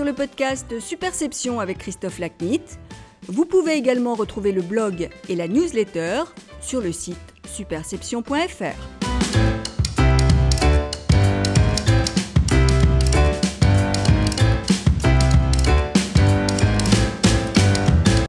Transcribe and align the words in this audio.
sur 0.00 0.06
le 0.06 0.14
podcast 0.14 0.80
Superception 0.80 1.60
avec 1.60 1.76
Christophe 1.76 2.20
Lacnit. 2.20 2.62
Vous 3.28 3.44
pouvez 3.44 3.74
également 3.74 4.14
retrouver 4.14 4.50
le 4.50 4.62
blog 4.62 5.10
et 5.28 5.36
la 5.36 5.46
newsletter 5.46 6.22
sur 6.62 6.80
le 6.80 6.90
site 6.90 7.18
superception.fr. 7.46 8.64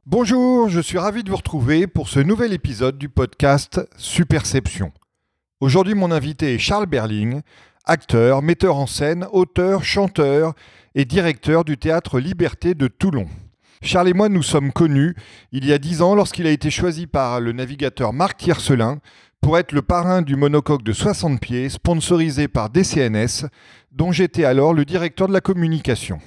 Bonjour, 0.04 0.68
je 0.68 0.80
suis 0.80 0.98
ravi 0.98 1.24
de 1.24 1.30
vous 1.30 1.36
retrouver 1.36 1.86
pour 1.86 2.10
ce 2.10 2.20
nouvel 2.20 2.52
épisode 2.52 2.98
du 2.98 3.08
podcast 3.08 3.80
Superception. 3.96 4.92
Aujourd'hui, 5.60 5.94
mon 5.94 6.10
invité 6.10 6.54
est 6.54 6.58
Charles 6.58 6.84
Berling, 6.84 7.40
acteur, 7.86 8.42
metteur 8.42 8.76
en 8.76 8.86
scène, 8.86 9.26
auteur, 9.32 9.84
chanteur 9.84 10.52
et 10.94 11.04
directeur 11.04 11.64
du 11.64 11.78
théâtre 11.78 12.20
Liberté 12.20 12.74
de 12.74 12.88
Toulon. 12.88 13.26
Charles 13.82 14.08
et 14.08 14.14
moi 14.14 14.28
nous 14.28 14.42
sommes 14.42 14.72
connus 14.72 15.16
il 15.50 15.66
y 15.66 15.72
a 15.72 15.78
dix 15.78 16.02
ans 16.02 16.14
lorsqu'il 16.14 16.46
a 16.46 16.50
été 16.50 16.70
choisi 16.70 17.06
par 17.06 17.40
le 17.40 17.52
navigateur 17.52 18.12
Marc 18.12 18.38
Tiercelin 18.38 19.00
pour 19.40 19.58
être 19.58 19.72
le 19.72 19.82
parrain 19.82 20.22
du 20.22 20.36
monocoque 20.36 20.84
de 20.84 20.92
60 20.92 21.40
pieds 21.40 21.68
sponsorisé 21.68 22.46
par 22.46 22.70
DCNS, 22.70 23.48
dont 23.90 24.12
j'étais 24.12 24.44
alors 24.44 24.72
le 24.72 24.84
directeur 24.84 25.26
de 25.26 25.32
la 25.32 25.40
communication. 25.40 26.20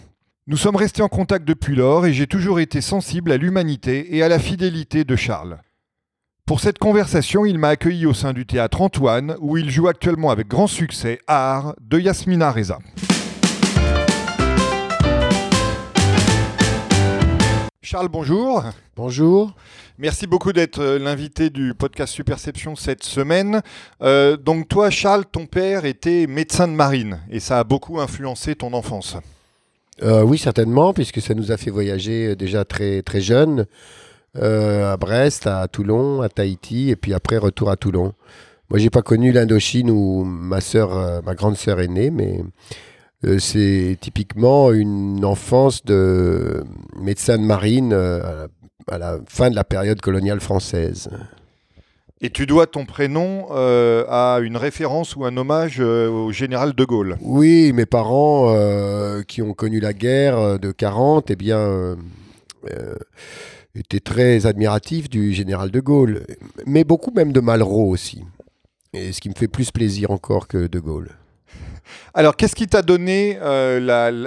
Nous 0.47 0.57
sommes 0.57 0.75
restés 0.75 1.01
en 1.01 1.07
contact 1.07 1.47
depuis 1.47 1.75
lors 1.75 2.05
et 2.05 2.13
j'ai 2.13 2.27
toujours 2.27 2.59
été 2.59 2.81
sensible 2.81 3.31
à 3.31 3.37
l'humanité 3.37 4.15
et 4.15 4.21
à 4.21 4.27
la 4.27 4.37
fidélité 4.37 5.05
de 5.05 5.15
Charles. 5.15 5.59
Pour 6.45 6.59
cette 6.59 6.77
conversation, 6.77 7.45
il 7.45 7.57
m'a 7.57 7.69
accueilli 7.69 8.05
au 8.05 8.13
sein 8.13 8.33
du 8.33 8.45
théâtre 8.45 8.81
Antoine, 8.81 9.35
où 9.39 9.57
il 9.57 9.71
joue 9.71 9.87
actuellement 9.87 10.29
avec 10.29 10.47
grand 10.47 10.67
succès 10.67 11.19
Art 11.25 11.73
de 11.81 11.97
Yasmina 11.97 12.51
Reza. 12.51 12.77
Charles, 17.85 18.07
bonjour. 18.07 18.63
Bonjour. 18.95 19.53
Merci 19.99 20.25
beaucoup 20.25 20.53
d'être 20.53 20.79
euh, 20.79 20.97
l'invité 20.97 21.51
du 21.51 21.75
podcast 21.75 22.11
Superception 22.11 22.75
cette 22.75 23.03
semaine. 23.03 23.61
Euh, 24.01 24.37
donc 24.37 24.67
toi, 24.67 24.89
Charles, 24.89 25.23
ton 25.31 25.45
père 25.45 25.85
était 25.85 26.25
médecin 26.25 26.67
de 26.67 26.73
marine 26.73 27.19
et 27.29 27.39
ça 27.39 27.59
a 27.59 27.63
beaucoup 27.63 27.99
influencé 27.99 28.55
ton 28.55 28.73
enfance. 28.73 29.17
Euh, 30.01 30.23
oui, 30.23 30.39
certainement, 30.39 30.93
puisque 30.93 31.21
ça 31.21 31.35
nous 31.35 31.51
a 31.51 31.57
fait 31.57 31.69
voyager 31.69 32.35
déjà 32.35 32.65
très, 32.65 33.03
très 33.03 33.21
jeune 33.21 33.67
euh, 34.35 34.91
à 34.91 34.97
Brest, 34.97 35.45
à 35.45 35.67
Toulon, 35.67 36.23
à 36.23 36.29
Tahiti, 36.29 36.89
et 36.89 36.95
puis 36.95 37.13
après 37.13 37.37
retour 37.37 37.69
à 37.69 37.75
Toulon. 37.75 38.13
Moi, 38.71 38.79
j'ai 38.79 38.89
pas 38.89 39.03
connu 39.03 39.31
l'Indochine 39.31 39.91
où 39.91 40.23
ma 40.23 40.59
sœur, 40.59 41.21
ma 41.21 41.35
grande 41.35 41.55
sœur 41.55 41.79
est 41.79 41.87
née, 41.87 42.09
mais 42.09 42.41
c'est 43.39 43.97
typiquement 43.99 44.71
une 44.71 45.25
enfance 45.25 45.83
de 45.83 46.63
médecin 46.99 47.37
de 47.37 47.43
marine 47.43 47.93
à 47.93 48.97
la 48.97 49.19
fin 49.27 49.49
de 49.49 49.55
la 49.55 49.63
période 49.63 50.01
coloniale 50.01 50.39
française. 50.39 51.09
Et 52.21 52.29
tu 52.29 52.45
dois 52.45 52.65
ton 52.65 52.85
prénom 52.85 53.47
euh, 53.51 54.05
à 54.07 54.39
une 54.41 54.55
référence 54.55 55.15
ou 55.15 55.25
un 55.25 55.35
hommage 55.35 55.77
euh, 55.79 56.09
au 56.09 56.31
général 56.31 56.73
de 56.73 56.85
Gaulle. 56.85 57.17
Oui, 57.21 57.73
mes 57.73 57.85
parents 57.85 58.53
euh, 58.55 59.21
qui 59.23 59.41
ont 59.41 59.53
connu 59.53 59.81
la 59.81 59.93
guerre 59.93 60.57
de 60.57 60.71
40, 60.71 61.29
eh 61.29 61.35
bien, 61.35 61.97
étaient 63.75 63.99
très 63.99 64.45
admiratifs 64.45 65.09
du 65.09 65.33
général 65.33 65.71
de 65.71 65.79
Gaulle, 65.81 66.25
mais 66.65 66.85
beaucoup 66.85 67.11
même 67.11 67.33
de 67.33 67.41
Malraux 67.41 67.89
aussi. 67.89 68.23
Et 68.93 69.11
ce 69.11 69.19
qui 69.19 69.27
me 69.27 69.35
fait 69.35 69.49
plus 69.49 69.71
plaisir 69.71 70.09
encore 70.09 70.47
que 70.47 70.67
de 70.67 70.79
Gaulle. 70.79 71.09
Alors, 72.13 72.35
qu'est-ce 72.35 72.55
qui 72.55 72.67
t'a 72.67 72.81
donné 72.81 73.37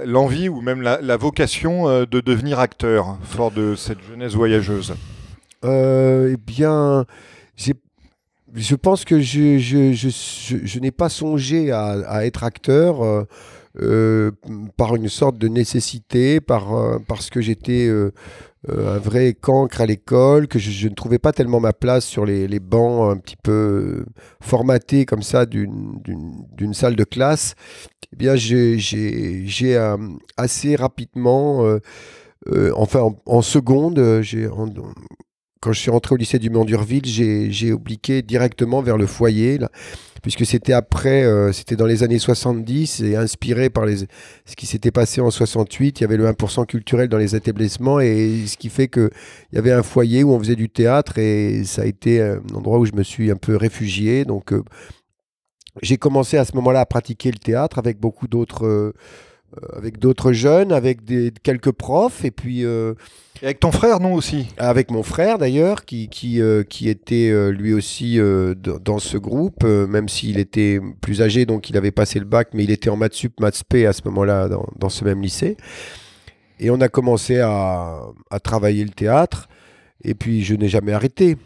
l'envie 0.05 0.49
ou 0.49 0.61
même 0.61 0.83
la, 0.83 1.17
vocation 1.17 2.05
de 2.05 2.21
devenir 2.21 2.59
acteur, 2.59 3.19
fort 3.23 3.51
de 3.51 3.75
cette 3.75 4.03
jeunesse 4.03 4.35
voyageuse? 4.35 4.95
Eh 5.65 6.37
bien, 6.47 7.05
je 8.55 8.75
pense 8.75 9.05
que 9.05 9.21
je, 9.21 10.79
n'ai 10.79 10.91
pas 10.91 11.09
songé 11.09 11.71
à, 11.73 12.25
être 12.25 12.45
acteur 12.45 13.03
euh, 13.05 13.25
euh, 13.81 14.31
par 14.77 14.97
une 14.97 15.09
sorte 15.09 15.39
de 15.39 15.49
nécessité, 15.49 16.41
par, 16.41 16.75
euh, 16.75 16.99
parce 17.07 17.31
que 17.31 17.41
j'étais 17.41 17.87
euh, 17.87 18.13
euh, 18.69 18.97
un 18.97 18.99
vrai 18.99 19.35
cancre 19.35 19.81
à 19.81 19.87
l'école, 19.87 20.49
que 20.49 20.59
je, 20.59 20.89
ne 20.89 20.95
trouvais 20.95 21.19
pas 21.19 21.33
tellement 21.33 21.61
ma 21.61 21.73
place 21.73 22.05
sur 22.05 22.25
les, 22.27 22.49
les 22.49 22.61
bancs 22.61 23.11
un 23.11 23.17
petit 23.19 23.37
peu 23.37 24.05
formatés 24.41 25.05
comme 25.07 25.23
ça 25.23 25.47
d'une 25.47 26.75
salle 26.75 26.97
de 26.97 27.05
classe. 27.05 27.55
Eh 28.13 28.17
bien, 28.17 28.35
j'ai 28.37 28.79
assez 30.37 30.77
rapidement, 30.77 31.79
enfin 32.75 33.01
en, 33.01 33.17
en 33.27 33.43
seconde, 33.43 34.21
j'ai 34.23 34.49
quand 35.61 35.73
je 35.73 35.81
suis 35.81 35.91
rentré 35.91 36.15
au 36.15 36.19
lycée 36.19 36.39
du 36.39 36.51
Mont-Durville, 36.51 37.05
j'ai 37.05 37.73
obliqué 37.73 38.23
directement 38.23 38.81
vers 38.81 38.97
le 38.97 39.07
foyer, 39.07 39.59
là, 39.59 39.71
puisque 40.23 40.45
c'était 40.47 40.73
après, 40.73 41.25
euh, 41.25 41.53
c'était 41.53 41.77
dans 41.77 41.87
les 41.87 42.03
années 42.03 42.19
70 42.19 43.03
et 43.03 43.17
inspiré 43.17 43.71
par 43.71 43.87
les, 43.87 43.97
ce 43.97 44.56
qui 44.56 44.67
s'était 44.67 44.91
passé 44.91 45.21
en 45.21 45.31
68. 45.31 46.01
Il 46.01 46.03
y 46.03 46.05
avait 46.05 46.17
le 46.17 46.27
1% 46.27 46.67
culturel 46.67 47.09
dans 47.09 47.19
les 47.19 47.37
établissements 47.37 48.01
et 48.01 48.47
ce 48.47 48.56
qui 48.56 48.69
fait 48.69 48.89
qu'il 48.89 49.11
y 49.53 49.59
avait 49.59 49.73
un 49.73 49.83
foyer 49.83 50.25
où 50.25 50.33
on 50.33 50.39
faisait 50.39 50.56
du 50.56 50.69
théâtre 50.69 51.19
et 51.19 51.65
ça 51.65 51.83
a 51.83 51.84
été 51.84 52.21
un 52.21 52.41
endroit 52.55 52.79
où 52.79 52.87
je 52.87 52.93
me 52.93 53.03
suis 53.03 53.31
un 53.31 53.37
peu 53.37 53.56
réfugié. 53.56 54.25
Donc, 54.25 54.53
euh, 54.53 54.62
j'ai 55.83 55.97
commencé 55.97 56.37
à 56.37 56.45
ce 56.45 56.55
moment-là 56.56 56.81
à 56.81 56.87
pratiquer 56.87 57.31
le 57.31 57.39
théâtre 57.39 57.79
avec 57.79 57.99
beaucoup 57.99 58.27
d'autres. 58.29 58.93
Euh, 59.63 59.79
avec 59.79 59.99
d'autres 59.99 60.33
jeunes, 60.33 60.73
avec 60.73 61.05
des, 61.05 61.33
quelques 61.43 61.73
profs, 61.73 62.25
et 62.25 62.31
puis 62.31 62.65
et 63.43 63.47
avec 63.47 63.61
ton 63.61 63.71
frère, 63.71 64.01
non 64.01 64.15
aussi 64.15 64.49
Avec 64.59 64.91
mon 64.91 65.05
frère 65.05 65.39
d'ailleurs, 65.39 65.85
qui, 65.85 66.09
qui, 66.09 66.41
euh, 66.41 66.65
qui 66.65 66.89
était 66.89 67.31
euh, 67.31 67.51
lui 67.51 67.73
aussi 67.73 68.19
euh, 68.19 68.55
dans 68.55 68.99
ce 68.99 69.17
groupe, 69.17 69.63
même 69.65 70.09
s'il 70.09 70.39
était 70.39 70.81
plus 71.01 71.23
âgé, 71.23 71.47
donc 71.47 71.71
il 71.71 71.77
avait 71.77 71.93
passé 71.93 72.19
le 72.19 72.25
bac, 72.25 72.49
mais 72.53 72.65
il 72.65 72.71
était 72.71 72.91
en 72.91 72.97
maths 72.97 73.15
sup, 73.15 73.39
maths 73.39 73.55
spé 73.55 73.87
à 73.87 73.93
ce 73.93 74.03
moment-là 74.07 74.49
dans, 74.49 74.67
dans, 74.77 74.89
ce 74.89 75.05
même 75.05 75.23
lycée. 75.23 75.57
Et 76.59 76.71
on 76.71 76.81
a 76.81 76.89
commencé 76.89 77.39
à, 77.39 78.01
à 78.31 78.41
travailler 78.41 78.83
le 78.83 78.91
théâtre, 78.91 79.49
et 80.03 80.15
puis 80.15 80.43
je 80.43 80.55
n'ai 80.55 80.69
jamais 80.69 80.93
arrêté. 80.93 81.37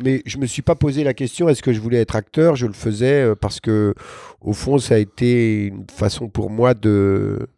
Mais 0.00 0.22
je 0.26 0.36
ne 0.36 0.42
me 0.42 0.46
suis 0.46 0.62
pas 0.62 0.76
posé 0.76 1.02
la 1.02 1.14
question 1.14 1.48
est-ce 1.48 1.62
que 1.62 1.72
je 1.72 1.80
voulais 1.80 2.00
être 2.00 2.14
acteur? 2.14 2.54
Je 2.54 2.66
le 2.66 2.72
faisais 2.72 3.34
parce 3.40 3.58
que, 3.58 3.94
au 4.40 4.52
fond, 4.52 4.78
ça 4.78 4.94
a 4.94 4.98
été 4.98 5.66
une 5.66 5.86
façon 5.90 6.28
pour 6.28 6.50
moi 6.50 6.74
de 6.74 7.48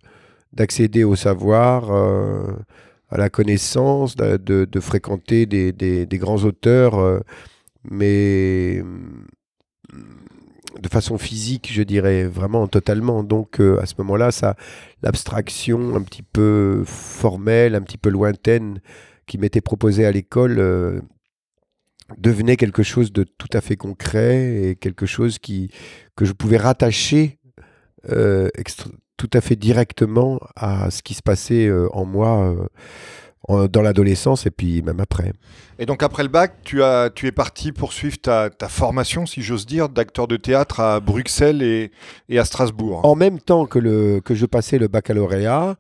d'accéder 0.53 1.05
au 1.05 1.17
savoir 1.17 1.91
à 3.11 3.17
la 3.17 3.29
connaissance, 3.29 4.17
de, 4.17 4.81
fréquenter 4.81 5.47
des, 5.47 6.19
grands 6.19 6.45
auteurs, 6.45 6.99
euh, 6.99 7.21
mais 7.91 8.83
de 10.81 10.89
façon 10.89 11.19
physique, 11.19 11.71
je 11.73 11.83
dirais, 11.83 12.25
vraiment 12.25 12.69
totalement. 12.69 13.25
Donc 13.25 13.61
euh, 13.61 13.81
à 13.81 13.87
ce 13.87 13.95
moment-là, 13.99 14.31
ça, 14.31 14.57
l'abstraction 15.03 15.97
un 15.97 16.03
petit 16.03 16.23
peu 16.23 16.85
formelle, 16.87 17.75
un 17.75 17.83
petit 17.83 17.99
peu 17.99 18.09
lointaine 18.09 18.81
qui 19.27 19.39
m'était 19.39 19.61
proposée 19.61 20.07
à 20.07 20.13
l'école 20.13 20.59
euh, 20.59 21.01
devenait 22.19 22.57
quelque 22.57 22.83
chose 22.85 23.13
de 23.13 23.25
tout 23.25 23.49
à 23.53 23.61
fait 23.61 23.77
concret 23.77 24.63
et 24.63 24.77
quelque 24.77 25.07
chose 25.07 25.39
qui, 25.39 25.71
que 26.17 26.25
je 26.25 26.33
pouvais 26.33 26.57
rattacher 26.57 27.39
tout 29.21 29.31
à 29.35 29.43
fait 29.43 29.57
directement 29.57 30.41
à 30.57 30.91
ce 30.91 31.03
qui 31.03 31.13
se 31.13 31.21
passait 31.21 31.67
euh, 31.67 31.89
en 31.93 32.07
moi 32.07 32.57
euh, 33.51 33.69
dans 33.69 33.83
l'adolescence 33.83 34.47
et 34.47 34.51
puis 34.51 34.81
même 34.81 34.99
après. 34.99 35.35
Et 35.79 35.85
donc 35.85 36.03
après 36.03 36.23
le 36.23 36.31
bac, 36.31 36.55
tu, 36.65 36.83
as, 36.83 37.11
tu 37.15 37.27
es 37.27 37.33
parti 37.33 37.71
poursuivre 37.73 38.19
ta, 38.19 38.49
ta 38.49 38.69
formation, 38.69 39.27
si 39.27 39.43
j'ose 39.43 39.67
dire, 39.67 39.91
d'acteur 39.91 40.27
de 40.27 40.39
théâtre 40.39 40.81
à 40.81 41.01
Bruxelles 41.01 41.63
et, 41.63 41.91
et, 42.31 42.39
à 42.39 42.47
Strasbourg. 42.47 43.05
En 43.05 43.15
même 43.15 43.41
temps 43.41 43.67
que, 43.67 43.79
le, 43.79 44.21
que 44.21 44.35
je 44.35 44.47
passais 44.47 44.79
le 44.79 44.89
baccalauréat, 44.89 45.77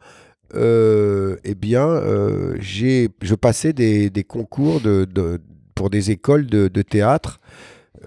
euh, 0.54 1.36
eh 1.44 1.54
bien, 1.54 1.86
euh, 1.86 2.58
je 2.60 3.34
passais 3.36 3.72
des, 3.72 4.10
des 4.10 4.24
concours 4.24 4.82
de, 4.82 5.06
de, 5.06 5.40
pour 5.74 5.88
des 5.88 6.10
écoles 6.10 6.44
de, 6.44 6.68
de 6.68 6.82
théâtre. 6.82 7.40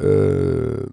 Euh, 0.02 0.84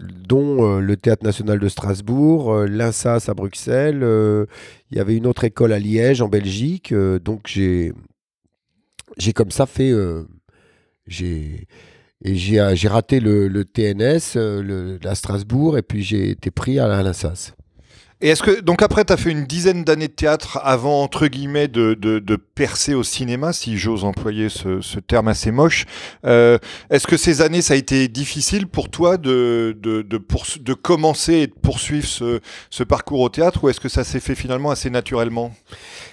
dont 0.00 0.64
euh, 0.64 0.80
le 0.80 0.96
Théâtre 0.96 1.24
national 1.24 1.58
de 1.58 1.68
Strasbourg, 1.68 2.52
euh, 2.52 2.66
l'INSAS 2.66 3.28
à 3.28 3.34
Bruxelles, 3.34 4.02
euh, 4.02 4.46
il 4.90 4.96
y 4.96 5.00
avait 5.00 5.16
une 5.16 5.26
autre 5.26 5.44
école 5.44 5.72
à 5.72 5.78
Liège, 5.78 6.22
en 6.22 6.28
Belgique. 6.28 6.94
donc 6.94 7.46
j'ai 7.46 7.92
comme 9.34 9.50
ça 9.50 9.66
fait. 9.66 9.92
j'ai 11.06 11.66
raté 12.88 13.20
le, 13.20 13.64
TNS, 13.64 14.38
à 15.06 15.14
Strasbourg, 15.14 15.78
et 15.78 15.82
puis 15.82 16.02
j'ai 16.02 16.30
été 16.30 16.50
pris 16.50 16.78
à 16.78 17.02
l'INSAS. 17.02 17.54
Et 18.24 18.28
est-ce 18.28 18.44
que 18.44 18.60
donc 18.60 18.82
après 18.82 19.04
tu 19.04 19.12
as 19.12 19.16
fait 19.16 19.32
une 19.32 19.46
dizaine 19.46 19.82
d'années 19.82 20.06
de 20.06 20.12
théâtre 20.12 20.60
avant 20.62 21.02
entre 21.02 21.26
guillemets 21.26 21.66
de, 21.66 21.94
de, 21.94 22.36
percer 22.36 22.94
au 22.94 23.02
cinéma, 23.02 23.52
si 23.52 23.76
j'ose 23.76 24.04
employer 24.04 24.48
ce, 24.48 24.80
ce, 24.80 25.00
terme 25.00 25.26
assez 25.26 25.50
moche. 25.50 25.86
Euh, 26.24 26.58
est-ce 26.88 27.08
que 27.08 27.16
ces 27.16 27.42
années 27.42 27.62
ça 27.62 27.74
a 27.74 27.76
été 27.76 28.06
difficile 28.06 28.68
pour 28.68 28.90
toi 28.90 29.16
de 29.16 29.76
de 29.80 30.02
de, 30.02 30.18
pour, 30.18 30.44
de 30.60 30.72
commencer 30.72 31.34
et 31.34 31.46
de 31.48 31.52
poursuivre 31.52 32.06
ce, 32.06 32.40
ce 32.70 32.84
parcours 32.84 33.20
au 33.20 33.28
théâtre 33.28 33.64
ou 33.64 33.68
est-ce 33.68 33.80
que 33.80 33.88
ça 33.88 34.04
s'est 34.04 34.20
fait 34.20 34.36
finalement 34.36 34.70
assez 34.70 34.88
naturellement? 34.88 35.52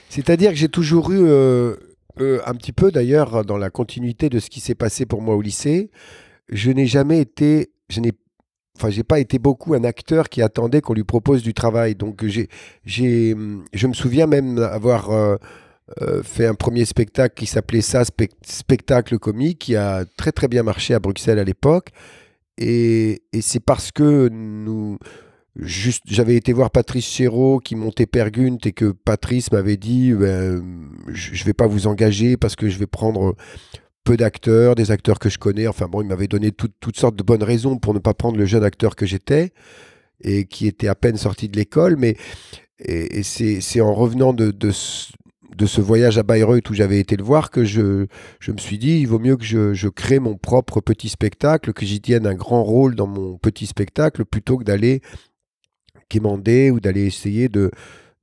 C'est-à-dire 0.10 0.50
que 0.50 0.58
j'ai 0.58 0.70
toujours 0.70 1.12
eu 1.12 1.28
euh, 1.28 1.76
euh, 2.20 2.42
un 2.48 2.56
petit 2.56 2.72
peu 2.72 2.92
d'ailleurs 2.92 3.46
dans 3.46 3.58
la 3.58 3.70
continuité 3.70 4.30
de 4.30 4.40
ce 4.40 4.50
qui 4.50 4.62
s'est 4.62 4.74
passé 4.74 5.06
pour 5.06 5.22
moi 5.22 5.36
au 5.36 5.42
lycée, 5.44 5.92
je 6.50 6.72
n'ai 6.72 6.88
jamais 6.88 7.20
été 7.20 7.70
je 7.88 8.00
n'ai 8.00 8.14
enfin, 8.80 8.90
j'ai 8.90 9.04
pas 9.04 9.20
été 9.20 9.40
beaucoup 9.40 9.74
un 9.74 9.84
acteur 9.84 10.30
qui 10.30 10.42
attendait 10.42 10.82
qu'on 10.82 10.94
lui 10.94 11.04
propose 11.04 11.44
du 11.44 11.54
travail. 11.54 11.96
Donc, 11.96 12.26
j'ai, 12.26 12.48
j'ai, 12.86 13.36
je 13.74 13.88
me 13.88 13.94
souviens 13.94 14.28
même 14.28 14.58
avoir 14.60 15.12
euh, 15.12 15.36
euh, 16.02 16.24
fait 16.24 16.46
un 16.46 16.56
premier 16.56 16.86
spectacle 16.86 17.36
qui 17.36 17.46
s'appelait 17.46 17.82
ça, 17.82 18.04
spectacle 18.44 19.20
comique, 19.20 19.60
qui 19.60 19.76
a 19.76 20.06
très 20.18 20.32
très 20.32 20.48
bien 20.48 20.64
marché 20.64 20.94
à 20.94 21.00
Bruxelles 21.00 21.40
à 21.40 21.44
l'époque. 21.44 21.90
Et, 22.58 23.24
et 23.34 23.42
c'est 23.42 23.60
parce 23.60 23.92
que 23.92 24.30
juste, 25.56 26.04
j'avais 26.08 26.36
été 26.36 26.54
voir 26.54 26.72
Patrice 26.72 27.08
Chéreau 27.08 27.60
qui 27.60 27.76
montait 27.76 28.06
Pergunt 28.06 28.58
et 28.66 28.72
que 28.72 28.92
Patrice 28.92 29.52
m'avait 29.52 29.78
dit, 29.78 30.14
ben, 30.14 30.64
je, 31.08 31.44
vais 31.44 31.54
pas 31.54 31.68
vous 31.68 31.88
engager 31.88 32.38
parce 32.38 32.56
que 32.56 32.70
je 32.70 32.78
vais 32.78 32.88
prendre 32.88 33.36
peu 34.10 34.18
d'acteurs, 34.18 34.74
des 34.74 34.90
acteurs 34.90 35.20
que 35.20 35.30
je 35.30 35.38
connais. 35.38 35.68
Enfin 35.68 35.86
bon, 35.86 36.02
il 36.02 36.08
m'avait 36.08 36.28
donné 36.28 36.52
toutes 36.52 36.98
sortes 36.98 37.16
de 37.16 37.22
bonnes 37.22 37.44
raisons 37.44 37.78
pour 37.78 37.94
ne 37.94 38.00
pas 38.00 38.16
prendre 38.16 38.40
le 38.40 38.46
jeune 38.46 38.64
acteur 38.64 38.96
que 38.96 39.06
j'étais 39.06 39.52
et 40.22 40.46
qui 40.46 40.66
était 40.66 40.88
à 40.88 40.96
peine 40.96 41.16
sorti 41.16 41.48
de 41.48 41.56
l'école. 41.56 41.96
Mais 41.96 42.18
et, 42.80 43.22
c'est 43.22 43.82
en 43.82 43.94
revenant 43.94 44.34
de, 44.34 44.50
de, 44.50 44.72
ce 44.72 45.80
voyage 45.80 46.18
à 46.18 46.24
Bayreuth 46.24 46.68
où 46.72 46.74
j'avais 46.74 47.00
été 47.00 47.18
le 47.18 47.24
voir 47.24 47.52
que 47.52 47.64
je, 47.64 48.08
je 48.40 48.52
me 48.52 48.58
suis 48.58 48.80
dit, 48.80 49.00
il 49.00 49.06
vaut 49.06 49.20
mieux 49.20 49.38
que 49.38 49.44
je, 49.44 49.76
je 49.76 49.88
crée 49.88 50.18
mon 50.18 50.38
propre 50.38 50.82
petit 50.82 51.10
spectacle, 51.10 51.72
que 51.72 51.86
j'y 51.86 52.02
tienne 52.02 52.26
un 52.26 52.34
grand 52.34 52.64
rôle 52.64 52.96
dans 52.96 53.06
mon 53.06 53.38
petit 53.38 53.68
spectacle, 53.68 54.26
plutôt 54.26 54.58
que 54.58 54.64
d'aller 54.64 55.02
quémander 56.10 56.72
ou 56.72 56.80
d'aller 56.80 57.06
essayer 57.06 57.48
de, 57.48 57.70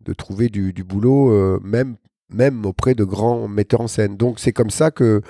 de 0.00 0.12
trouver 0.14 0.48
du, 0.48 0.72
du 0.72 0.82
boulot, 0.82 1.30
euh, 1.30 1.60
même, 1.62 1.94
même 2.28 2.66
auprès 2.66 2.96
de 2.96 3.04
grands 3.04 3.46
metteurs 3.46 3.82
en 3.82 3.86
scène. 3.86 4.16
Donc 4.16 4.40
c'est 4.40 4.52
comme 4.52 4.70
ça 4.70 4.90
que 4.90 5.22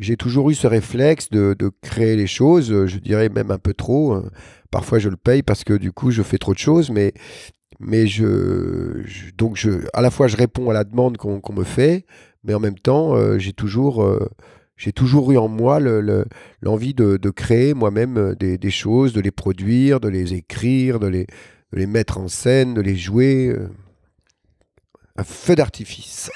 j'ai 0.00 0.16
toujours 0.16 0.50
eu 0.50 0.54
ce 0.54 0.66
réflexe 0.66 1.30
de, 1.30 1.54
créer 1.82 2.16
les 2.16 2.26
choses, 2.26 2.86
je 2.86 2.98
dirais 2.98 3.28
même 3.28 3.50
un 3.50 3.58
peu 3.58 3.74
trop. 3.74 4.14
Hein. 4.14 4.30
Parfois, 4.70 4.98
je 4.98 5.08
le 5.08 5.16
paye 5.16 5.42
parce 5.42 5.62
que 5.62 5.74
du 5.74 5.92
coup, 5.92 6.10
je 6.10 6.22
fais 6.22 6.38
trop 6.38 6.54
de 6.54 6.58
choses, 6.58 6.90
mais, 6.90 7.12
mais 7.80 8.06
je, 8.06 9.02
donc 9.36 9.56
je, 9.56 9.86
à 9.92 10.00
la 10.00 10.10
fois, 10.10 10.26
je 10.26 10.36
réponds 10.36 10.70
à 10.70 10.72
la 10.72 10.84
demande 10.84 11.16
qu'on 11.16 11.52
me 11.52 11.64
fait, 11.64 12.06
mais 12.44 12.54
en 12.54 12.60
même 12.60 12.78
temps, 12.78 13.14
euh, 13.14 13.38
j'ai 13.38 13.52
toujours, 13.52 14.02
euh, 14.02 14.30
toujours 14.94 15.32
eu 15.32 15.36
en 15.36 15.48
moi 15.48 15.80
l'envie 16.62 16.94
de, 16.94 17.30
créer 17.30 17.74
moi-même 17.74 18.16
euh, 18.16 18.34
des, 18.34 18.70
choses, 18.70 19.12
de 19.12 19.20
les 19.20 19.30
produire, 19.30 20.00
de 20.00 20.08
les 20.08 20.34
écrire, 20.34 20.98
de 20.98 21.08
les, 21.08 21.26
de 21.72 21.78
les 21.78 21.86
mettre 21.86 22.18
en 22.18 22.28
scène, 22.28 22.74
de 22.74 22.80
les 22.80 22.96
jouer. 22.96 23.54
Feu 25.24 25.54
d'artifice. 25.54 26.30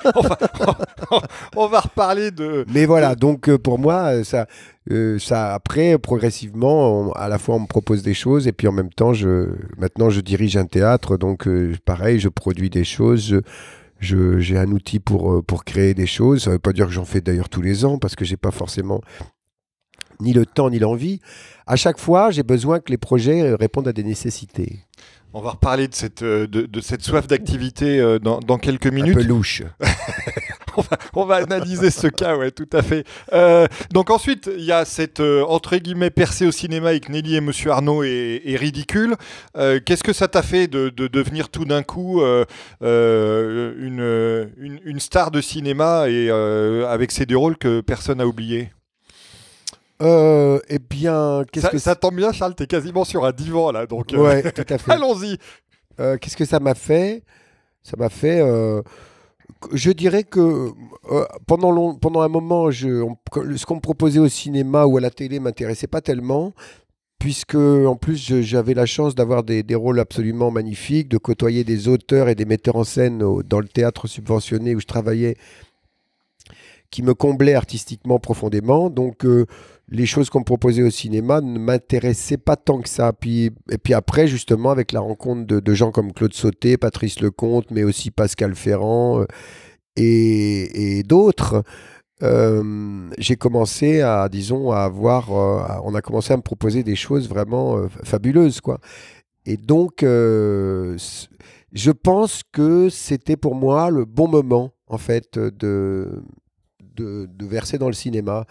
on, 1.57 1.67
va, 1.67 1.81
reparler 1.81 2.31
de. 2.31 2.65
Mais 2.73 2.87
voilà, 2.87 3.15
donc 3.15 3.49
euh, 3.49 3.59
pour 3.59 3.79
moi, 3.79 4.13
euh, 4.13 4.25
ça, 4.25 4.47
euh, 4.91 5.19
ça 5.19 5.55
après, 5.55 5.99
progressivement, 5.99 7.13
à 7.13 7.29
la 7.29 7.39
fois 7.39 7.57
on 7.57 7.61
me 7.61 7.67
propose 7.67 8.03
des 8.03 8.15
choses 8.15 8.47
et 8.47 8.53
puis 8.53 8.69
en 8.69 8.73
même 8.73 8.91
temps, 8.91 9.13
je, 9.13 9.49
maintenant 9.79 10.11
je 10.11 10.21
dirige 10.21 10.57
un 10.57 10.67
théâtre, 10.67 11.17
donc 11.17 11.49
pareil, 11.85 12.19
je 12.19 12.29
produis 12.29 12.71
des 12.71 12.85
choses. 12.85 13.41
Je, 13.99 14.41
j'ai 14.41 14.59
un 14.59 14.73
outil 14.73 14.99
pour, 14.99 15.45
pour 15.45 15.65
créer 15.65 15.95
des 15.95 16.09
choses. 16.09 16.43
Ça 16.43 16.51
ne 16.51 16.55
veut 16.57 16.59
pas 16.59 16.73
dire 16.73 16.87
que 16.87 16.93
j'en 16.93 17.05
fais 17.05 17.21
d'ailleurs 17.21 17.49
tous 17.49 17.63
les 17.63 17.85
ans 17.85 17.99
parce 17.99 18.17
que 18.17 18.25
j'ai 18.25 18.37
pas 18.37 18.51
forcément 18.51 19.01
ni 20.21 20.33
le 20.33 20.45
temps 20.45 20.71
ni 20.71 20.81
l'envie. 20.81 21.21
À 21.67 21.77
chaque 21.77 21.99
fois, 21.99 22.33
j'ai 22.33 22.43
besoin 22.43 22.81
que 22.81 22.91
les 22.91 22.99
projets 22.99 23.55
répondent 23.55 23.87
à 23.87 23.93
des 23.93 24.03
nécessités. 24.03 24.81
On 25.35 25.41
va 25.41 25.53
reparler 25.53 25.89
de 25.89 25.95
cette, 25.95 26.23
euh, 26.23 26.47
de, 26.47 26.81
cette 26.83 27.03
soif 27.03 27.27
d'activité 27.27 27.99
euh, 27.99 28.19
dans, 28.19 28.41
dans, 28.41 28.59
quelques 28.59 28.87
minutes. 28.87 29.17
Un 29.17 29.21
peu 29.21 29.27
louche. 29.27 29.63
on, 31.15 31.25
va, 31.25 31.37
analyser 31.37 31.91
ce 31.91 32.07
cas, 32.07 32.37
ouais, 32.37 32.51
tout 32.51 32.69
à 32.73 32.83
fait. 32.83 33.07
Euh, 33.33 33.67
donc 33.93 34.11
ensuite, 34.11 34.51
il 34.55 34.65
y 34.65 34.73
a 34.73 34.85
cette, 34.85 35.21
entre 35.21 35.79
guillemets, 35.79 36.11
percée 36.11 36.47
au 36.47 36.53
cinéma 36.53 36.91
avec 36.91 37.09
Nelly 37.09 37.37
et 37.37 37.41
Monsieur 37.41 37.71
Arnaud 37.71 38.03
et, 38.05 38.57
Ridicule. 38.59 39.17
Qu'est-ce 39.55 40.05
que 40.05 40.13
ça 40.13 40.29
t'a 40.29 40.43
fait 40.43 40.67
de, 40.67 40.91
de, 40.91 41.07
devenir 41.07 41.49
tout 41.49 41.65
d'un 41.65 41.83
coup 41.83 42.23
une, 42.23 43.71
une, 44.59 44.81
une, 44.85 45.01
star 45.01 45.31
de 45.31 45.41
cinéma 45.41 46.09
et 46.09 46.31
avec 46.31 47.11
ces 47.11 47.25
deux 47.25 47.39
rôles 47.39 47.57
que 47.57 47.81
personne 47.81 48.19
n'a 48.19 48.27
oubliés? 48.27 48.71
Euh, 50.03 50.59
eh 50.69 50.79
bien, 50.79 51.45
qu'est-ce 51.53 51.69
que 51.69 51.79
ça 51.79 51.95
tombe 51.95 52.17
bien, 52.17 52.33
Charles, 52.33 52.55
t'es 52.55 52.67
quasiment 52.67 53.05
sur 53.05 53.25
un 53.25 53.33
divan 53.33 53.71
là, 53.71 53.87
donc. 53.87 54.13
Euh, 54.13 54.19
ouais, 54.19 54.53
tout 54.53 54.65
à 54.69 54.79
fait. 54.79 54.93
Allons-y. 54.93 55.39
Euh, 56.01 56.17
qu'est-ce 56.19 56.37
que 56.37 56.45
ça 56.45 56.59
m'a 56.59 56.75
fait? 56.75 57.23
Ça 57.83 57.97
m'a 57.97 58.09
fait. 58.09 58.41
je 59.73 59.91
dirais 59.93 60.25
que 60.25 60.71
pendant, 61.47 61.71
long, 61.71 61.95
pendant 61.95 62.21
un 62.21 62.29
moment, 62.29 62.71
je, 62.71 63.07
ce 63.57 63.67
qu'on 63.67 63.77
me 63.77 63.81
proposait 63.81 64.19
au 64.19 64.29
cinéma 64.29 64.87
ou 64.87 64.97
à 64.97 65.01
la 65.01 65.11
télé 65.11 65.39
m'intéressait 65.39 65.87
pas 65.87 66.01
tellement, 66.01 66.53
puisque 67.19 67.55
en 67.55 67.95
plus 67.95 68.43
j'avais 68.43 68.75
la 68.75 68.87
chance 68.87 69.15
d'avoir 69.15 69.45
des, 69.45 69.63
des, 69.63 69.75
rôles 69.77 70.01
absolument 70.01 70.51
magnifiques, 70.51 71.09
de 71.09 71.19
côtoyer 71.19 71.63
des 71.63 71.87
auteurs 71.87 72.29
et 72.29 72.35
des 72.35 72.45
metteurs 72.45 72.77
en 72.77 72.85
scène 72.85 73.19
dans 73.19 73.61
le 73.61 73.69
théâtre 73.69 74.09
subventionné 74.09 74.75
où 74.75 74.81
je 74.81 74.87
travaillais, 74.87 75.37
qui 76.91 77.03
me 77.03 77.15
comblaient 77.15 77.55
artistiquement 77.55 78.19
profondément. 78.19 78.91
Donc 78.91 79.25
les 79.93 80.07
choses 80.07 80.31
qu'on 80.31 80.43
proposait 80.43 80.83
au 80.83 80.91
cinéma 80.91 81.43
ne 81.43 81.59
m'intéressaient 81.59 82.39
pas 82.39 82.57
tant 82.57 82.81
que 82.81 82.89
ça. 82.89 83.13
Puis, 83.13 83.51
et 83.71 83.77
puis 83.77 83.93
après, 83.93 84.27
justement, 84.27 84.71
avec 84.71 84.91
la 84.93 85.01
rencontre 85.01 85.47
de, 85.47 85.75
gens 85.75 85.91
comme 85.91 86.13
Claude 86.13 86.33
Sauté, 86.33 86.79
Patrice 86.79 87.21
Lecomte, 87.21 87.71
mais 87.71 87.85
aussi 87.85 88.11
Pascal 88.11 88.55
Ferrand 88.55 89.21
euh, 89.21 89.27
et, 89.97 91.03
d'autres, 91.03 91.63
euh, 92.23 93.11
j'ai 93.19 93.37
commencé 93.37 94.01
à, 94.01 94.31
disons, 94.31 94.73
à 94.73 94.79
avoir, 94.79 95.31
euh, 95.31 95.81
on 95.85 95.95
a 95.95 96.01
commencé 96.01 96.33
à 96.33 96.39
me 96.39 96.43
proposer 96.43 96.83
des 96.83 96.97
choses 96.97 97.29
vraiment 97.29 97.87
fabuleuses, 98.03 98.63
quoi. 98.63 98.81
Et 99.45 99.59
donc, 99.59 99.99
je 100.03 101.91
pense 101.91 102.43
que 102.51 102.89
c'était 102.89 103.37
pour 103.37 103.55
moi 103.55 103.91
le 103.91 104.07
bon 104.07 104.29
moment, 104.29 104.73
en 104.87 104.99
fait, 104.99 105.39
de, 105.39 106.23
de, 106.97 107.29
de 107.29 107.47
verser 107.47 107.77
dans 107.77 107.89
le 107.89 107.93
cinéma 107.93 108.47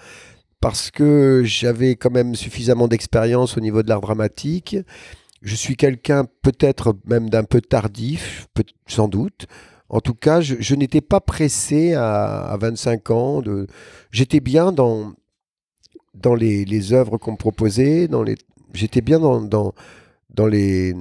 parce 0.62 0.92
que 0.92 1.42
j'avais 1.44 1.96
quand 1.96 2.12
même 2.12 2.36
suffisamment 2.36 2.88
d'expérience 2.88 3.58
au 3.58 3.60
niveau 3.60 3.82
de 3.82 3.90
l'art 3.90 4.00
dramatique. 4.00 4.78
Je 5.42 5.56
suis 5.56 5.76
quelqu'un 5.76 6.26
peut-être 6.44 6.96
même 7.06 7.30
d'un 7.32 7.44
peu 7.44 7.62
tardif, 7.62 8.48
sans 8.86 9.08
doute. 9.08 9.48
En 9.90 10.00
tout 10.00 10.14
cas, 10.14 10.40
je, 10.40 10.76
n'étais 10.76 11.02
pas 11.02 11.20
pressé 11.20 11.96
à, 11.96 12.56
25 12.62 13.10
ans. 13.12 13.42
J'étais 14.12 14.40
bien 14.40 14.72
dans, 14.72 15.14
dans 16.14 16.36
les, 16.36 16.64
les 16.64 16.94
œuvres 16.94 17.18
qu'on 17.18 17.34
me 17.34 17.38
proposait. 17.38 18.08
Dans 18.08 18.24
les... 18.24 18.36
J'étais 18.74 19.02
bien 19.02 19.20
dans, 19.20 19.42
dans, 19.42 19.74
dans 20.30 20.46
les... 20.46 20.96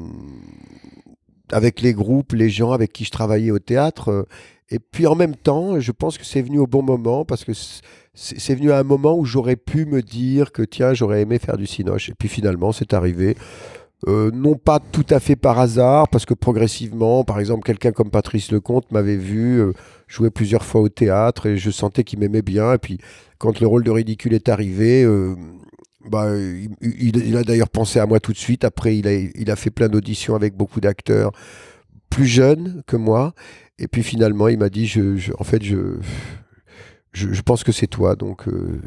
avec 1.52 1.83
les 1.83 1.93
groupes, 1.93 2.33
les 2.33 2.49
gens 2.49 2.73
avec 2.73 2.93
qui 2.93 3.05
je 3.05 3.11
travaillais 3.11 3.50
au 3.50 3.59
théâtre. 3.59 4.26
Et 4.71 4.79
puis 4.79 5.07
en 5.07 5.14
même 5.14 5.37
temps, 5.37 5.79
je 5.79 5.93
pense 5.93 6.17
que 6.17 6.25
c'est 6.25 6.43
venu 6.43 6.59
au 6.59 6.67
bon 6.67 6.83
moment 6.83 7.25
parce 7.25 7.45
que 7.45 7.52
c'est 8.14 8.55
venu 8.55 8.73
à 8.73 8.79
un 8.79 8.83
moment 8.83 9.17
où 9.17 9.25
j'aurais 9.25 9.57
pu 9.57 9.87
me 9.87 10.02
dire 10.02 10.52
que 10.52 10.62
tiens, 10.62 10.95
j'aurais 10.95 11.23
aimé 11.23 11.38
faire 11.38 11.57
du 11.57 11.67
cinoche. 11.67 12.09
Et 12.09 12.14
puis 12.14 12.29
finalement, 12.29 12.73
c'est 12.73 12.93
arrivé. 12.93 13.37
Euh, 14.09 14.31
non 14.33 14.55
pas 14.55 14.81
tout 14.81 15.05
à 15.11 15.21
fait 15.21 15.37
par 15.37 15.59
hasard, 15.59 16.09
parce 16.09 16.25
que 16.25 16.33
progressivement, 16.35 17.23
par 17.23 17.38
exemple, 17.38 17.64
quelqu'un 17.64 17.93
comme 17.93 18.11
Patrice 18.11 18.50
Lecomte 18.50 18.90
m'avait 18.93 19.17
vu 19.17 19.61
euh, 19.61 19.73
jouer 20.09 20.31
plusieurs 20.31 20.64
fois 20.64 20.81
au 20.81 20.88
théâtre 20.88 21.47
et 21.47 21.59
je 21.59 21.71
sentais 21.71 22.02
qu'il 22.02 22.19
m'aimait 22.19 22.43
bien. 22.43 22.73
Et 22.73 22.79
puis, 22.79 22.99
quand 23.38 23.61
le 23.61 23.67
rôle 23.67 23.85
de 23.85 23.90
ridicule 23.90 24.33
est 24.33 24.49
arrivé, 24.49 25.05
euh, 25.05 25.37
bah, 26.09 26.31
il, 26.81 27.37
a 27.37 27.43
d'ailleurs 27.43 27.69
pensé 27.69 28.00
à 28.00 28.07
moi 28.07 28.21
tout 28.21 28.33
de 28.33 28.38
suite. 28.38 28.64
Après, 28.64 28.97
il 28.97 29.07
a, 29.07 29.12
il 29.12 29.50
a 29.50 29.57
fait 29.57 29.71
plein 29.71 29.88
d'auditions 29.88 30.35
avec 30.35 30.57
beaucoup 30.57 30.81
d'acteurs 30.81 31.33
plus 32.09 32.26
jeunes 32.26 32.83
que 32.87 32.97
moi. 32.97 33.35
Et 33.79 33.88
puis 33.88 34.02
finalement, 34.02 34.49
il 34.49 34.59
m'a 34.59 34.69
dit, 34.69 34.87
je, 34.87 35.33
en 35.38 35.45
fait, 35.45 35.62
je, 35.62 35.97
je, 37.12 37.40
pense 37.43 37.64
que 37.64 37.73
c'est 37.73 37.87
toi. 37.87 38.17
Donc, 38.17 38.49
euh, 38.49 38.81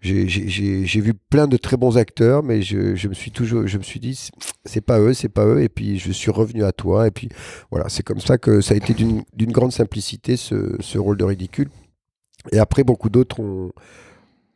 j'ai 0.00 1.00
vu 1.00 1.14
plein 1.14 1.46
de 1.46 1.56
très 1.56 1.76
bons 1.76 1.98
acteurs, 1.98 2.42
mais 2.42 2.62
je, 2.62 3.08
me 3.08 3.14
suis 3.14 3.30
toujours, 3.30 3.66
je 3.66 3.78
me 3.78 3.82
suis 3.82 4.00
dit, 4.00 4.30
c'est 4.64 4.80
pas 4.80 5.00
eux, 5.00 5.14
c'est 5.14 5.28
pas 5.28 5.44
eux. 5.44 5.62
Et 5.62 5.68
puis, 5.68 5.98
je 5.98 6.12
suis 6.12 6.30
revenu 6.30 6.64
à 6.64 6.72
toi. 6.72 7.06
Et 7.06 7.10
puis, 7.10 7.28
voilà, 7.70 7.88
c'est 7.88 8.02
comme 8.02 8.20
ça 8.20 8.38
que 8.38 8.60
ça 8.60 8.74
a 8.74 8.76
été 8.76 8.94
d'une 8.94 9.52
grande 9.52 9.72
simplicité 9.72 10.36
ce, 10.36 10.98
rôle 10.98 11.16
de 11.16 11.24
ridicule. 11.24 11.68
Et 12.52 12.58
après, 12.58 12.84
beaucoup 12.84 13.10
d'autres 13.10 13.40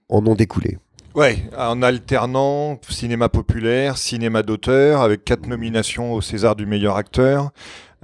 en 0.08 0.26
ont 0.26 0.34
découlé. 0.34 0.78
Ouais, 1.14 1.44
en 1.56 1.80
alternant 1.82 2.80
cinéma 2.88 3.28
populaire, 3.28 3.98
cinéma 3.98 4.42
d'auteur, 4.42 5.00
avec 5.00 5.24
quatre 5.24 5.46
nominations 5.46 6.12
au 6.12 6.20
César 6.20 6.56
du 6.56 6.66
meilleur 6.66 6.96
acteur. 6.96 7.52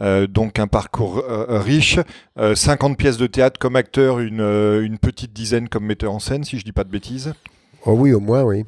Euh, 0.00 0.26
donc 0.26 0.58
un 0.58 0.66
parcours 0.66 1.22
euh, 1.28 1.60
riche, 1.60 1.98
50 2.36 2.96
pièces 2.96 3.18
de 3.18 3.26
théâtre 3.26 3.58
comme 3.58 3.76
acteur, 3.76 4.18
une, 4.18 4.40
une, 4.40 4.98
petite 4.98 5.32
dizaine 5.32 5.68
comme 5.68 5.84
metteur 5.84 6.12
en 6.12 6.18
scène, 6.18 6.44
si 6.44 6.58
je 6.58 6.64
dis 6.64 6.72
pas 6.72 6.84
de 6.84 6.90
bêtises. 6.90 7.34
Oh 7.86 7.92
oui, 7.92 8.12
au 8.12 8.20
moins, 8.20 8.42
oui. 8.42 8.64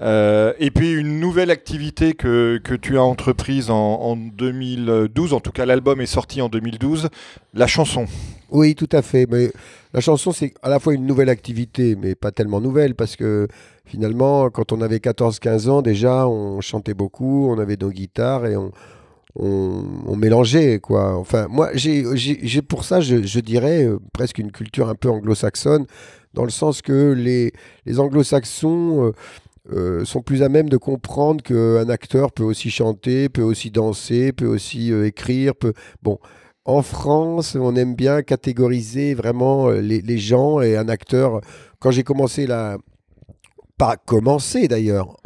Euh, 0.00 0.54
et 0.58 0.70
puis 0.70 0.92
une 0.92 1.20
nouvelle 1.20 1.50
activité 1.50 2.14
que, 2.14 2.58
que 2.64 2.74
tu 2.74 2.96
as 2.96 3.02
entreprise 3.02 3.70
en, 3.70 3.76
en, 3.76 4.16
2012, 4.16 5.34
en 5.34 5.40
tout 5.40 5.52
cas 5.52 5.66
l'album 5.66 6.00
est 6.00 6.06
sorti 6.06 6.40
en 6.40 6.48
2012, 6.48 7.10
la 7.52 7.66
chanson. 7.66 8.06
Oui, 8.50 8.74
tout 8.74 8.88
à 8.92 9.02
fait. 9.02 9.26
Mais 9.30 9.52
la 9.92 10.00
chanson, 10.00 10.32
c'est 10.32 10.54
à 10.62 10.70
la 10.70 10.78
fois 10.78 10.94
une 10.94 11.06
nouvelle 11.06 11.28
activité, 11.28 11.94
mais 11.94 12.14
pas 12.14 12.30
tellement 12.32 12.60
nouvelle, 12.60 12.94
parce 12.94 13.16
que 13.16 13.48
finalement, 13.84 14.48
quand 14.48 14.72
on 14.72 14.80
avait 14.80 14.98
14-15 14.98 15.68
ans, 15.68 15.82
déjà, 15.82 16.26
on 16.26 16.60
chantait 16.60 16.94
beaucoup, 16.94 17.50
on 17.50 17.58
avait 17.58 17.76
nos 17.78 17.90
guitares 17.90 18.46
et 18.46 18.56
on, 18.56 18.72
on, 19.34 20.16
mélangeait, 20.16 20.78
quoi. 20.78 21.16
Enfin, 21.16 21.46
moi, 21.48 21.70
j'ai 21.74 22.62
pour 22.62 22.84
ça, 22.84 23.00
je, 23.00 23.40
dirais, 23.40 23.84
euh, 23.84 23.98
presque 24.12 24.38
une 24.38 24.52
culture 24.52 24.88
un 24.88 24.94
peu 24.94 25.08
anglo-saxonne, 25.10 25.86
dans 26.34 26.44
le 26.44 26.50
sens 26.50 26.82
que 26.82 27.12
les, 27.12 27.52
les 27.86 28.00
anglo-saxons... 28.00 29.06
Euh, 29.06 29.12
euh, 29.70 30.04
sont 30.04 30.22
plus 30.22 30.42
à 30.42 30.48
même 30.48 30.68
de 30.68 30.76
comprendre 30.76 31.40
qu'un 31.40 31.88
acteur 31.88 32.32
peut 32.32 32.42
aussi 32.42 32.68
chanter, 32.68 33.28
peut 33.28 33.42
aussi 33.42 33.70
danser, 33.70 34.32
peut 34.32 34.48
aussi 34.48 34.92
écrire. 34.92 35.54
Peut... 35.54 35.72
Bon, 36.02 36.18
en 36.64 36.82
France, 36.82 37.56
on 37.56 37.74
aime 37.74 37.96
bien 37.96 38.22
catégoriser 38.22 39.14
vraiment 39.14 39.68
euh, 39.68 39.80
les, 39.80 40.18
gens 40.18 40.60
et 40.60 40.76
un 40.76 40.88
acteur. 40.88 41.40
Quand 41.80 41.90
j'ai 41.90 42.04
commencé 42.04 42.46
la, 42.46 42.78
pas 43.82 43.96
commencé 43.96 44.68
d'ailleurs, 44.68 45.16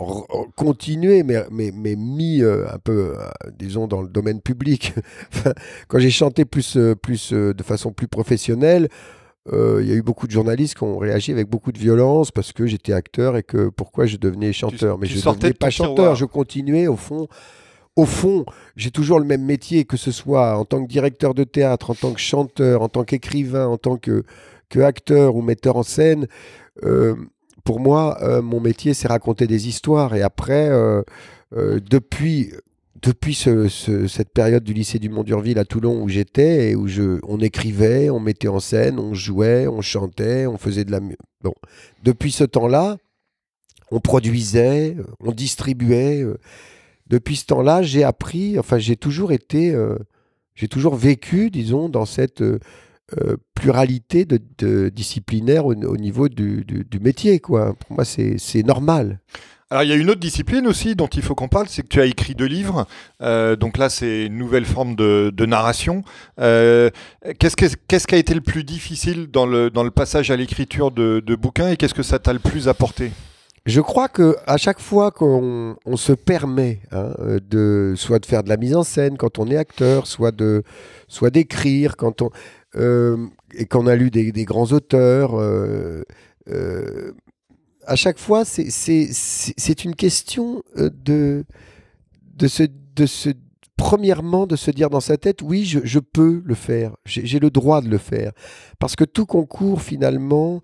continuer, 0.57 1.23
mais, 1.23 1.45
mais, 1.51 1.73
mais 1.75 1.95
mis 1.95 2.43
un 2.43 2.79
peu, 2.83 3.15
disons, 3.59 3.87
dans 3.87 4.01
le 4.01 4.09
domaine 4.09 4.41
public. 4.41 4.95
Quand 5.89 5.99
j'ai 5.99 6.11
chanté 6.11 6.47
plus, 6.47 6.79
plus 7.03 7.35
de 7.35 7.63
façon 7.63 7.93
plus 7.93 8.09
professionnelle, 8.09 8.89
euh, 9.53 9.81
il 9.83 9.89
y 9.89 9.93
a 9.93 9.95
eu 9.95 10.03
beaucoup 10.03 10.27
de 10.27 10.33
journalistes 10.33 10.75
qui 10.75 10.85
ont 10.85 10.97
réagi 10.97 11.33
avec 11.33 11.51
beaucoup 11.51 11.71
de 11.71 11.79
violence 11.79 12.31
parce 12.31 12.55
que 12.55 12.67
j'étais 12.67 12.95
acteur 12.95 13.37
et 13.37 13.43
que 13.43 13.69
pourquoi 13.69 14.07
je 14.07 14.17
devenais 14.17 14.55
chanteur. 14.55 14.99
Mais 14.99 15.07
je 15.07 15.17
ne 15.17 15.35
devenais 15.35 15.53
pas 15.53 15.69
chanteur, 15.69 16.15
je 16.15 16.25
continuais 16.25 16.87
au 16.87 16.97
fond. 16.97 17.29
Au 17.95 18.07
fond, 18.07 18.47
j'ai 18.75 18.91
toujours 18.91 19.19
le 19.19 19.27
même 19.27 19.45
métier, 19.45 19.85
que 19.85 19.99
ce 19.99 20.11
soit 20.11 20.59
en 20.59 20.65
tant 20.65 20.83
que 20.83 20.89
directeur 20.89 21.35
de 21.35 21.45
théâtre, 21.45 21.91
en 21.91 21.95
tant 21.95 22.13
que 22.13 22.21
chanteur, 22.21 22.81
en 22.81 22.89
tant 22.89 23.05
qu'écrivain, 23.05 23.67
en 23.67 23.79
tant 23.79 23.97
que, 23.97 24.25
que 24.69 24.81
acteur 24.81 25.37
ou 25.37 25.43
metteur 25.43 25.77
en 25.77 25.83
scène. 25.83 26.27
Euh, 26.85 27.15
pour 27.67 27.81
moi, 27.81 28.17
euh, 28.23 28.41
mon 28.41 28.61
métier, 28.61 28.95
c'est 28.95 29.09
raconter 29.09 29.47
des 29.47 29.69
histoires. 29.69 30.15
Et 30.15 30.23
après, 30.23 30.71
depuis 31.53 32.53
depuis 33.03 33.35
cette 33.35 34.31
période 34.31 34.65
du 34.65 34.73
lycée 34.73 34.99
du 34.99 35.09
Mont-Durville 35.09 35.59
à 35.59 35.65
Toulon 35.65 36.03
où 36.03 36.09
j'étais 36.09 36.71
et 36.71 36.75
où 36.75 36.89
on 37.29 37.39
écrivait, 37.41 38.11
on 38.11 38.21
mettait 38.21 38.49
en 38.49 38.59
scène, 38.59 38.99
on 38.99 39.15
jouait, 39.15 39.67
on 39.67 39.81
chantait, 39.83 40.47
on 40.47 40.57
faisait 40.57 40.85
de 40.85 40.91
la 40.91 41.01
musique. 41.01 41.19
Bon. 41.43 41.55
Depuis 42.03 42.33
ce 42.33 42.45
temps-là, 42.45 42.97
on 43.91 44.01
produisait, 44.01 44.97
on 45.21 45.33
distribuait. 45.33 46.23
Euh. 46.23 46.39
Depuis 47.07 47.37
ce 47.37 47.47
temps-là, 47.47 47.83
j'ai 47.83 48.03
appris, 48.03 48.59
enfin 48.59 48.79
j'ai 48.79 48.97
toujours 48.97 49.31
été, 49.31 49.73
euh, 49.73 49.97
j'ai 50.55 50.69
toujours 50.69 50.97
vécu, 50.97 51.51
disons, 51.51 51.89
dans 51.89 52.07
cette 52.07 52.43
euh, 53.19 53.37
pluralité 53.55 54.25
de, 54.25 54.89
disciplinaire 54.89 55.67
au, 55.67 55.75
niveau 55.75 56.29
du, 56.29 56.65
du, 56.65 57.01
métier. 57.01 57.41
Quoi. 57.41 57.75
Pour 57.75 57.93
moi, 57.93 58.05
c'est 58.05 58.63
normal. 58.65 59.21
Alors 59.69 59.83
il 59.83 59.91
y 59.91 59.93
a 59.93 59.97
une 59.97 60.11
autre 60.11 60.21
discipline 60.21 60.69
aussi 60.69 60.95
dont 60.95 61.09
il 61.09 61.23
faut 61.23 61.35
qu'on 61.35 61.49
parle, 61.49 61.67
c'est 61.69 61.83
que 61.83 61.89
tu 61.89 62.01
as 62.01 62.05
écrit 62.05 62.37
deux 62.37 62.47
livres. 62.47 62.87
Euh, 63.21 63.57
donc 63.57 63.79
là, 63.79 63.89
c'est 63.89 64.27
une 64.27 64.39
nouvelle 64.39 64.65
forme 64.65 64.95
de, 64.95 65.47
narration. 65.47 66.03
Euh, 66.41 66.91
qu'est-ce, 67.41 67.57
qui 68.07 68.15
a 68.15 68.19
été 68.19 68.35
le 68.35 68.41
plus 68.41 68.63
difficile 68.63 69.29
dans 69.29 69.47
le, 69.47 69.71
dans 69.71 69.83
le 69.83 69.91
passage 69.91 70.31
à 70.31 70.37
l'écriture 70.37 70.93
de, 70.93 71.21
bouquins 71.35 71.69
et 71.71 71.77
qu'est-ce 71.77 71.95
que 71.95 72.05
ça 72.05 72.21
t'a 72.21 72.33
le 72.33 72.39
plus 72.39 72.69
apporté? 72.69 73.11
Je 73.67 73.81
crois 73.81 74.07
que 74.09 74.37
à 74.47 74.57
chaque 74.59 74.79
fois 74.79 75.11
qu'on 75.11 75.77
se 75.97 76.13
permet 76.13 76.79
hein, 76.93 77.13
de 77.51 77.95
soit 77.97 78.21
de 78.21 78.27
faire 78.27 78.45
de 78.45 78.49
la 78.49 78.57
mise 78.57 78.77
en 78.77 78.85
scène 78.85 79.17
quand 79.17 79.41
on 79.41 79.51
est 79.51 79.57
acteur, 79.57 80.07
soit 80.07 80.31
de 80.31 80.63
soit 81.09 81.31
d'écrire 81.31 81.97
quand 81.97 82.23
on 82.23 82.31
et 82.77 83.67
qu'on 83.67 83.87
a 83.87 83.97
lu 83.97 84.11
des, 84.11 84.45
grands 84.45 84.73
auteurs, 84.73 85.35
à 87.87 87.97
chaque 87.97 88.19
fois, 88.19 88.45
c'est 88.45 89.85
une 89.85 89.95
question 89.95 90.63
euh, 90.77 90.91
de, 90.93 91.45
se, 92.47 93.31
premièrement, 93.77 94.47
de 94.47 94.57
se 94.57 94.71
dire 94.71 94.91
dans 94.91 95.01
sa 95.01 95.17
tête, 95.17 95.41
oui, 95.43 95.65
je, 95.65 95.99
peux 95.99 96.43
le 96.45 96.55
faire, 96.55 96.97
j'ai 97.05 97.39
le 97.39 97.51
droit 97.51 97.81
de 97.81 97.89
le 97.89 97.99
faire. 97.99 98.33
Parce 98.79 98.97
que 98.97 99.05
tout 99.05 99.27
concours, 99.27 99.83
finalement, 99.83 100.63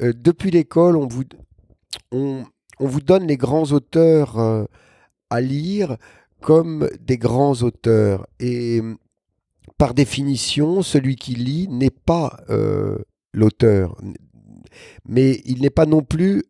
euh, 0.00 0.12
depuis 0.16 0.50
l'école, 0.50 0.96
on 0.96 1.06
vous, 1.06 1.24
on, 2.10 2.44
on, 2.80 2.86
vous 2.86 3.00
donne 3.00 3.26
les 3.26 3.36
grands 3.36 3.70
auteurs 3.72 4.38
euh, 4.38 4.64
à 5.30 5.40
lire 5.40 5.96
comme 6.40 6.88
des 7.00 7.18
grands 7.18 7.62
auteurs. 7.62 8.26
Et 8.40 8.80
par 9.82 9.94
définition, 9.94 10.82
celui 10.82 11.16
qui 11.16 11.34
lit 11.34 11.66
n'est 11.66 11.90
pas 11.90 12.38
l'auteur. 13.34 13.96
Mais 15.08 15.40
il 15.44 15.60
n'est 15.60 15.70
pas 15.70 15.86
non 15.86 16.02
plus 16.02 16.44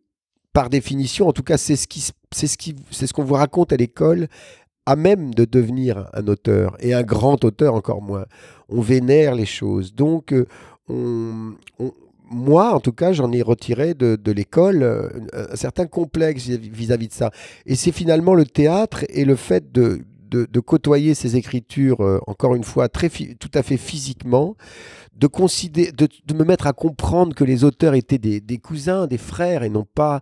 par 0.53 0.69
définition, 0.69 1.27
en 1.27 1.33
tout 1.33 1.41
cas, 1.41 1.57
c'est 1.57 1.75
ce 1.75 1.87
c'est 2.31 2.45
ce 2.45 2.57
c'est 2.91 3.07
ce 3.07 3.11
qu'on 3.11 3.23
vous 3.23 3.33
raconte 3.33 3.73
à 3.73 3.75
l'école, 3.75 4.27
à 4.85 4.95
même 4.95 5.33
de 5.33 5.45
devenir 5.45 6.11
un 6.13 6.27
auteur 6.27 6.77
et 6.79 6.93
un 6.93 7.01
grand 7.01 7.43
auteur 7.43 7.73
encore 7.73 8.03
moins. 8.03 8.25
On 8.69 8.81
vénère 8.81 9.33
les 9.33 9.47
choses. 9.47 9.95
Donc, 9.95 10.31
euh, 10.31 10.45
on, 10.87 11.55
moi, 12.29 12.75
en 12.75 12.79
tout 12.79 12.93
cas, 12.93 13.13
j'en 13.13 13.31
ai 13.31 13.41
retiré 13.41 13.95
de, 13.95 14.15
de 14.15 14.31
l'école 14.31 14.83
euh, 14.83 15.09
un 15.33 15.55
certain 15.55 15.87
complexe 15.87 16.49
vis-à-vis 16.49 17.07
de 17.07 17.13
ça. 17.13 17.31
Et 17.65 17.73
c'est 17.73 17.91
finalement 17.91 18.35
le 18.35 18.45
théâtre 18.45 19.05
et 19.09 19.25
le 19.25 19.35
fait 19.35 19.71
de, 19.71 20.01
de, 20.33 20.59
côtoyer 20.59 21.13
ces 21.13 21.35
écritures, 21.35 22.01
euh, 22.01 22.19
encore 22.27 22.55
une 22.55 22.63
fois, 22.63 22.89
très 22.89 23.09
tout 23.09 23.51
à 23.53 23.63
fait 23.63 23.77
physiquement, 23.77 24.55
de, 25.15 25.27
de, 25.27 26.33
me 26.33 26.43
mettre 26.43 26.67
à 26.67 26.73
comprendre 26.73 27.35
que 27.35 27.43
les 27.43 27.63
auteurs 27.63 27.93
étaient 27.93 28.17
des, 28.17 28.57
cousins, 28.57 29.07
des 29.07 29.17
frères, 29.17 29.63
et 29.63 29.69
non 29.69 29.85
pas 29.85 30.21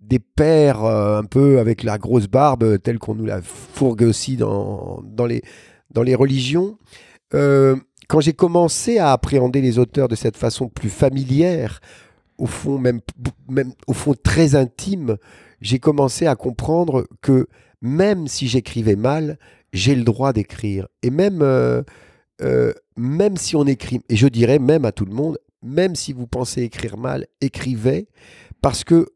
des 0.00 0.18
pères 0.18 0.84
euh, 0.84 1.18
un 1.18 1.24
peu 1.24 1.58
avec 1.58 1.82
la 1.82 1.98
grosse 1.98 2.26
barbe, 2.26 2.78
telle 2.82 2.98
qu'on 2.98 3.14
nous 3.14 3.26
la 3.26 3.40
fourgue 3.42 4.02
aussi 4.02 4.36
dans, 4.36 5.02
dans, 5.04 5.26
les, 5.26 5.42
dans 5.90 6.02
les 6.02 6.14
religions. 6.14 6.78
Euh, 7.32 7.76
quand 8.08 8.20
j'ai 8.20 8.32
commencé 8.32 8.98
à 8.98 9.12
appréhender 9.12 9.60
les 9.60 9.78
auteurs 9.78 10.08
de 10.08 10.14
cette 10.14 10.36
façon 10.36 10.68
plus 10.68 10.90
familière, 10.90 11.80
au 12.36 12.46
fond 12.46 12.78
même, 12.78 13.00
même 13.48 13.72
au 13.86 13.92
fond 13.92 14.14
très 14.20 14.56
intime, 14.56 15.16
j'ai 15.60 15.78
commencé 15.78 16.26
à 16.26 16.34
comprendre 16.34 17.06
que 17.22 17.46
même 17.84 18.28
si 18.28 18.48
j'écrivais 18.48 18.96
mal, 18.96 19.38
j'ai 19.74 19.94
le 19.94 20.04
droit 20.04 20.32
d'écrire. 20.32 20.88
Et 21.02 21.10
même 21.10 21.42
euh, 21.42 21.82
euh, 22.40 22.72
même 22.96 23.36
si 23.36 23.56
on 23.56 23.66
écrit, 23.66 24.00
et 24.08 24.16
je 24.16 24.26
dirais 24.26 24.58
même 24.58 24.86
à 24.86 24.92
tout 24.92 25.04
le 25.04 25.12
monde, 25.12 25.38
même 25.62 25.94
si 25.94 26.14
vous 26.14 26.26
pensez 26.26 26.62
écrire 26.62 26.96
mal, 26.96 27.26
écrivez, 27.42 28.08
parce 28.62 28.84
que 28.84 29.10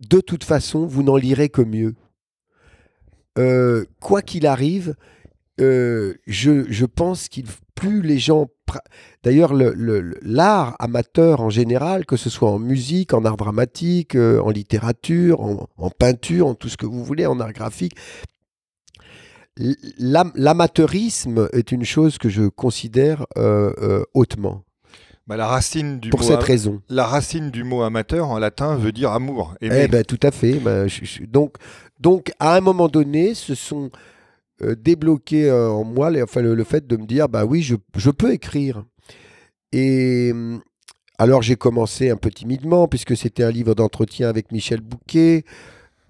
de 0.00 0.20
toute 0.20 0.44
façon, 0.44 0.84
vous 0.84 1.02
n'en 1.02 1.16
lirez 1.16 1.48
que 1.48 1.62
mieux. 1.62 1.94
Euh, 3.38 3.86
quoi 4.00 4.20
qu'il 4.20 4.46
arrive, 4.46 4.94
je, 5.58 6.84
pense 6.84 7.28
qu'il 7.28 7.46
plus 7.74 8.02
les 8.02 8.18
gens. 8.18 8.48
D'ailleurs, 9.22 9.52
l'art 9.54 10.76
amateur 10.78 11.40
en 11.40 11.50
général, 11.50 12.06
que 12.06 12.16
ce 12.16 12.30
soit 12.30 12.50
en 12.50 12.58
musique, 12.58 13.14
en 13.14 13.24
art 13.24 13.36
dramatique, 13.36 14.14
en 14.16 14.50
littérature, 14.50 15.40
en, 15.40 15.90
peinture, 15.90 16.46
en 16.46 16.54
tout 16.54 16.68
ce 16.68 16.76
que 16.76 16.86
vous 16.86 17.04
voulez, 17.04 17.26
en 17.26 17.40
art 17.40 17.52
graphique, 17.52 17.94
L'amateurisme 19.56 21.48
est 21.52 21.72
une 21.72 21.84
chose 21.84 22.18
que 22.18 22.28
je 22.28 22.44
considère 22.48 23.26
euh, 23.36 23.72
euh, 23.78 24.04
hautement. 24.14 24.64
Bah, 25.26 25.36
la 25.36 25.46
racine 25.46 26.00
du 26.00 26.10
Pour 26.10 26.24
cette 26.24 26.42
raison. 26.42 26.80
La 26.88 27.04
racine 27.04 27.50
du 27.50 27.62
mot 27.62 27.82
amateur 27.82 28.30
en 28.30 28.38
latin 28.38 28.76
veut 28.76 28.92
dire 28.92 29.12
amour. 29.12 29.54
Eh 29.60 29.86
ben, 29.88 30.02
tout 30.02 30.18
à 30.22 30.30
fait. 30.30 30.54
Bah, 30.54 30.86
donc, 31.28 31.56
donc, 32.00 32.32
à 32.40 32.56
un 32.56 32.60
moment 32.60 32.88
donné, 32.88 33.34
ce 33.34 33.54
sont 33.54 33.90
euh, 34.62 34.74
débloqués 34.74 35.50
en 35.50 35.84
moi 35.84 36.10
le, 36.10 36.26
fait 36.64 36.86
de 36.86 36.96
me 36.96 37.06
dire 37.06 37.28
bah 37.28 37.44
oui, 37.44 37.62
je, 37.62 38.10
peux 38.10 38.32
écrire. 38.32 38.84
Et 39.72 40.30
hum, 40.32 40.60
alors, 41.20 41.42
j'ai 41.42 41.56
commencé 41.56 42.08
un 42.08 42.16
peu 42.16 42.30
timidement, 42.30 42.88
puisque 42.88 43.14
c'était 43.14 43.42
un 43.42 43.50
livre 43.50 43.74
d'entretien 43.74 44.30
avec 44.30 44.52
Michel 44.52 44.80
Bouquet. 44.80 45.44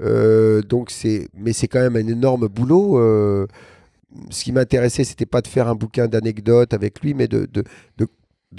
Euh, 0.00 0.62
donc 0.62 0.92
c'est, 0.92 1.28
mais 1.34 1.52
c'est 1.52 1.66
quand 1.66 1.80
même 1.80 1.96
un 1.96 2.06
énorme 2.06 2.46
boulot. 2.46 2.96
Euh, 3.00 3.48
ce 4.30 4.44
qui 4.44 4.52
m'intéressait, 4.52 5.02
c'était 5.02 5.26
pas 5.26 5.40
de 5.40 5.48
faire 5.48 5.66
un 5.66 5.74
bouquin 5.74 6.06
d'anecdotes 6.06 6.74
avec 6.74 7.00
lui, 7.00 7.14
mais 7.14 7.26
de, 7.26 7.48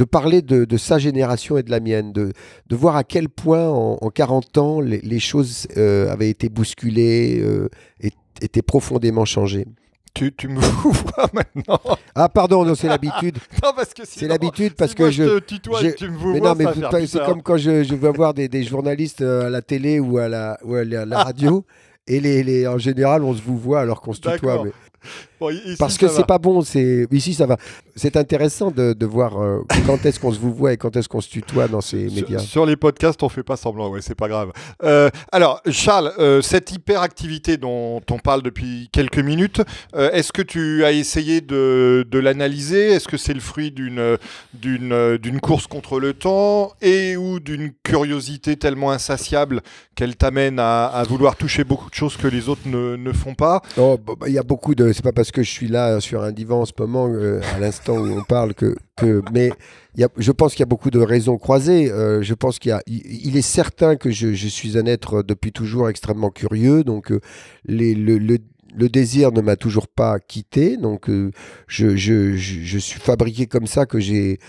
parler 0.04 0.42
de, 0.42 0.78
sa 0.78 1.00
génération 1.00 1.58
et 1.58 1.64
de 1.64 1.72
la 1.72 1.80
mienne, 1.80 2.12
de, 2.12 2.34
voir 2.70 2.98
à 2.98 3.06
quel 3.06 3.30
point 3.30 3.70
en, 3.70 3.98
en 4.02 4.10
40 4.10 4.58
ans 4.58 4.82
les, 4.82 5.00
les 5.00 5.20
choses 5.20 5.70
euh, 5.78 6.12
avaient 6.12 6.30
été 6.30 6.50
bousculées, 6.50 7.40
euh, 7.42 7.70
et, 8.02 8.12
étaient 8.42 8.62
profondément 8.62 9.26
changées. 9.26 9.66
Tu, 10.14 10.34
tu, 10.36 10.50
me 10.50 10.60
vois 10.84 11.30
maintenant. 11.34 11.80
Ah 12.16 12.28
pardon, 12.28 12.66
non, 12.66 12.76
c'est 12.76 12.90
l'habitude. 12.90 13.38
non, 13.64 13.72
parce 13.74 13.94
que 13.94 14.04
c'est 14.06 14.28
l'habitude 14.28 14.74
parce 14.74 14.92
si 14.92 14.98
que 14.98 15.04
moi 15.04 15.12
je. 15.12 15.24
te 15.24 15.40
tutoie 15.40 15.84
et 15.84 15.94
que 15.94 15.98
tu 15.98 16.10
me 16.10 16.18
vois, 16.18 16.34
mais 16.34 16.40
non, 16.42 16.90
mais 16.92 17.08
c'est 17.08 17.24
comme 17.24 17.42
quand 17.42 17.56
je, 17.56 17.84
je 17.84 17.96
vais 17.96 18.12
voir 18.12 18.34
des, 18.34 18.50
des, 18.50 18.64
journalistes 18.64 19.22
euh, 19.22 19.48
à 19.48 19.50
la 19.50 19.62
télé 19.62 20.02
ou 20.02 20.18
à 20.18 20.28
la, 20.28 20.58
ou 20.66 20.76
à 20.76 20.84
la, 20.84 21.06
la 21.06 21.24
radio. 21.24 21.66
et 22.08 22.20
les, 22.20 22.44
les, 22.44 22.68
en 22.68 22.78
général, 22.78 23.24
on 23.24 23.34
se 23.34 23.42
vous 23.42 23.58
voit 23.58 23.80
alors 23.82 24.02
qu'on 24.02 24.14
se 24.14 24.20
tutoie. 24.20 24.64
Mais... 24.66 24.72
Bon, 25.41 25.50
ici, 25.50 25.75
Parce 25.79 25.98
que 25.98 26.08
c'est 26.08 26.27
pas 26.27 26.38
bon. 26.38 26.62
C'est 26.62 27.08
ici 27.12 27.34
ça 27.34 27.48
va. 27.48 27.58
C'est 27.96 28.15
intéressant 28.15 28.70
de, 28.70 28.93
de 28.93 29.05
voir 29.08 29.41
euh, 29.41 29.62
quand 29.88 30.05
est-ce 30.05 30.20
qu'on 30.20 30.31
se 30.31 30.39
vous 30.39 30.53
voit 30.53 30.72
et 30.72 30.77
quand 30.77 30.96
est-ce 30.96 31.10
qu'on 31.10 31.20
se 31.20 31.29
tutoie 31.29 31.67
dans 31.67 31.81
ces 31.81 32.10
sur, 32.10 32.15
médias. 32.22 32.38
Sur 32.38 32.65
les 32.67 32.75
podcasts, 32.75 33.24
on 33.24 33.29
fait 33.29 33.41
pas 33.41 33.58
semblant. 33.58 33.89
Ouais, 33.89 34.01
c'est 34.03 34.13
pas 34.13 34.27
grave. 34.27 34.51
Euh, 34.84 35.10
alors, 35.31 35.60
Charles, 35.72 36.13
euh, 36.20 36.43
cette 36.43 36.72
hyperactivité 36.72 37.58
dont 37.58 38.01
on 38.12 38.20
parle 38.20 38.43
depuis 38.43 38.89
quelques 38.91 39.17
minutes, 39.17 39.63
est-ce 39.96 40.31
que 40.31 40.43
tu 40.43 40.86
as 40.86 40.91
essayé 40.91 41.41
de, 41.41 42.05
de 42.10 42.20
l'analyser? 42.20 42.91
Est-ce 42.91 43.08
que 43.08 43.17
c'est 43.17 43.34
le 43.34 43.39
fruit 43.39 43.72
d'une 43.72 44.17
d'une 44.53 45.17
d'une 45.17 45.39
course 45.39 45.65
contre 45.65 46.00
le 46.00 46.13
temps 46.13 46.74
et 46.84 47.17
ou 47.17 47.39
d'une 47.39 47.72
curiosité 47.84 48.58
tellement 48.58 48.91
insatiable 48.91 49.62
qu'elle 49.96 50.15
t'amène 50.15 50.60
à, 50.60 50.86
à, 50.86 51.03
vouloir 51.03 51.36
toucher 51.36 51.63
beaucoup 51.63 51.89
de 51.89 51.96
choses 51.96 52.15
que 52.15 52.27
les 52.27 52.48
autres 52.48 52.67
ne, 52.67 52.96
ne 52.96 53.12
font 53.12 53.34
pas? 53.34 53.62
Oh, 53.77 53.98
bah, 53.98 54.13
il 54.27 54.34
y 54.34 54.38
a 54.38 54.43
beaucoup 54.43 54.75
de. 54.75 54.91
C'est 54.94 55.04
pas 55.04 55.12
parce 55.12 55.32
que 55.32 55.44
je 55.44 55.50
suis 55.50 55.68
là 55.68 56.00
sur 56.00 56.24
un 56.24 56.32
divan 56.32 56.62
en 56.62 56.66
ce 56.66 56.74
moment, 56.78 57.08
euh, 57.08 57.42
à 57.56 57.60
l'instant 57.60 57.98
où 57.98 58.08
on 58.08 58.24
parle, 58.24 58.54
que. 58.54 58.76
que 58.98 59.22
mais 59.32 59.52
y 59.96 60.04
a, 60.04 60.10
je 60.18 60.32
pense 60.32 60.54
qu'il 60.54 60.62
y 60.62 60.64
a 60.64 60.68
beaucoup 60.68 60.90
de 60.90 61.00
raisons 61.00 61.38
croisées. 61.38 61.92
Euh, 61.92 62.22
je 62.22 62.34
pense 62.34 62.60
qu'il 62.60 62.70
y 62.70 62.74
a. 62.74 62.82
Il, 62.88 63.36
est 63.36 63.42
certain 63.42 63.96
que 63.96 64.12
je, 64.12 64.34
je, 64.34 64.48
suis 64.48 64.78
un 64.78 64.86
être 64.86 65.22
depuis 65.24 65.52
toujours 65.52 65.90
extrêmement 65.90 66.30
curieux. 66.30 66.84
Donc, 66.84 67.12
euh, 67.12 67.20
les, 67.66 67.94
le, 67.94 68.18
le, 68.18 68.38
le, 68.75 68.90
désir 68.90 69.32
ne 69.32 69.42
m'a 69.42 69.56
toujours 69.56 69.88
pas 69.88 70.20
quitté. 70.20 70.78
Donc, 70.78 71.10
euh, 71.10 71.32
je, 71.68 71.96
je, 71.96 72.36
je, 72.36 72.78
suis 72.78 73.00
fabriqué 73.00 73.48
comme 73.48 73.68
ça 73.68 73.86
que 73.86 74.00
j'ai 74.00 74.40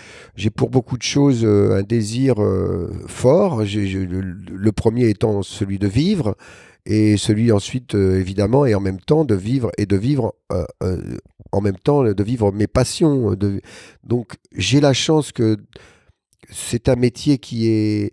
pour 0.56 0.70
beaucoup 0.70 0.96
de 0.96 1.02
choses 1.02 1.44
euh, 1.44 1.78
un 1.78 1.82
désir 1.82 2.36
fort. 3.06 3.62
Le, 3.62 4.70
premier 4.72 5.08
étant 5.08 5.42
celui 5.42 5.78
de 5.78 5.86
vivre 5.86 6.34
et 6.84 7.16
celui 7.16 7.52
ensuite 7.52 7.94
euh, 7.94 8.18
évidemment 8.18 8.66
et 8.66 8.74
en 8.74 8.80
même 8.80 9.00
temps 9.00 9.24
de 9.24 9.34
vivre 9.34 9.70
et 9.78 9.86
de 9.86 9.96
vivre 9.96 10.34
euh, 10.50 10.64
euh, 10.82 11.18
en 11.52 11.60
même 11.60 11.76
temps 11.76 12.02
de 12.02 12.22
vivre 12.22 12.50
mes 12.52 12.66
passions 12.66 13.36
donc 14.04 14.32
j'ai 14.56 14.80
la 14.80 14.92
chance 14.92 15.32
que 15.32 15.58
c'est 16.50 16.88
un 16.88 16.96
métier 16.96 17.38
qui 17.38 17.68
est 17.68 18.10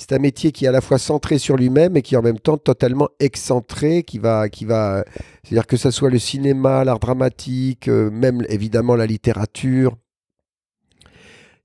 c'est 0.00 0.14
un 0.14 0.18
métier 0.18 0.50
qui 0.50 0.64
est 0.64 0.68
à 0.68 0.72
la 0.72 0.80
fois 0.80 0.96
centré 0.96 1.36
sur 1.36 1.56
lui-même 1.56 1.94
et 1.94 2.00
qui 2.00 2.14
est 2.14 2.16
en 2.16 2.22
même 2.22 2.38
temps 2.38 2.56
totalement 2.56 3.10
excentré, 3.20 4.02
qui 4.02 4.18
va, 4.18 4.48
qui 4.48 4.64
va, 4.64 5.04
c'est-à-dire 5.44 5.66
que 5.66 5.76
ce 5.76 5.90
soit 5.90 6.08
le 6.08 6.18
cinéma, 6.18 6.84
l'art 6.84 7.00
dramatique, 7.00 7.86
euh, 7.86 8.10
même 8.10 8.42
évidemment 8.48 8.96
la 8.96 9.04
littérature, 9.04 9.98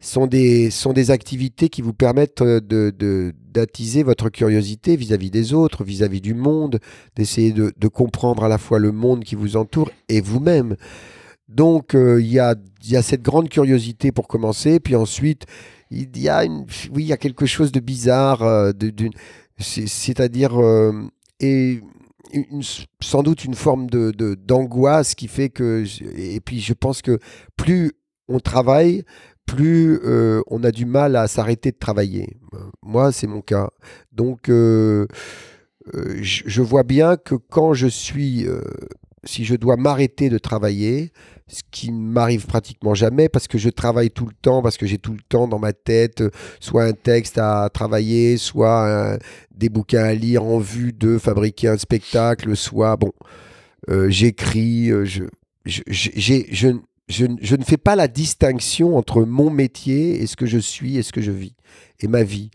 sont 0.01 0.27
des, 0.27 0.69
sont 0.69 0.91
des 0.91 1.11
activités 1.11 1.69
qui 1.69 1.81
vous 1.81 1.93
permettent 1.93 2.43
de, 2.43 2.89
de, 2.89 3.33
d'attiser 3.53 4.03
votre 4.03 4.27
curiosité 4.27 4.97
vis-à-vis 4.97 5.31
des 5.31 5.53
autres, 5.53 5.85
vis-à-vis 5.85 6.19
du 6.19 6.33
monde, 6.33 6.79
d'essayer 7.15 7.53
de, 7.53 7.71
de, 7.77 7.87
comprendre 7.87 8.43
à 8.43 8.49
la 8.49 8.57
fois 8.57 8.79
le 8.79 8.91
monde 8.91 9.23
qui 9.23 9.35
vous 9.35 9.55
entoure 9.55 9.89
et 10.09 10.19
vous-même. 10.19 10.75
Donc 11.47 11.91
il 11.93 11.99
euh, 11.99 12.21
y, 12.21 12.39
a, 12.39 12.55
y 12.83 12.95
a 12.95 13.01
cette 13.01 13.21
grande 13.21 13.49
curiosité 13.49 14.11
pour 14.11 14.27
commencer, 14.27 14.79
puis 14.79 14.95
ensuite 14.95 15.45
il 15.91 16.17
y 16.17 16.27
a 16.27 16.43
oui, 16.43 17.03
il 17.03 17.05
y 17.05 17.13
a 17.13 17.17
quelque 17.17 17.45
chose 17.45 17.71
de 17.71 17.79
bizarre, 17.79 18.41
euh, 18.41 18.71
c'est-à-dire 19.59 20.59
euh, 20.59 21.07
et 21.39 21.81
sans 22.99 23.21
doute 23.21 23.45
une 23.45 23.53
forme 23.53 23.87
de, 23.89 24.11
d'angoisse 24.33 25.13
qui 25.13 25.27
fait 25.27 25.49
que 25.49 25.85
et 26.17 26.39
puis 26.41 26.59
je 26.59 26.73
pense 26.73 27.03
que 27.03 27.19
plus 27.55 27.91
on 28.27 28.39
travaille, 28.39 29.03
plus 29.45 29.99
on 30.47 30.63
a 30.63 30.71
du 30.71 30.85
mal 30.87 31.15
à 31.15 31.27
s'arrêter 31.27 31.71
de 31.71 31.77
travailler. 31.77 32.39
Moi, 32.81 33.11
c'est 33.11 33.27
mon 33.27 33.41
cas. 33.41 33.69
Donc, 34.11 34.47
je, 34.47 35.01
vois 36.61 36.81
bien 36.81 37.15
que 37.15 37.35
quand 37.35 37.75
je 37.75 37.85
suis, 37.85 38.47
si 39.23 39.45
je 39.45 39.55
dois 39.55 39.77
m'arrêter 39.77 40.29
de 40.29 40.39
travailler, 40.39 41.11
ce 41.47 41.61
qui 41.71 41.91
ne 41.91 42.11
m'arrive 42.11 42.47
pratiquement 42.47 42.95
jamais 42.95 43.29
parce 43.29 43.47
que 43.47 43.57
je 43.57 43.69
travaille 43.69 44.09
tout 44.09 44.25
le 44.25 44.33
temps, 44.41 44.61
parce 44.61 44.77
que 44.77 44.85
j'ai 44.85 44.97
tout 44.97 45.13
le 45.13 45.21
temps 45.29 45.47
dans 45.47 45.59
ma 45.59 45.73
tête 45.73 46.23
soit 46.59 46.85
un 46.85 46.93
texte 46.93 47.37
à 47.37 47.69
travailler, 47.71 48.37
soit 48.37 49.17
des 49.51 49.69
bouquins 49.69 50.03
à 50.03 50.13
lire 50.13 50.43
en 50.43 50.59
vue 50.59 50.93
de 50.93 51.17
fabriquer 51.17 51.67
un 51.67 51.77
spectacle, 51.77 52.55
soit, 52.55 52.95
bon, 52.97 53.11
euh, 53.89 54.09
j'écris, 54.09 54.89
je, 55.05 55.25
je, 55.65 55.81
je, 55.87 56.41
je 56.51 56.75
je, 57.07 57.55
ne 57.55 57.63
fais 57.63 57.77
pas 57.77 57.95
la 57.95 58.07
distinction 58.07 58.97
entre 58.97 59.23
mon 59.23 59.49
métier 59.49 60.21
et 60.21 60.27
ce 60.27 60.35
que 60.35 60.45
je 60.45 60.57
suis 60.57 60.97
et 60.97 61.03
ce 61.03 61.11
que 61.11 61.21
je 61.21 61.31
vis 61.31 61.55
et 61.99 62.07
ma 62.07 62.23
vie. 62.23 62.49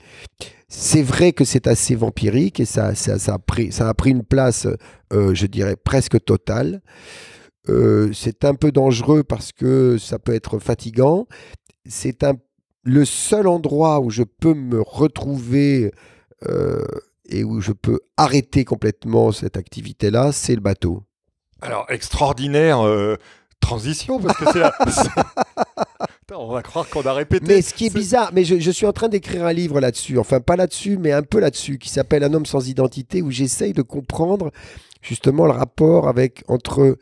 C'est 0.69 1.03
vrai 1.03 1.33
que 1.33 1.45
c'est 1.45 1.67
assez 1.67 1.95
vampirique 1.95 2.61
et 2.61 2.65
ça, 2.65 2.95
ça, 2.95 3.35
a, 3.35 3.39
pris, 3.39 3.73
ça 3.73 3.89
a 3.89 3.95
pris 3.95 4.11
une 4.11 4.25
place, 4.25 4.67
euh, 5.13 5.35
je 5.35 5.47
dirais, 5.47 5.77
presque 5.77 6.23
totale. 6.25 6.81
Euh, 7.69 8.11
c'est 8.13 8.45
un 8.45 8.55
peu 8.55 8.73
dangereux 8.73 9.23
parce 9.23 9.53
que 9.53 9.99
ça 9.99 10.19
peut 10.19 10.35
être 10.35 10.59
fatigant. 10.59 11.27
C'est 11.87 12.25
un, 12.25 12.35
le 12.83 13.05
seul 13.05 13.47
endroit 13.47 14.01
où 14.01 14.11
je 14.11 14.23
peux 14.23 14.55
me 14.55 14.81
retrouver 14.81 15.93
euh, 16.49 16.85
et 17.29 17.45
où 17.45 17.61
je 17.61 17.73
peux 17.73 18.01
arrêter 18.17 18.65
complètement 18.65 19.33
cette 19.33 19.57
activité-là, 19.57 20.33
c'est 20.33 20.55
le 20.55 20.61
bateau. 20.61 21.03
Alors, 21.61 21.85
extraordinaire 21.91 22.81
euh, 22.87 23.17
transition 23.61 24.19
parce 24.19 24.39
que 24.39 24.47
c'est 24.51 24.59
la... 24.59 24.73
on 26.39 26.53
va 26.53 26.63
croire 26.63 26.89
qu'on 26.89 27.03
a 27.03 27.13
répété. 27.13 27.45
Mais 27.47 27.61
ce 27.61 27.75
qui 27.75 27.87
est, 27.87 27.95
bizarre, 27.95 28.31
mais 28.33 28.45
je, 28.45 28.59
je 28.59 28.71
suis 28.71 28.87
en 28.87 28.93
train 28.93 29.09
d'écrire 29.09 29.45
un 29.45 29.53
livre 29.53 29.81
là-dessus, 29.81 30.19
enfin 30.19 30.41
pas 30.41 30.57
là-dessus, 30.57 30.97
mais 30.97 31.13
un 31.13 31.23
peu 31.23 31.39
là-dessus, 31.39 31.79
qui 31.79 31.91
s'appelle 31.91 32.25
Un 32.25 32.33
homme 32.33 32.47
sans 32.47 32.69
identité, 32.69 33.21
où 33.21 33.31
j'essaye 33.31 33.75
de 33.75 33.83
comprendre 33.83 34.51
justement 35.03 35.45
le 35.47 35.53
rapport 35.53 36.09
avec 36.09 36.45
entre 36.49 36.97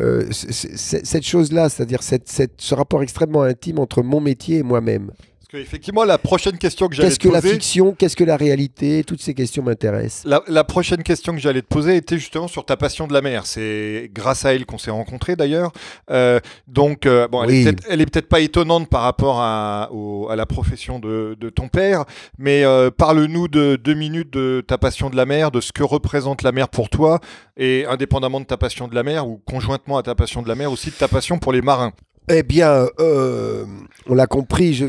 euh, 0.00 0.26
cette 0.30 1.24
chose-là, 1.24 1.68
c'est-à-dire 1.68 2.02
cette, 2.02 2.28
cette, 2.28 2.54
ce 2.58 2.74
rapport 2.74 3.02
extrêmement 3.02 3.42
intime 3.42 3.78
entre 3.78 4.02
mon 4.02 4.20
métier 4.20 4.58
et 4.58 4.62
moi-même. 4.62 5.12
Parce 5.54 5.66
qu'effectivement, 5.66 6.02
la 6.02 6.18
prochaine 6.18 6.58
question 6.58 6.88
que 6.88 6.96
j'allais 6.96 7.10
te 7.10 7.14
poser... 7.14 7.30
Qu'est-ce 7.30 7.40
que 7.40 7.46
la 7.46 7.52
fiction 7.54 7.94
Qu'est-ce 7.94 8.16
que 8.16 8.24
la 8.24 8.36
réalité 8.36 9.04
Toutes 9.04 9.22
ces 9.22 9.34
questions 9.34 9.62
m'intéressent. 9.62 10.24
La, 10.24 10.42
la, 10.48 10.64
prochaine 10.64 11.04
question 11.04 11.32
que 11.32 11.38
j'allais 11.38 11.62
te 11.62 11.68
poser 11.68 11.94
était 11.94 12.18
justement 12.18 12.48
sur 12.48 12.66
ta 12.66 12.76
passion 12.76 13.06
de 13.06 13.12
la 13.12 13.22
mer. 13.22 13.46
C'est 13.46 14.10
grâce 14.12 14.44
à 14.44 14.52
elle 14.52 14.66
qu'on 14.66 14.78
s'est 14.78 14.90
rencontrés 14.90 15.36
d'ailleurs. 15.36 15.70
Euh, 16.10 16.40
donc, 16.66 17.06
euh, 17.06 17.28
bon, 17.28 17.46
oui. 17.46 17.68
elle 17.88 18.00
est 18.00 18.06
peut-être 18.06 18.28
pas 18.28 18.40
étonnante 18.40 18.88
par 18.88 19.02
rapport 19.02 19.40
à, 19.40 19.90
au, 19.92 20.28
à 20.28 20.34
la 20.34 20.44
profession 20.44 20.98
de, 20.98 21.36
de, 21.38 21.50
ton 21.50 21.68
père, 21.68 22.04
mais 22.36 22.64
euh, 22.64 22.90
parle-nous 22.90 23.46
de 23.46 23.76
deux 23.76 23.94
minutes 23.94 24.32
de 24.32 24.60
ta 24.66 24.76
passion 24.76 25.08
de 25.08 25.14
la 25.14 25.24
mer, 25.24 25.52
de 25.52 25.60
ce 25.60 25.70
que 25.70 25.84
représente 25.84 26.42
la 26.42 26.50
mer 26.50 26.68
pour 26.68 26.90
toi, 26.90 27.20
et 27.56 27.86
indépendamment 27.86 28.40
de 28.40 28.46
ta 28.46 28.56
passion 28.56 28.88
de 28.88 28.94
la 28.96 29.04
mer, 29.04 29.28
ou 29.28 29.40
conjointement 29.46 29.98
à 29.98 30.02
ta 30.02 30.16
passion 30.16 30.42
de 30.42 30.48
la 30.48 30.56
mer, 30.56 30.72
aussi 30.72 30.90
de 30.90 30.96
ta 30.96 31.06
passion 31.06 31.38
pour 31.38 31.52
les 31.52 31.62
marins. 31.62 31.92
Eh 32.30 32.42
bien, 32.42 32.88
euh, 33.00 33.66
on 34.06 34.14
l'a 34.14 34.26
compris, 34.26 34.80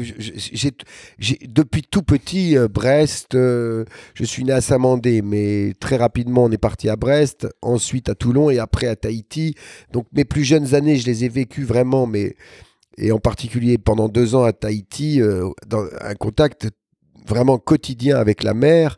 depuis 1.49 1.81
tout 1.81 2.01
petit, 2.01 2.57
euh, 2.57 2.69
Brest, 2.69 3.35
euh, 3.35 3.83
je 4.13 4.23
suis 4.23 4.45
né 4.45 4.53
à 4.53 4.61
Saint-Mandé, 4.61 5.21
mais 5.21 5.73
très 5.81 5.97
rapidement 5.97 6.45
on 6.45 6.51
est 6.51 6.57
parti 6.57 6.87
à 6.87 6.95
Brest, 6.95 7.45
ensuite 7.61 8.07
à 8.07 8.15
Toulon 8.15 8.49
et 8.49 8.59
après 8.59 8.87
à 8.87 8.95
Tahiti. 8.95 9.55
Donc 9.91 10.07
mes 10.13 10.23
plus 10.23 10.45
jeunes 10.45 10.75
années, 10.75 10.95
je 10.95 11.05
les 11.07 11.25
ai 11.25 11.29
vécues 11.29 11.65
vraiment, 11.65 12.07
mais, 12.07 12.37
et 12.97 13.11
en 13.11 13.19
particulier 13.19 13.77
pendant 13.77 14.07
deux 14.07 14.33
ans 14.35 14.45
à 14.45 14.53
Tahiti, 14.53 15.19
dans 15.67 15.85
un 15.99 16.15
contact 16.15 16.69
vraiment 17.27 17.57
quotidien 17.57 18.15
avec 18.17 18.43
la 18.43 18.53
mer. 18.53 18.95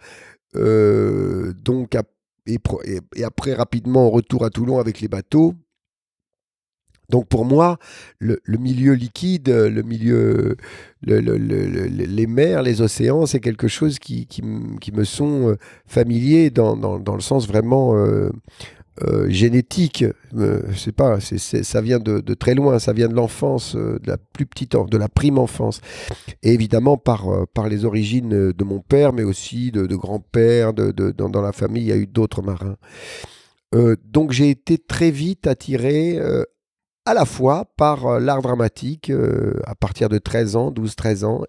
donc, 0.54 1.97
et, 2.45 2.60
et 3.15 3.23
après 3.23 3.56
rapidement 3.56 4.12
retour 4.12 4.45
à 4.45 4.52
Toulon 4.52 4.78
avec 4.78 5.02
les 5.02 5.08
bateaux. 5.08 5.56
Donc 7.10 7.28
pour 7.28 7.46
moi, 7.46 7.78
le, 8.20 8.39
milieu 8.60 8.93
liquide, 8.93 9.48
le 9.48 9.82
milieu, 9.82 10.58
le, 11.02 11.20
les 11.20 12.28
mers, 12.28 12.63
les 12.63 12.82
océans, 12.82 13.26
c'est 13.26 13.39
quelque 13.39 13.70
chose 13.70 13.98
qui, 13.98 14.26
qui, 14.28 14.41
me 14.43 15.04
sont 15.04 15.56
familiers 15.86 16.50
dans, 16.50 16.76
dans, 16.76 17.15
le 17.15 17.22
sens 17.22 17.48
vraiment 17.48 17.96
euh, 17.96 18.30
euh, 19.08 19.30
génétique. 19.30 20.04
Euh, 20.36 20.62
pas, 20.98 21.22
c'est, 21.22 21.38
c'est, 21.38 21.63
ça 21.63 21.80
vient 21.80 22.00
de, 22.00 22.34
très 22.34 22.56
loin, 22.56 22.78
ça 22.78 22.91
vient 22.91 23.08
de 23.08 23.13
l'enfance, 23.13 23.76
de 23.76 24.00
la 24.06 24.17
plus 24.17 24.46
petite, 24.46 24.76
de 24.76 24.98
la 24.98 25.08
prime 25.08 25.38
enfance. 25.38 25.80
Et 26.43 26.54
évidemment 26.54 26.98
par, 26.98 27.48
par 27.54 27.70
les 27.70 27.86
origines 27.86 28.52
de 28.52 28.63
mon 28.65 28.80
père, 28.80 29.13
mais 29.13 29.24
aussi 29.24 29.72
de, 29.72 29.96
grand-père, 29.96 30.74
de, 30.74 30.91
dans, 30.91 31.30
dans, 31.30 31.41
la 31.41 31.54
famille, 31.54 31.84
il 31.84 31.89
y 31.89 31.93
a 31.93 31.98
eu 31.98 32.08
d'autres 32.08 32.41
marins. 32.41 32.76
donc 34.06 34.34
j'ai 34.34 34.50
été 34.50 34.78
très 34.78 35.12
vite 35.12 35.48
attiré 35.48 36.20
à 37.08 37.13
la 37.13 37.26
fois 37.26 37.65
par 37.78 38.20
l'art 38.20 38.41
dramatique 38.41 39.12
à 39.65 39.76
partir 39.76 40.10
de 40.10 40.17
13 40.17 40.56
ans, 40.56 40.72
12-13 40.72 41.26
ans, 41.26 41.43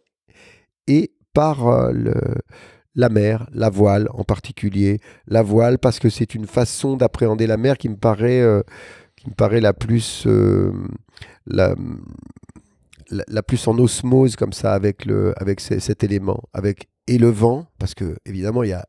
et 0.87 1.13
par 1.35 1.93
le, 1.93 2.15
la 2.95 3.09
mer, 3.09 3.49
la 3.53 3.69
voile 3.69 4.09
en 4.13 4.25
particulier. 4.25 5.01
La 5.27 5.43
voile 5.43 5.79
parce 5.79 5.99
que 5.99 6.09
c'est 6.09 6.35
une 6.35 6.47
façon 6.47 6.97
d'appréhender 6.97 7.47
la 7.47 7.57
mer 7.57 7.77
qui 7.77 7.89
me 7.89 7.97
paraît, 7.97 8.43
qui 9.17 9.29
me 9.29 9.35
paraît 9.35 9.61
la 9.61 9.73
plus... 9.73 10.27
La, 11.47 11.75
la, 13.11 13.43
plus 13.43 13.67
en 13.67 13.79
osmose 13.79 14.37
comme 14.37 14.53
ça 14.53 14.75
avec, 14.75 15.07
le, 15.07 15.33
avec 15.41 15.61
cet 15.61 16.05
élément, 16.05 16.43
avec 16.53 16.89
et 17.07 17.17
le 17.17 17.31
vent, 17.31 17.67
parce 17.79 17.95
que 17.95 18.17
évidemment 18.27 18.63
il 18.63 18.71
y 18.71 18.75
a 18.75 18.87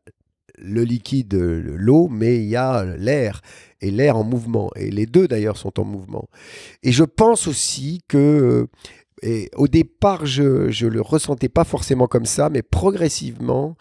le 0.62 0.84
liquide, 0.84 1.34
l'eau, 1.34 2.08
mais 2.08 2.36
il 2.36 2.48
y 2.48 2.56
a 2.56 2.84
l'air, 2.84 3.40
et 3.80 3.90
l'air 3.90 4.16
en 4.16 4.24
mouvement, 4.24 4.70
et 4.76 4.90
les 4.90 5.06
deux 5.06 5.28
d'ailleurs 5.28 5.56
sont 5.56 5.78
en 5.80 5.84
mouvement. 5.84 6.28
Et 6.82 6.92
je 6.92 7.04
pense 7.04 7.46
aussi 7.46 8.02
que, 8.08 8.68
et 9.22 9.50
au 9.56 9.68
départ 9.68 10.26
je 10.26 10.84
ne 10.84 10.90
le 10.90 11.00
ressentais 11.00 11.48
pas 11.48 11.64
forcément 11.64 12.06
comme 12.06 12.26
ça, 12.26 12.48
mais 12.50 12.62
progressivement, 12.62 13.76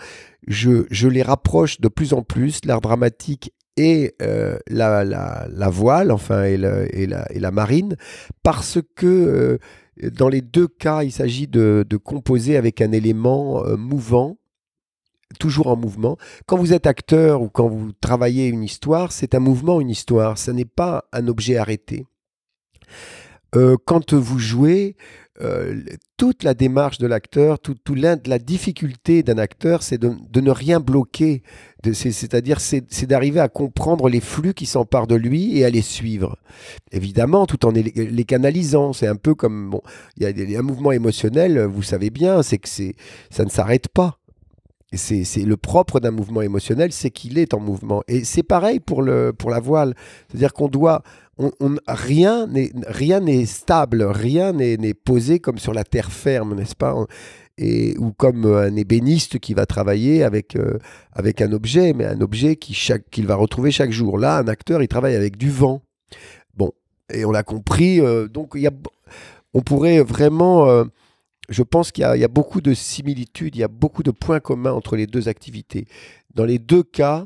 je, 0.48 0.86
je 0.89 1.08
les 1.08 1.22
rapproche 1.22 1.80
de 1.82 1.88
plus 1.88 2.13
en 2.13 2.24
plus, 2.24 2.65
l'art 2.65 2.82
dramatique 2.82 3.54
et 3.78 4.13
euh, 4.22 4.58
la, 4.68 5.06
la, 5.06 5.70
voile, 5.70 6.12
enfin, 6.12 6.44
et, 6.44 6.58
la, 6.58 6.86
et 6.86 7.39
la 7.39 7.52
marine, 7.52 7.96
parce 8.44 8.80
que 8.96 9.06
euh, 9.06 9.58
dans 10.12 10.30
les 10.30 10.42
deux 10.42 10.68
cas, 10.68 11.04
il 11.04 11.12
s'agit 11.12 11.48
de, 11.48 11.86
composer 12.04 12.58
avec 12.58 12.82
un 12.82 12.92
élément 12.92 13.65
euh, 13.65 13.78
mouvant, 13.78 14.38
toujours 15.38 15.68
en 15.68 15.76
mouvement. 15.76 16.18
Quand 16.46 16.58
vous 16.58 16.74
êtes 16.74 16.88
acteur 16.88 17.42
ou 17.42 17.50
quand 17.50 17.68
vous 17.68 17.92
travaillez 17.92 18.48
une 18.48 18.63
histoire, 18.63 19.12
c'est 19.12 19.36
un 19.36 19.39
mouvement, 19.39 19.82
une 19.82 19.89
histoire. 19.89 20.38
Ce 20.38 20.52
n'est 20.52 20.65
pas 20.65 21.06
un 21.13 21.28
objet 21.28 21.58
arrêté. 21.58 22.06
Euh, 23.56 23.78
quand 23.86 24.13
vous 24.13 24.39
jouez, 24.39 24.96
euh, 25.42 25.82
toute 26.18 26.44
la 26.44 26.54
démarche 26.54 26.98
de 26.98 27.08
l'acteur, 27.08 27.60
tout, 27.60 27.76
tout 27.84 27.96
la 27.96 28.15
difficulté 28.39 29.24
d'un 29.24 29.38
acteur, 29.38 29.84
c'est 29.84 29.98
de, 29.98 30.42
ne 30.42 30.52
rien 30.52 30.80
bloquer. 30.80 31.44
C'est-à-dire, 31.94 32.60
c'est 32.60 33.06
d'arriver 33.06 33.39
à 33.39 33.48
comprendre 33.48 34.10
les 34.10 34.20
flux 34.20 34.54
qui 34.54 34.65
s'emparent 34.65 35.08
de 35.08 35.15
lui 35.15 35.58
et 35.58 35.63
à 35.63 35.70
les 35.70 35.82
suivre. 35.82 36.38
Évidemment, 36.92 37.46
tout 37.46 37.65
en 37.65 37.72
les, 37.72 38.26
canalisant. 38.26 38.92
C'est 38.92 39.08
un 39.08 39.15
peu 39.15 39.34
comme, 39.34 39.70
bon, 39.70 39.82
il 40.18 40.24
y 40.52 40.56
a 40.56 40.60
un 40.60 40.63
mouvement 40.63 40.92
émotionnel, 40.92 41.63
vous 41.63 41.84
savez 41.84 42.10
bien, 42.10 42.44
c'est 42.44 42.58
que 42.58 42.68
ça 42.68 43.46
ne 43.46 43.50
s'arrête 43.50 43.88
pas. 43.88 44.18
C'est 44.91 45.45
le 45.45 45.56
propre 45.56 45.99
d'un 45.99 46.10
mouvement 46.10 46.41
émotionnel, 46.41 46.91
c'est 46.91 47.12
qu'il 47.12 47.38
est 47.38 47.54
en 47.54 47.60
mouvement. 47.60 48.02
Et 48.08 48.23
c'est 48.23 48.41
pareil 48.41 48.80
pour, 48.80 49.04
le, 49.04 49.34
pour 49.34 49.52
la 49.52 49.60
voile. 49.60 49.93
C'est-à-dire 50.28 50.52
qu'on 50.52 50.67
doit, 50.67 51.04
on, 51.38 51.52
rien 51.88 52.47
n'est 52.47 53.45
stable, 53.45 54.02
rien 54.04 54.52
n'est 54.52 54.93
posé 54.95 55.39
comme 55.39 55.60
sur 55.60 55.73
la 55.73 55.84
terre 55.84 56.12
ferme, 56.12 56.56
n'est-ce 56.56 56.75
pas? 56.75 56.95
Et, 57.60 57.95
Ou 57.99 58.13
comme 58.13 58.45
un 58.45 58.75
ébéniste 58.75 59.38
qui 59.38 59.54
va 59.54 59.67
travailler 59.67 60.23
avec, 60.23 60.56
euh, 60.56 60.80
avec 61.13 61.41
un 61.41 61.52
objet, 61.52 61.93
mais 61.93 62.06
un 62.06 62.21
objet 62.21 62.56
qu'il 62.56 63.28
va 63.28 63.36
retrouver 63.36 63.69
chaque 63.69 63.91
jour. 63.91 64.17
Là, 64.17 64.38
un 64.39 64.47
acteur, 64.47 64.82
il 64.82 64.88
travaille 64.88 65.15
avec 65.15 65.38
du 65.38 65.52
vent. 65.52 65.84
Bon, 66.56 66.71
et 67.13 67.25
on 67.25 67.32
l'a 67.32 67.43
compris. 67.43 68.02
Euh, 68.02 68.28
donc, 68.28 68.54
y 68.56 68.65
a, 68.65 68.71
on 69.54 69.62
pourrait 69.62 70.02
vraiment... 70.02 70.67
Euh, 70.67 70.86
je 71.49 71.63
pense 71.63 71.91
qu'il 71.91 72.03
y, 72.03 72.23
a 72.23 72.27
beaucoup 72.27 72.62
de 72.62 72.73
similitudes, 72.73 73.55
il 73.55 73.59
y 73.59 73.63
a 73.63 73.67
beaucoup 73.67 74.03
de 74.03 74.12
points 74.12 74.39
communs 74.39 74.71
entre 74.71 74.95
les 74.95 75.07
deux 75.07 75.27
activités. 75.27 75.88
Dans 76.33 76.45
les 76.45 76.59
deux 76.59 76.83
cas, 76.83 77.25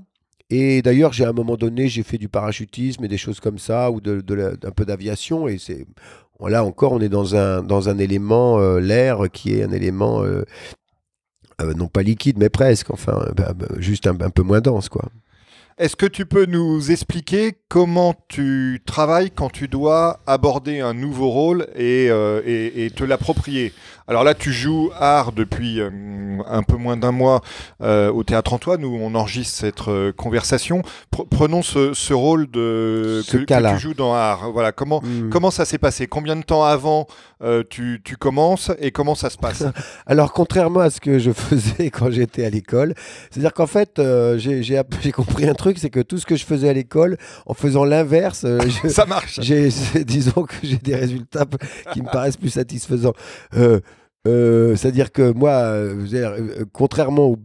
et 0.50 0.82
d'ailleurs, 0.82 1.14
j'ai 1.14 1.26
à 1.26 1.30
un 1.30 1.34
moment 1.34 1.58
donné, 1.58 1.88
j'ai 1.88 2.04
fait 2.04 2.18
du 2.18 2.30
parachutisme 2.30 3.04
et 3.04 3.08
des 3.08 3.18
choses 3.18 3.40
comme 3.40 3.58
ça, 3.58 3.92
ou 3.92 3.98
un 3.98 4.72
peu 4.72 4.86
d'aviation. 4.86 5.48
Et 5.48 5.58
c'est 5.58 5.86
là 6.48 6.64
encore, 6.64 6.92
on 6.92 7.00
est 7.00 7.10
dans 7.10 7.36
un, 7.36 7.98
élément, 7.98 8.60
euh, 8.60 8.80
l'air, 8.80 9.32
qui 9.32 9.56
est 9.56 9.64
un 9.64 9.72
élément, 9.72 10.24
euh, 10.24 10.44
euh, 11.62 11.74
non 11.74 11.88
pas 11.88 12.04
liquide, 12.04 12.38
mais 12.38 12.50
presque, 12.50 12.92
enfin, 12.92 13.26
bah, 13.36 13.54
bah, 13.54 13.68
juste 13.78 14.08
un, 14.08 14.16
peu 14.16 14.44
moins 14.44 14.62
dense, 14.62 14.90
quoi. 14.90 15.10
Est-ce 15.80 15.96
que 15.96 16.06
tu 16.06 16.28
peux 16.28 16.46
nous 16.46 16.92
expliquer 16.92 17.54
comment 17.68 18.14
tu 18.28 18.84
travailles 18.86 19.32
quand 19.32 19.52
tu 19.52 19.68
dois 19.68 20.20
aborder 20.28 20.82
un 20.82 20.94
nouveau 20.94 21.30
rôle 21.30 21.66
et 21.76 22.10
te 22.96 23.04
l'approprier? 23.04 23.74
Alors 24.08 24.24
là, 24.24 24.34
tu 24.34 24.52
joues 24.52 24.92
art 25.00 25.32
depuis 25.32 25.80
euh, 25.80 25.90
un 26.48 26.64
peu 26.64 26.76
moins 26.76 26.98
d'un 26.98 27.12
mois 27.12 27.42
euh, 27.82 28.12
au 28.12 28.24
Théâtre 28.24 28.54
Antoine 28.54 28.84
où 28.84 28.98
on 29.02 29.16
enregistre 29.16 29.58
cette 29.58 29.88
euh, 29.88 30.12
conversation. 30.12 30.82
prenons 31.30 31.62
ce, 31.62 32.14
rôle 32.14 32.50
de 32.52 33.24
que, 33.32 33.38
tu 33.38 33.80
joues 33.80 33.94
dans 33.94 34.14
art. 34.14 34.52
Voilà, 34.52 34.72
comment 34.74 35.02
hmm. 35.02 35.30
comment 35.30 35.52
ça 35.52 35.64
s'est 35.64 35.78
passé? 35.78 36.08
Combien 36.08 36.36
de 36.36 36.44
temps 36.44 36.64
avant 36.64 37.08
tu, 37.70 38.02
commences 38.20 38.72
et 38.80 38.92
comment 38.92 39.16
ça 39.16 39.30
se 39.30 39.38
passe? 39.38 39.64
Alors 40.06 40.34
contrairement 40.34 40.82
à 40.82 40.90
ce 40.90 41.00
que 41.00 41.18
je 41.18 41.32
faisais 41.32 41.90
quand 41.90 42.12
j'étais 42.12 42.46
à 42.46 42.50
l'école, 42.50 42.94
c'est-à-dire 43.32 43.54
qu'en 43.54 43.68
fait 43.68 44.02
j'ai 44.38 45.12
compris 45.12 45.48
un 45.48 45.54
truc, 45.54 45.78
c'est 45.80 45.90
que 45.90 46.02
tout 46.02 46.18
ce 46.18 46.26
que 46.26 46.36
je 46.36 46.46
faisais 46.46 46.70
à 46.70 46.74
l'école, 46.74 47.18
en 47.46 47.54
faisant 47.54 47.86
l'inverse, 47.86 48.46
ça 48.90 49.06
marche. 49.06 49.40
Disons 49.40 50.44
que 50.44 50.56
j'ai 50.62 50.78
des 50.78 50.96
résultats 50.96 51.46
qui 51.94 52.02
me 52.02 52.12
paraissent 52.12 52.38
plus 52.38 52.50
satisfaisants. 52.50 53.14
Euh, 54.26 54.76
c'est-à-dire 54.78 55.12
que 55.12 55.34
moi, 55.34 55.52
euh, 55.52 56.06
euh, 56.14 56.66
contrairement 56.72 57.26
au, 57.26 57.38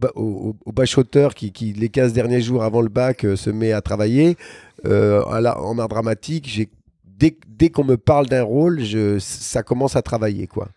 au, 0.65 0.71
bachoteur 0.71 1.33
qui, 1.33 1.51
les 1.73 1.89
15 1.89 2.13
derniers 2.13 2.41
jours 2.41 2.63
avant 2.63 2.81
le 2.81 2.87
bac, 2.87 3.25
se 3.35 3.49
met 3.49 3.73
à 3.73 3.81
travailler, 3.81 4.37
en 4.85 5.77
art 5.77 5.89
dramatique, 5.89 6.69
dès, 7.05 7.69
qu'on 7.69 7.83
me 7.83 7.97
parle 7.97 8.27
d'un 8.27 8.43
rôle, 8.43 8.81
ça 9.19 9.61
commence 9.63 9.95
à 9.97 10.01
travailler. 10.01 10.47
quoi. 10.47 10.69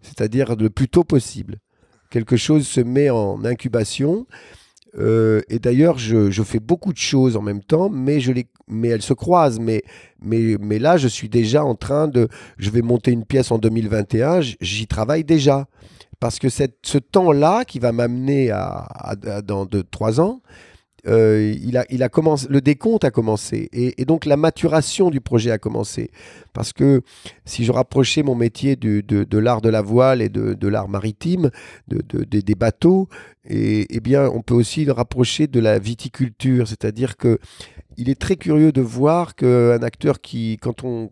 C'est-à-dire 0.00 0.54
le 0.54 0.70
plus 0.70 0.88
tôt 0.88 1.04
possible. 1.04 1.56
Quelque 2.10 2.36
chose 2.36 2.66
se 2.66 2.80
met 2.80 3.10
en 3.10 3.44
incubation. 3.44 4.26
Euh, 4.96 5.42
et 5.48 5.58
d'ailleurs, 5.58 5.98
je, 5.98 6.42
fais 6.42 6.60
beaucoup 6.60 6.92
de 6.92 6.98
choses 6.98 7.36
en 7.36 7.42
même 7.42 7.62
temps, 7.62 7.88
mais, 7.90 8.20
je 8.20 8.32
les, 8.32 8.46
mais 8.68 8.88
elles 8.88 9.02
se 9.02 9.12
croisent. 9.12 9.60
Mais, 9.60 9.82
mais, 10.20 10.56
mais 10.60 10.78
là, 10.78 10.96
je 10.96 11.08
suis 11.08 11.28
déjà 11.28 11.64
en 11.64 11.74
train 11.74 12.08
de... 12.08 12.28
Je 12.58 12.70
vais 12.70 12.82
monter 12.82 13.10
une 13.10 13.24
pièce 13.24 13.50
en 13.50 13.58
2021, 13.58 14.40
j'y 14.60 14.86
travaille 14.86 15.24
déjà. 15.24 15.66
Parce 16.20 16.38
que 16.38 16.48
cette, 16.48 16.78
ce 16.82 16.98
temps-là 16.98 17.64
qui 17.64 17.78
va 17.78 17.92
m'amener 17.92 18.50
à, 18.50 19.14
dans 19.44 19.66
2-3 19.66 20.20
ans, 20.20 20.40
euh, 21.06 21.54
il 21.62 21.76
a, 21.76 21.84
il 21.90 22.02
a 22.02 22.08
commencé, 22.08 22.46
le 22.50 22.60
décompte 22.60 23.04
a 23.04 23.10
commencé 23.10 23.68
et, 23.72 24.04
donc 24.04 24.26
la 24.26 24.36
maturation 24.36 25.10
du 25.10 25.20
projet 25.20 25.50
a 25.50 25.58
commencé. 25.58 26.10
Parce 26.52 26.72
que 26.72 27.02
si 27.44 27.64
je 27.64 27.72
rapprochais 27.72 28.22
mon 28.22 28.34
métier 28.34 28.74
de, 28.76 29.00
de 29.00 29.38
l'art 29.38 29.60
de 29.60 29.68
la 29.68 29.82
voile 29.82 30.20
et 30.22 30.28
de, 30.28 30.54
de 30.54 30.68
l'art 30.68 30.88
maritime, 30.88 31.50
de, 31.86 32.00
des 32.24 32.54
bateaux, 32.54 33.08
et, 33.48 33.86
eh 33.90 34.00
bien, 34.00 34.28
on 34.28 34.42
peut 34.42 34.54
aussi 34.54 34.84
le 34.84 34.92
rapprocher 34.92 35.46
de 35.46 35.60
la 35.60 35.78
viticulture. 35.78 36.66
C'est-à-dire 36.66 37.16
que 37.16 37.38
il 37.96 38.08
est 38.10 38.20
très 38.20 38.36
curieux 38.36 38.72
de 38.72 38.80
voir 38.80 39.34
qu'un 39.34 39.82
acteur 39.82 40.20
qui, 40.20 40.58
quand 40.60 40.84
on 40.84 41.10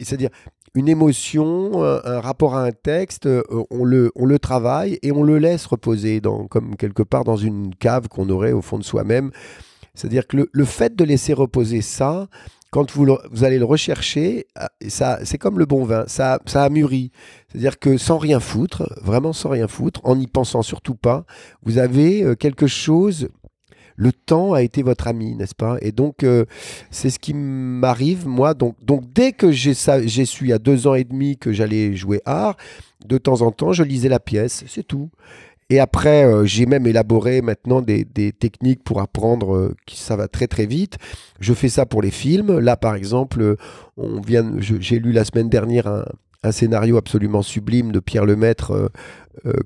c'est-à-dire, 0.00 0.30
une 0.74 0.88
émotion, 0.88 1.84
un, 1.84 2.20
rapport 2.20 2.56
à 2.56 2.64
un 2.64 2.72
texte, 2.72 3.26
euh, 3.26 3.42
on 3.70 3.84
le, 3.84 4.10
on 4.16 4.26
le 4.26 4.38
travaille 4.38 4.98
et 5.02 5.12
on 5.12 5.22
le 5.22 5.38
laisse 5.38 5.66
reposer 5.66 6.20
dans, 6.20 6.46
comme 6.46 6.76
quelque 6.76 7.02
part 7.02 7.24
dans 7.24 7.36
une 7.36 7.74
cave 7.74 8.08
qu'on 8.08 8.28
aurait 8.28 8.52
au 8.52 8.62
fond 8.62 8.78
de 8.78 8.84
soi-même. 8.84 9.30
C'est-à-dire 9.94 10.26
que 10.26 10.48
le, 10.50 10.64
fait 10.64 10.96
de 10.96 11.04
laisser 11.04 11.32
reposer 11.32 11.80
ça, 11.80 12.26
quand 12.70 12.90
vous, 12.90 13.16
vous 13.30 13.44
allez 13.44 13.58
le 13.58 13.64
rechercher, 13.64 14.46
ah, 14.56 14.68
ça, 14.88 15.20
c'est 15.22 15.38
comme 15.38 15.60
le 15.60 15.66
bon 15.66 15.84
vin, 15.84 16.04
ça, 16.08 16.40
ça 16.46 16.64
a 16.64 16.68
mûri. 16.68 17.12
C'est-à-dire 17.48 17.78
que 17.78 17.96
sans 17.96 18.18
rien 18.18 18.40
foutre, 18.40 18.92
vraiment 19.00 19.32
sans 19.32 19.50
rien 19.50 19.68
foutre, 19.68 20.00
en 20.02 20.16
n'y 20.16 20.26
pensant 20.26 20.62
surtout 20.62 20.96
pas, 20.96 21.24
vous 21.62 21.78
avez 21.78 22.24
euh, 22.24 22.34
quelque 22.34 22.66
chose 22.66 23.28
le 23.96 24.12
temps 24.12 24.52
a 24.52 24.62
été 24.62 24.82
votre 24.82 25.06
ami, 25.06 25.34
n'est-ce 25.36 25.54
pas? 25.54 25.76
Et 25.80 25.92
donc, 25.92 26.24
euh, 26.24 26.44
c'est 26.90 27.10
ce 27.10 27.18
qui 27.18 27.34
m'arrive, 27.34 28.26
moi. 28.26 28.54
Donc, 28.54 28.76
dès 29.14 29.32
que 29.32 29.52
j'ai 29.52 29.74
su, 29.74 30.52
a 30.52 30.58
deux 30.58 30.86
ans 30.86 30.94
et 30.94 31.04
demi, 31.04 31.36
que 31.36 31.52
j'allais 31.52 31.94
jouer 31.94 32.20
art, 32.24 32.56
de 33.04 33.18
temps 33.18 33.42
en 33.42 33.50
temps, 33.50 33.72
je 33.72 33.82
lisais 33.82 34.08
la 34.08 34.20
pièce, 34.20 34.64
c'est 34.66 34.86
tout. 34.86 35.10
Et 35.70 35.80
après, 35.80 36.24
euh, 36.24 36.44
j'ai 36.44 36.66
même 36.66 36.86
élaboré 36.86 37.40
maintenant 37.40 37.80
des, 37.80 38.04
techniques 38.32 38.84
pour 38.84 39.00
apprendre, 39.00 39.54
euh, 39.54 39.74
ça 39.90 40.16
va 40.16 40.28
très 40.28 40.46
très 40.46 40.66
vite. 40.66 40.98
Je 41.40 41.54
fais 41.54 41.68
ça 41.68 41.86
pour 41.86 42.02
les 42.02 42.10
films. 42.10 42.58
Là, 42.58 42.76
par 42.76 42.94
exemple, 42.94 43.56
j'ai 44.58 44.98
lu 44.98 45.12
la 45.12 45.24
semaine 45.24 45.48
dernière 45.48 45.86
un, 45.86 46.52
scénario 46.52 46.98
absolument 46.98 47.40
sublime 47.40 47.90
de 47.90 48.00
Pierre 48.00 48.26
Lemaître 48.26 48.90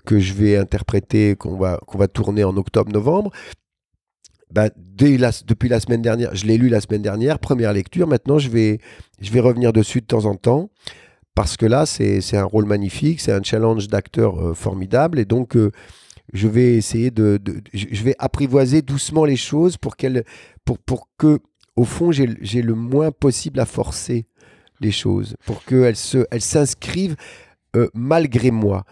que 0.07 0.21
je 0.21 0.33
vais 0.33 0.57
interpréter, 0.57 1.35
qu'on 1.35 1.57
va, 1.57 1.81
qu'on 1.89 1.99
va 1.99 2.07
tourner 2.07 2.45
en 2.45 2.57
octobre-novembre. 2.57 3.33
Bah, 4.51 4.71
depuis 4.77 5.69
la 5.69 5.81
semaine 5.81 6.03
dernière, 6.03 6.35
je 6.35 6.47
l'ai 6.47 6.57
lu 6.57 6.69
la 6.69 6.81
semaine 6.81 7.03
dernière, 7.03 7.39
première 7.39 7.73
lecture. 7.73 8.07
Maintenant, 8.07 8.39
je 8.39 8.49
vais, 8.49 8.79
je 9.21 9.31
vais 9.31 9.41
revenir 9.41 9.73
dessus 9.73 10.01
de 10.01 10.07
temps 10.07 10.25
en 10.25 10.35
temps 10.35 10.71
parce 11.35 11.57
que 11.57 11.67
là, 11.67 11.87
c'est 11.87 12.37
un 12.37 12.45
rôle 12.45 12.65
magnifique, 12.65 13.21
c'est 13.21 13.33
un 13.33 13.43
challenge 13.43 13.89
d'acteur 13.89 14.41
euh, 14.41 14.55
formidable 14.55 15.19
et 15.19 15.25
donc 15.25 15.57
euh, 15.57 15.71
je 16.33 16.49
vais 16.49 16.75
essayer 16.75 17.11
de, 17.11 17.41
je 17.73 18.03
vais 18.03 18.15
apprivoiser 18.19 18.83
doucement 18.83 19.25
les 19.25 19.37
choses 19.37 19.77
pour 19.77 19.97
qu'elle, 19.97 20.25
pour, 20.65 20.79
pour 20.79 21.09
que, 21.17 21.39
au 21.77 21.85
fond, 21.85 22.11
j'ai 22.13 22.63
le 22.63 22.75
moins 22.75 23.13
possible 23.13 23.61
à 23.61 23.67
forcer 23.67 24.27
les 24.81 24.91
choses, 24.91 25.37
pour 25.47 25.65
qu'elles 25.65 25.97
elles 26.31 26.41
s'inscrivent 26.41 27.17
euh, 27.77 27.89
malgré 27.95 28.51
moi. 28.51 28.85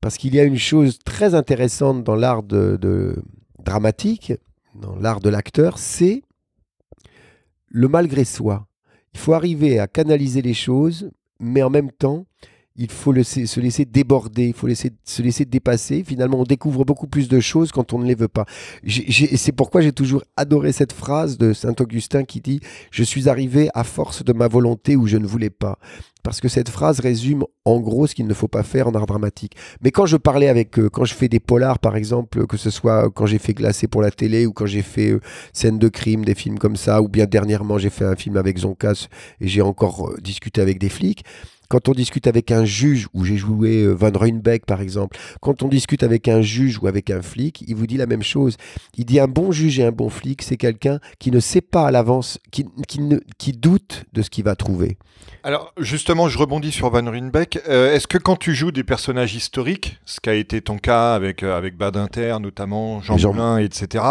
Parce 0.00 0.16
qu'il 0.18 0.34
y 0.34 0.40
a 0.40 0.44
une 0.44 0.58
chose 0.58 0.98
très 1.04 1.34
intéressante 1.34 2.02
dans 2.02 2.16
l'art 2.16 2.42
de, 2.42 3.16
dramatique, 3.64 4.32
dans 4.74 4.96
l'art 4.96 5.20
de 5.20 5.28
l'acteur, 5.28 5.78
c'est 5.78 6.22
le 7.68 7.88
malgré 7.88 8.24
soi. 8.24 8.66
Il 9.14 9.20
faut 9.20 9.34
arriver 9.34 9.78
à 9.78 9.86
canaliser 9.86 10.42
les 10.42 10.54
choses, 10.54 11.10
mais 11.38 11.62
en 11.62 11.70
même 11.70 11.90
temps, 11.90 12.26
il 12.76 12.90
faut 12.90 13.14
se 13.22 13.60
laisser 13.60 13.84
déborder, 13.84 14.48
il 14.48 14.54
faut 14.54 14.68
se 14.68 15.22
laisser 15.22 15.44
dépasser. 15.44 16.04
Finalement, 16.04 16.40
on 16.40 16.44
découvre 16.44 16.84
beaucoup 16.84 17.06
plus 17.06 17.28
de 17.28 17.40
choses 17.40 17.72
quand 17.72 17.92
on 17.92 17.98
ne 17.98 18.06
les 18.06 18.14
veut 18.14 18.28
pas. 18.28 18.46
C'est 18.86 19.52
pourquoi 19.52 19.80
j'ai 19.80 19.92
toujours 19.92 20.22
adoré 20.36 20.72
cette 20.72 20.92
phrase 20.92 21.38
de 21.38 21.52
Saint 21.52 21.74
Augustin 21.80 22.24
qui 22.24 22.40
dit⁇ 22.40 22.58
Je 22.90 23.02
suis 23.02 23.28
arrivé 23.28 23.68
à 23.74 23.84
force 23.84 24.24
de 24.24 24.32
ma 24.32 24.48
volonté 24.48 24.96
où 24.96 25.06
je 25.06 25.16
ne 25.16 25.26
voulais 25.26 25.50
pas⁇ 25.50 25.78
parce 26.22 26.40
que 26.40 26.48
cette 26.48 26.68
phrase 26.68 27.00
résume 27.00 27.44
en 27.64 27.80
gros 27.80 28.06
ce 28.06 28.14
qu'il 28.14 28.26
ne 28.26 28.34
faut 28.34 28.48
pas 28.48 28.62
faire 28.62 28.88
en 28.88 28.92
art 28.92 29.06
dramatique. 29.06 29.56
Mais 29.82 29.90
quand 29.90 30.06
je 30.06 30.16
parlais 30.16 30.48
avec, 30.48 30.78
euh, 30.78 30.88
quand 30.88 31.04
je 31.04 31.14
fais 31.14 31.28
des 31.28 31.40
polars 31.40 31.78
par 31.78 31.96
exemple, 31.96 32.46
que 32.46 32.56
ce 32.56 32.70
soit 32.70 33.10
quand 33.10 33.26
j'ai 33.26 33.38
fait 33.38 33.54
Glacé 33.54 33.88
pour 33.88 34.02
la 34.02 34.10
télé 34.10 34.46
ou 34.46 34.52
quand 34.52 34.66
j'ai 34.66 34.82
fait 34.82 35.10
euh, 35.10 35.20
Scène 35.52 35.78
de 35.78 35.88
crime, 35.88 36.24
des 36.24 36.34
films 36.34 36.58
comme 36.58 36.76
ça, 36.76 37.02
ou 37.02 37.08
bien 37.08 37.26
dernièrement 37.26 37.78
j'ai 37.78 37.90
fait 37.90 38.04
un 38.04 38.16
film 38.16 38.36
avec 38.36 38.58
Zonkas 38.58 39.08
et 39.40 39.48
j'ai 39.48 39.62
encore 39.62 40.10
euh, 40.10 40.16
discuté 40.20 40.60
avec 40.60 40.78
des 40.78 40.88
flics, 40.88 41.24
quand 41.72 41.88
on 41.88 41.92
discute 41.92 42.26
avec 42.26 42.50
un 42.50 42.66
juge, 42.66 43.08
où 43.14 43.24
j'ai 43.24 43.38
joué 43.38 43.84
euh, 43.84 43.94
Van 43.94 44.10
Ruynbeck 44.14 44.66
par 44.66 44.82
exemple, 44.82 45.16
quand 45.40 45.62
on 45.62 45.68
discute 45.68 46.02
avec 46.02 46.28
un 46.28 46.42
juge 46.42 46.78
ou 46.78 46.86
avec 46.86 47.08
un 47.08 47.22
flic, 47.22 47.64
il 47.66 47.74
vous 47.74 47.86
dit 47.86 47.96
la 47.96 48.04
même 48.04 48.22
chose. 48.22 48.58
Il 48.98 49.06
dit 49.06 49.18
un 49.18 49.26
bon 49.26 49.52
juge 49.52 49.78
et 49.78 49.84
un 49.84 49.90
bon 49.90 50.10
flic, 50.10 50.42
c'est 50.42 50.58
quelqu'un 50.58 51.00
qui 51.18 51.30
ne 51.30 51.40
sait 51.40 51.62
pas 51.62 51.86
à 51.86 51.90
l'avance, 51.90 52.38
qui, 52.50 52.66
qui, 53.38 53.52
doute 53.54 54.04
de 54.12 54.20
ce 54.20 54.28
qu'il 54.28 54.44
va 54.44 54.54
trouver. 54.54 54.98
Alors 55.44 55.72
justement, 55.78 56.28
je 56.28 56.36
rebondis 56.36 56.72
sur 56.72 56.90
Van 56.90 57.10
Ruynbeck. 57.10 57.60
Euh, 57.66 57.94
est-ce 57.94 58.06
que 58.06 58.18
quand 58.18 58.36
tu 58.36 58.54
joues 58.54 58.70
des 58.70 58.84
personnages 58.84 59.34
historiques, 59.34 59.98
ce 60.04 60.20
qui 60.20 60.28
a 60.28 60.34
été 60.34 60.60
ton 60.60 60.76
cas 60.76 61.14
avec, 61.14 61.42
euh, 61.42 61.56
avec 61.56 61.78
Badinter 61.78 62.36
notamment, 62.38 63.00
Jean, 63.00 63.16
Jean 63.16 63.32
Moulin, 63.32 63.56
etc., 63.56 64.04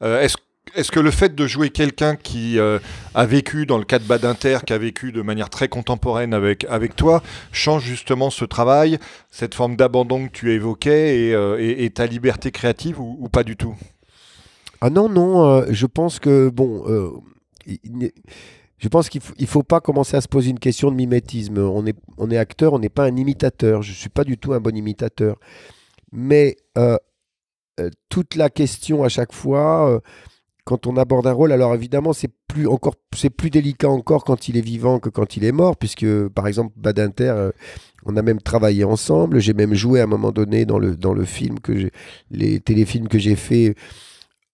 est-ce 0.00 0.38
est-ce 0.74 0.90
que 0.90 1.00
le 1.00 1.10
fait 1.10 1.34
de 1.34 1.46
jouer 1.46 1.70
quelqu'un 1.70 2.16
qui 2.16 2.58
euh, 2.58 2.78
a 3.14 3.26
vécu 3.26 3.66
dans 3.66 3.78
le 3.78 3.84
cas 3.84 3.98
de 3.98 4.04
Badinter, 4.04 4.58
qui 4.66 4.72
a 4.72 4.78
vécu 4.78 5.12
de 5.12 5.22
manière 5.22 5.50
très 5.50 5.68
contemporaine 5.68 6.34
avec, 6.34 6.64
avec 6.64 6.96
toi, 6.96 7.22
change 7.52 7.84
justement 7.84 8.30
ce 8.30 8.44
travail, 8.44 8.98
cette 9.30 9.54
forme 9.54 9.76
d'abandon 9.76 10.26
que 10.26 10.32
tu 10.32 10.52
évoquais 10.52 11.20
et, 11.20 11.34
euh, 11.34 11.58
et, 11.60 11.90
ta 11.90 12.06
liberté 12.06 12.50
créative 12.50 12.98
ou, 13.00 13.28
pas 13.28 13.44
du 13.44 13.56
tout? 13.56 13.74
Ah 14.80 14.90
non, 14.90 15.08
non, 15.08 15.44
euh, 15.44 15.66
je 15.70 15.86
pense 15.86 16.18
que, 16.18 16.48
bon, 16.48 16.84
je 17.66 18.88
pense 18.88 19.08
qu'il 19.08 19.22
ne 19.38 19.46
faut, 19.46 19.62
pas 19.62 19.80
commencer 19.80 20.16
à 20.16 20.20
se 20.20 20.28
poser 20.28 20.50
une 20.50 20.58
question 20.58 20.90
de 20.90 20.96
mimétisme. 20.96 21.58
On 21.58 21.86
est, 21.86 21.96
on 22.18 22.30
est 22.30 22.38
acteur, 22.38 22.72
on 22.72 22.78
n'est 22.78 22.88
pas 22.88 23.04
un 23.04 23.16
imitateur. 23.16 23.82
Je 23.82 23.90
ne 23.90 23.96
suis 23.96 24.08
pas 24.10 24.24
du 24.24 24.38
tout 24.38 24.52
un 24.54 24.60
bon 24.60 24.76
imitateur. 24.76 25.36
Mais 26.10 26.56
toute 28.08 28.34
la 28.34 28.50
question 28.50 29.04
à 29.04 29.08
chaque 29.08 29.32
fois 29.32 30.00
quand 30.64 30.86
on 30.86 30.96
aborde 30.96 31.26
un 31.26 31.32
rôle, 31.32 31.52
alors 31.52 31.74
évidemment, 31.74 32.12
c'est 32.12 32.30
plus 32.48 32.66
encore, 32.66 32.94
c'est 33.14 33.30
plus 33.30 33.50
délicat 33.50 33.88
encore 33.88 34.24
quand 34.24 34.48
il 34.48 34.56
est 34.56 34.62
vivant 34.62 34.98
que 34.98 35.10
quand 35.10 35.36
il 35.36 35.44
est 35.44 35.52
mort, 35.52 35.76
puisque 35.76 36.06
par 36.28 36.46
exemple 36.46 36.72
Badinter, 36.76 37.34
euh, 37.36 37.50
on 38.06 38.16
a 38.16 38.22
même 38.22 38.40
travaillé 38.40 38.84
ensemble. 38.84 39.40
J'ai 39.40 39.54
même 39.54 39.74
joué 39.74 40.00
à 40.00 40.04
un 40.04 40.06
moment 40.06 40.32
donné 40.32 40.64
dans 40.64 40.78
le 40.78 40.96
dans 40.96 41.12
le 41.12 41.24
film 41.24 41.60
que 41.60 41.90
les 42.30 42.60
téléfilms 42.60 43.08
que 43.08 43.18
j'ai 43.18 43.36
fait 43.36 43.74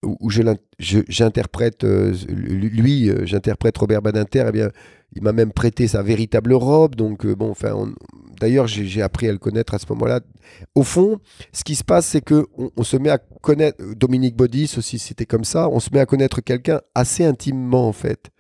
où 0.03 0.31
j'interprète 0.79 1.85
euh, 1.85 2.15
lui, 2.29 3.11
euh, 3.11 3.27
j'interprète 3.27 3.77
Robert 3.79 4.03
Badinter. 4.03 4.45
Eh 4.49 4.53
bien, 4.53 4.71
il 5.15 5.23
m'a 5.23 5.33
même 5.33 5.53
prêté 5.53 5.89
sa 5.89 6.03
véritable 6.03 6.53
robe. 6.53 6.95
Donc 6.95 7.27
bon, 7.27 7.51
enfin, 7.51 7.93
D'ailleurs, 8.41 8.67
j'ai 8.67 9.03
appris 9.03 9.29
à 9.29 9.33
le 9.33 9.39
connaître 9.39 9.75
à 9.75 9.79
ce 9.79 9.85
moment-là. 9.91 10.21
Au 10.75 10.83
fond, 10.83 11.21
ce 11.53 11.63
qui 11.63 11.77
se 11.77 11.85
passe, 11.85 12.07
c'est 12.07 12.23
que 12.23 12.47
on, 12.75 12.83
se 12.83 12.97
met 12.97 13.11
à 13.11 13.19
connaître 13.19 13.85
Dominique 13.95 14.35
Baudis 14.35 14.75
aussi, 14.79 14.99
c'était 14.99 15.27
comme 15.27 15.45
ça. 15.45 15.69
On 15.69 15.79
se 15.79 15.91
met 15.93 16.01
à 16.01 16.07
connaître 16.07 16.41
quelqu'un 16.41 16.81
assez 16.95 17.23
intimement 17.23 17.87
en 17.87 17.93
fait, 17.93 18.31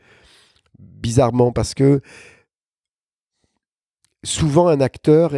bizarrement, 0.78 1.52
parce 1.52 1.74
que 1.74 2.00
souvent 4.24 4.68
un 4.68 4.80
acteur 4.80 5.32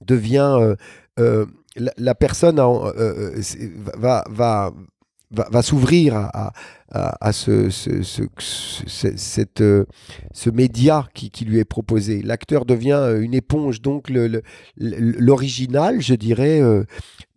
devient 0.00 0.56
euh, 0.58 0.74
euh, 1.20 1.46
la, 1.76 2.14
personne 2.16 2.58
euh, 2.58 3.40
va, 3.96 4.24
va 4.28 4.72
va, 5.30 5.62
s'ouvrir 5.62 6.14
à, 6.16 6.52
à, 6.90 7.32
ce, 7.32 7.70
cette, 7.70 9.60
euh, 9.60 9.84
ce 10.32 10.50
média 10.50 11.08
qui, 11.14 11.30
qui, 11.30 11.44
lui 11.44 11.58
est 11.58 11.64
proposé. 11.64 12.22
L'acteur 12.22 12.64
devient 12.64 12.92
euh, 12.92 13.20
une 13.20 13.34
éponge, 13.34 13.82
donc 13.82 14.08
l'original, 14.76 16.00
je 16.00 16.14
dirais. 16.14 16.60
Euh, 16.60 16.84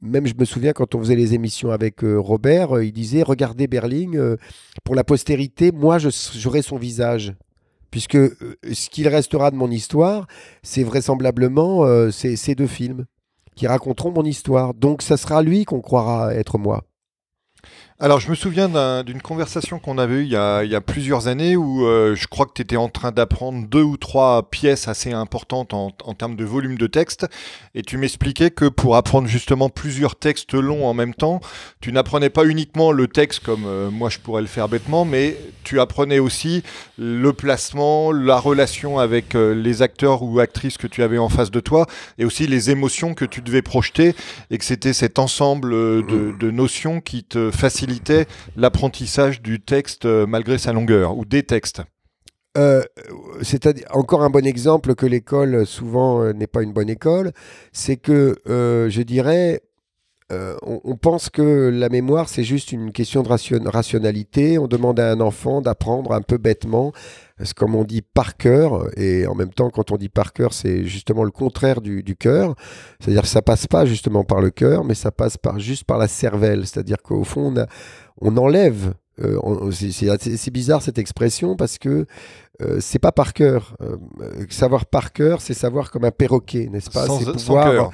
même 0.01 0.27
je 0.27 0.35
me 0.35 0.45
souviens 0.45 0.71
quand 0.71 0.95
on 0.95 0.99
faisait 0.99 1.15
les 1.15 1.33
émissions 1.33 1.71
avec 1.71 2.01
Robert, 2.03 2.81
il 2.81 2.93
disait 2.93 3.21
Regardez 3.21 3.67
Berling, 3.67 4.17
pour 4.85 4.95
la 4.95 5.03
postérité, 5.03 5.73
moi 5.73 5.97
j'aurai 5.97 6.61
son 6.61 6.77
visage 6.77 7.33
puisque 7.91 8.15
ce 8.15 8.89
qu'il 8.89 9.07
restera 9.09 9.51
de 9.51 9.57
mon 9.57 9.69
histoire, 9.69 10.27
c'est 10.63 10.83
vraisemblablement 10.83 12.11
ces, 12.11 12.55
deux 12.55 12.67
films 12.67 13.07
qui 13.55 13.67
raconteront 13.67 14.11
mon 14.11 14.23
histoire. 14.23 14.73
Donc 14.73 15.01
ça 15.01 15.17
sera 15.17 15.43
lui 15.43 15.65
qu'on 15.65 15.81
croira 15.81 16.33
être 16.33 16.57
moi. 16.57 16.85
Alors, 18.01 18.21
je 18.21 18.29
me 18.29 18.35
souviens 18.35 19.03
d'une 19.03 19.21
conversation 19.21 19.77
qu'on 19.77 19.97
avait 19.97 20.21
eue 20.21 20.23
il 20.23 20.29
y 20.29 20.35
a, 20.37 20.81
plusieurs 20.81 21.27
années 21.27 21.57
où 21.57 21.85
euh, 21.85 22.15
je 22.15 22.27
crois 22.27 22.45
que 22.45 22.53
tu 22.55 22.61
étais 22.61 22.77
en 22.77 22.87
train 22.87 23.11
d'apprendre 23.11 23.67
deux 23.67 23.81
ou 23.81 23.97
trois 23.97 24.49
pièces 24.49 24.87
assez 24.87 25.11
importantes 25.11 25.73
en, 25.73 25.91
termes 26.17 26.37
de 26.37 26.45
volume 26.45 26.77
de 26.77 26.87
texte. 26.87 27.27
Et 27.75 27.81
tu 27.81 27.97
m'expliquais 27.97 28.51
que 28.51 28.69
pour 28.69 28.95
apprendre 28.95 29.27
justement 29.27 29.67
plusieurs 29.67 30.15
textes 30.15 30.53
longs 30.53 30.87
en 30.87 30.93
même 30.93 31.13
temps, 31.13 31.41
tu 31.81 31.91
n'apprenais 31.91 32.29
pas 32.29 32.45
uniquement 32.45 32.93
le 32.93 33.09
texte 33.09 33.43
comme 33.43 33.65
euh, 33.65 33.91
moi 33.91 34.09
je 34.09 34.19
pourrais 34.19 34.41
le 34.41 34.47
faire 34.47 34.69
bêtement, 34.69 35.03
mais 35.03 35.35
tu 35.65 35.81
apprenais 35.81 36.19
aussi 36.19 36.63
le 36.97 37.33
placement, 37.33 38.13
la 38.13 38.39
relation 38.39 38.97
avec 38.97 39.35
euh, 39.35 39.53
les 39.53 39.81
acteurs 39.81 40.23
ou 40.23 40.39
actrices 40.39 40.77
que 40.77 40.87
tu 40.87 41.03
avais 41.03 41.17
en 41.17 41.27
face 41.27 41.51
de 41.51 41.59
toi 41.59 41.85
et 42.17 42.23
aussi 42.23 42.47
les 42.47 42.71
émotions 42.71 43.13
que 43.13 43.25
tu 43.25 43.41
devais 43.41 43.61
projeter 43.61 44.15
et 44.51 44.57
que 44.57 44.63
c'était 44.63 44.93
cet 44.93 45.19
ensemble 45.19 45.71
de, 45.71 46.33
de 46.39 46.51
notions 46.51 47.01
qui 47.01 47.25
te 47.25 47.51
l'apprentissage 48.55 49.41
du 49.41 49.59
texte 49.59 50.05
euh, 50.05 50.25
malgré 50.25 50.57
sa 50.57 50.73
longueur, 50.73 51.17
ou 51.17 51.25
des 51.25 51.43
textes. 51.43 51.81
Euh, 52.57 52.81
c'est 53.41 53.67
encore 53.91 54.23
un 54.23 54.29
bon 54.29 54.45
exemple 54.45 54.95
que 54.95 55.05
l'école 55.05 55.65
souvent 55.65 56.23
euh, 56.23 56.33
n'est 56.33 56.47
pas 56.47 56.63
une 56.63 56.73
bonne 56.73 56.89
école, 56.89 57.31
c'est 57.71 57.97
que 57.97 58.35
je 58.45 59.01
dirais 59.01 59.61
on, 60.31 60.95
pense 60.95 61.29
que 61.29 61.69
la 61.73 61.89
mémoire 61.89 62.29
c'est 62.29 62.43
juste 62.43 62.71
une 62.71 62.91
question 62.91 63.23
de 63.23 63.69
rationalité. 63.69 64.59
On 64.59 64.67
demande 64.67 64.99
à 64.99 65.11
un 65.11 65.19
enfant 65.21 65.61
d'apprendre 65.61 66.11
un 66.13 66.21
peu 66.21 66.37
bêtement, 66.37 66.91
comme 67.55 67.73
on 67.73 67.83
dit 67.83 68.01
par 68.01 68.37
cœur, 68.37 68.87
et 68.97 69.25
en 69.25 69.33
même 69.33 69.51
temps 69.51 69.69
quand 69.69 69.91
on 69.91 69.97
dit 69.97 70.09
par 70.09 70.33
cœur 70.33 70.53
c'est 70.53 70.85
justement 70.85 71.23
le 71.23 71.31
contraire 71.31 71.81
du, 71.81 72.03
du 72.03 72.15
cœur. 72.15 72.55
C'est-à-dire 72.99 73.23
que 73.23 73.27
ça 73.27 73.41
passe 73.41 73.65
pas 73.65 73.85
justement 73.85 74.23
par 74.23 74.41
le 74.41 74.51
cœur, 74.51 74.83
mais 74.83 74.93
ça 74.93 75.11
passe 75.11 75.37
par 75.37 75.59
juste 75.59 75.83
par 75.83 75.97
la 75.97 76.07
cervelle. 76.07 76.67
C'est-à-dire 76.67 76.97
qu'au 77.01 77.23
fond 77.23 77.53
on, 78.21 78.37
enlève. 78.37 78.93
Euh, 79.21 79.71
c'est 79.71 80.51
bizarre 80.51 80.81
cette 80.81 80.97
expression 80.97 81.57
parce 81.57 81.77
que 81.77 82.05
euh, 82.61 82.77
c'est 82.79 82.99
pas 82.99 83.11
par 83.11 83.33
cœur. 83.33 83.75
Euh, 83.81 83.97
savoir 84.49 84.85
par 84.85 85.11
cœur, 85.11 85.41
c'est 85.41 85.53
savoir 85.53 85.91
comme 85.91 86.05
un 86.05 86.11
perroquet, 86.11 86.69
n'est-ce 86.71 86.89
pas? 86.89 87.05
C'est 87.07 87.31
pouvoir, 87.31 87.91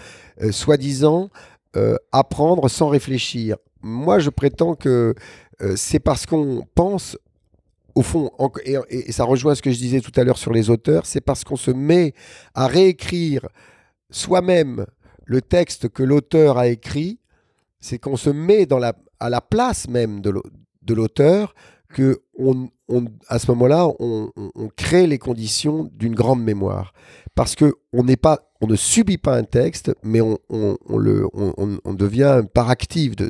soi-disant, 0.51 1.29
apprendre 2.11 2.69
sans 2.69 2.87
réfléchir. 2.89 3.57
Moi, 3.81 4.19
je 4.19 4.29
prétends 4.29 4.75
que 4.75 5.13
c'est 5.75 5.99
parce 5.99 6.25
qu'on 6.25 6.65
pense 6.75 7.17
au 7.95 8.01
fond, 8.01 8.29
et, 8.65 9.11
ça 9.11 9.23
rejoint 9.23 9.55
ce 9.55 9.61
que 9.61 9.71
je 9.71 9.77
disais 9.77 10.01
tout 10.01 10.11
à 10.19 10.23
l'heure 10.23 10.37
sur 10.37 10.51
les 10.51 10.69
auteurs, 10.69 11.05
c'est 11.05 11.21
parce 11.21 11.43
qu'on 11.45 11.55
se 11.55 11.71
met 11.71 12.13
à 12.53 12.67
réécrire 12.67 13.47
soi-même 14.09 14.85
le 15.23 15.41
texte 15.41 15.89
que 15.89 16.03
l'auteur 16.03 16.57
a 16.57 16.67
écrit, 16.67 17.19
c'est 17.79 17.97
qu'on 17.97 18.17
se 18.17 18.29
met 18.29 18.67
à 19.19 19.29
la 19.29 19.41
place 19.41 19.87
même 19.87 20.21
de 20.21 20.93
l'auteur, 20.93 21.55
que 21.89 22.21
à 23.29 23.39
ce 23.39 23.51
moment-là, 23.51 23.87
on, 23.99 24.29
crée 24.75 25.07
les 25.07 25.17
conditions 25.17 25.89
d'une 25.93 26.13
grande 26.13 26.43
mémoire. 26.43 26.93
Parce 27.35 27.55
que 27.55 27.73
on 27.91 28.03
n'est 28.03 28.17
pas, 28.17 28.49
on 28.61 28.67
ne 28.67 28.77
subit 28.77 29.17
pas 29.17 29.37
un 29.37 29.43
texte, 29.43 29.93
mais 30.03 30.21
on, 30.21 30.37
le, 30.97 31.27
on, 31.33 31.93
devient 31.93 32.23
un 32.23 32.43
part 32.43 32.69
active 32.69 33.15
de, 33.15 33.29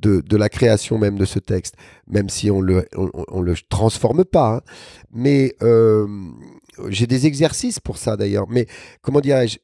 de, 0.00 0.36
la 0.36 0.48
création 0.48 0.98
même 0.98 1.18
de 1.18 1.24
ce 1.24 1.40
texte, 1.40 1.74
même 2.06 2.28
si 2.28 2.50
on 2.50 2.60
le, 2.60 2.86
on, 2.94 3.42
le 3.42 3.54
transforme 3.68 4.24
pas. 4.24 4.56
Hein. 4.56 4.60
Mais 5.10 5.54
euh, 5.62 6.06
j'ai 6.88 7.08
des 7.08 7.26
exercices 7.26 7.80
pour 7.80 7.98
ça 7.98 8.16
d'ailleurs. 8.16 8.48
Mais 8.48 8.66
comment 9.02 9.20
dirais-je? 9.20 9.58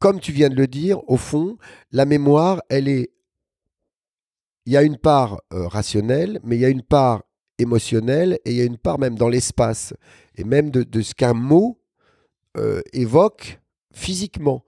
Comme 0.00 0.18
tu 0.18 0.32
viens 0.32 0.48
de 0.48 0.56
le 0.56 0.66
dire, 0.66 0.98
au 1.08 1.16
fond, 1.16 1.58
la 1.92 2.06
mémoire, 2.06 2.62
elle 2.68 2.88
est. 2.88 3.10
Il 4.66 4.72
y 4.72 4.76
a 4.76 4.82
une 4.82 4.98
part 4.98 5.40
euh, 5.52 5.66
rationnelle, 5.68 6.40
mais 6.42 6.56
il 6.56 6.60
y 6.60 6.64
a 6.64 6.68
une 6.68 6.82
part 6.82 7.22
émotionnelle 7.58 8.38
et 8.44 8.52
il 8.52 8.56
y 8.56 8.60
a 8.60 8.64
une 8.64 8.78
part 8.78 8.98
même 8.98 9.16
dans 9.16 9.28
l'espace. 9.28 9.94
et 10.36 10.44
même 10.44 10.70
de, 10.70 10.82
de 10.82 11.02
ce 11.02 11.14
qu'un 11.14 11.34
mot 11.34 11.79
euh, 12.56 12.80
évoque 12.92 13.60
physiquement 13.94 14.64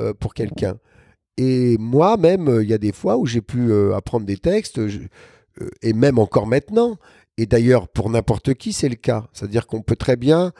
euh, 0.00 0.12
pour 0.12 0.34
quelqu'un. 0.34 0.76
Et 1.38 1.78
moi, 1.78 2.18
même, 2.18 2.46
euh, 2.48 2.62
il 2.62 2.68
y 2.68 2.74
a 2.74 2.78
des 2.78 2.92
fois 2.92 3.16
où 3.16 3.24
j'ai 3.24 3.40
pu 3.40 3.72
apprendre 3.94 4.26
des 4.26 4.36
textes, 4.36 4.78
et 5.80 5.92
même 5.94 6.18
encore 6.18 6.46
maintenant. 6.46 6.98
Et 7.38 7.46
d'ailleurs, 7.46 7.88
pour 7.88 8.10
n'importe 8.10 8.52
qui, 8.52 8.74
c'est 8.74 8.90
le 8.90 8.96
cas. 8.96 9.28
C'est-à-dire 9.32 9.66
qu'on 9.66 9.80
peut 9.80 9.96
très 9.96 10.16
bien, 10.16 10.52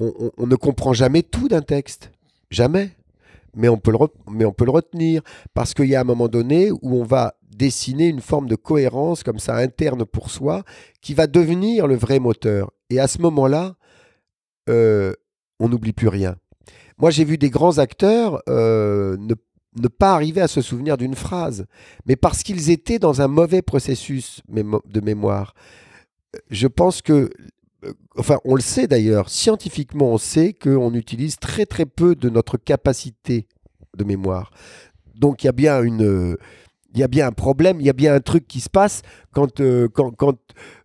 on, 0.00 0.46
ne 0.46 0.54
comprend 0.54 0.92
jamais 0.92 1.22
tout 1.22 1.48
d'un 1.48 1.62
texte, 1.62 2.12
jamais. 2.50 2.90
Mais 3.56 3.70
on 3.70 3.78
peut 3.78 3.90
le, 3.90 3.98
mais 4.30 4.44
on 4.44 4.52
peut 4.52 4.66
le 4.66 4.70
retenir 4.70 5.22
parce 5.54 5.72
qu'il 5.72 5.86
y 5.86 5.96
a 5.96 6.00
un 6.02 6.04
moment 6.04 6.28
donné 6.28 6.70
où 6.70 6.96
on 6.96 7.04
va 7.04 7.34
dessiner 7.50 8.06
une 8.06 8.20
forme 8.20 8.48
de 8.48 8.54
cohérence 8.54 9.22
comme 9.22 9.38
ça 9.38 9.56
interne 9.56 10.04
pour 10.04 10.30
soi 10.30 10.62
qui 11.00 11.14
va 11.14 11.26
devenir 11.26 11.86
le 11.86 11.96
vrai 11.96 12.18
moteur. 12.18 12.70
Et 12.90 13.00
à 13.00 13.08
ce 13.08 13.20
moment-là, 13.22 13.76
on 15.58 15.68
n'oublie 15.68 15.92
plus 15.92 16.08
rien. 16.08 16.36
Moi, 16.98 17.10
j'ai 17.10 17.24
vu 17.24 17.38
des 17.38 17.50
grands 17.50 17.78
acteurs 17.78 18.42
euh, 18.48 19.16
ne, 19.18 19.34
ne 19.76 19.88
pas 19.88 20.14
arriver 20.14 20.40
à 20.40 20.48
se 20.48 20.60
souvenir 20.60 20.96
d'une 20.96 21.14
phrase, 21.14 21.66
mais 22.06 22.16
parce 22.16 22.42
qu'ils 22.42 22.70
étaient 22.70 22.98
dans 22.98 23.20
un 23.22 23.28
mauvais 23.28 23.62
processus 23.62 24.42
de 24.48 25.00
mémoire. 25.00 25.54
Je 26.50 26.66
pense 26.66 27.02
que, 27.02 27.30
euh, 27.84 27.92
enfin, 28.16 28.38
on 28.44 28.54
le 28.54 28.60
sait 28.60 28.86
d'ailleurs, 28.86 29.30
scientifiquement, 29.30 30.12
on 30.12 30.18
sait 30.18 30.52
qu'on 30.52 30.92
utilise 30.94 31.38
très 31.38 31.66
très 31.66 31.86
peu 31.86 32.14
de 32.14 32.28
notre 32.28 32.56
capacité 32.56 33.46
de 33.96 34.04
mémoire. 34.04 34.50
Donc, 35.14 35.42
il 35.42 35.46
y 35.46 35.50
a 35.50 35.52
bien 35.52 35.82
une. 35.82 36.36
Il 36.98 37.00
y 37.00 37.04
a 37.04 37.08
bien 37.08 37.28
un 37.28 37.32
problème, 37.32 37.80
il 37.80 37.86
y 37.86 37.90
a 37.90 37.92
bien 37.92 38.12
un 38.12 38.20
truc 38.20 38.48
qui 38.48 38.58
se 38.58 38.68
passe 38.68 39.02
quand, 39.32 39.60
euh, 39.60 39.88
quand, 39.88 40.10
quand 40.10 40.36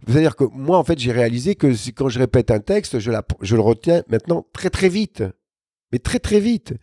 c'est-à-dire 0.06 0.36
que 0.36 0.43
moi, 0.43 0.78
en 0.78 0.84
fait, 0.84 0.99
j'ai 0.99 1.12
réalisé 1.12 1.56
que 1.56 1.73
quand 1.91 2.08
je 2.08 2.19
répète 2.19 2.52
un 2.52 2.60
texte, 2.60 2.99
je, 2.99 3.10
le 3.10 3.62
retiens 3.62 4.04
maintenant 4.10 4.45
très 4.54 4.69
très 4.69 4.89
vite. 4.89 5.23
Mais 5.91 5.97
très 5.97 6.19
très 6.19 6.39
vite. 6.39 6.76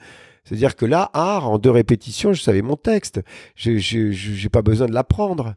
C'est-à-dire 0.43 0.75
que 0.75 0.85
là, 0.85 1.11
art, 1.13 1.49
en 1.49 1.59
deux 1.59 1.71
répétitions, 1.71 2.33
je 2.33 2.43
savais 2.43 2.63
mon 2.63 2.75
texte. 2.75 3.21
Je 3.55 4.43
n'ai 4.43 4.49
pas 4.49 4.63
besoin 4.63 4.89
de 4.89 4.95
l'apprendre. 4.95 5.55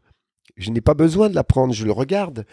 Je 0.56 0.70
n'ai 0.70 0.80
pas 0.80 0.94
besoin 0.94 1.28
de 1.28 1.34
l'apprendre, 1.34 1.74
je 1.74 1.84
le 1.84 1.92
regarde. 1.92 2.44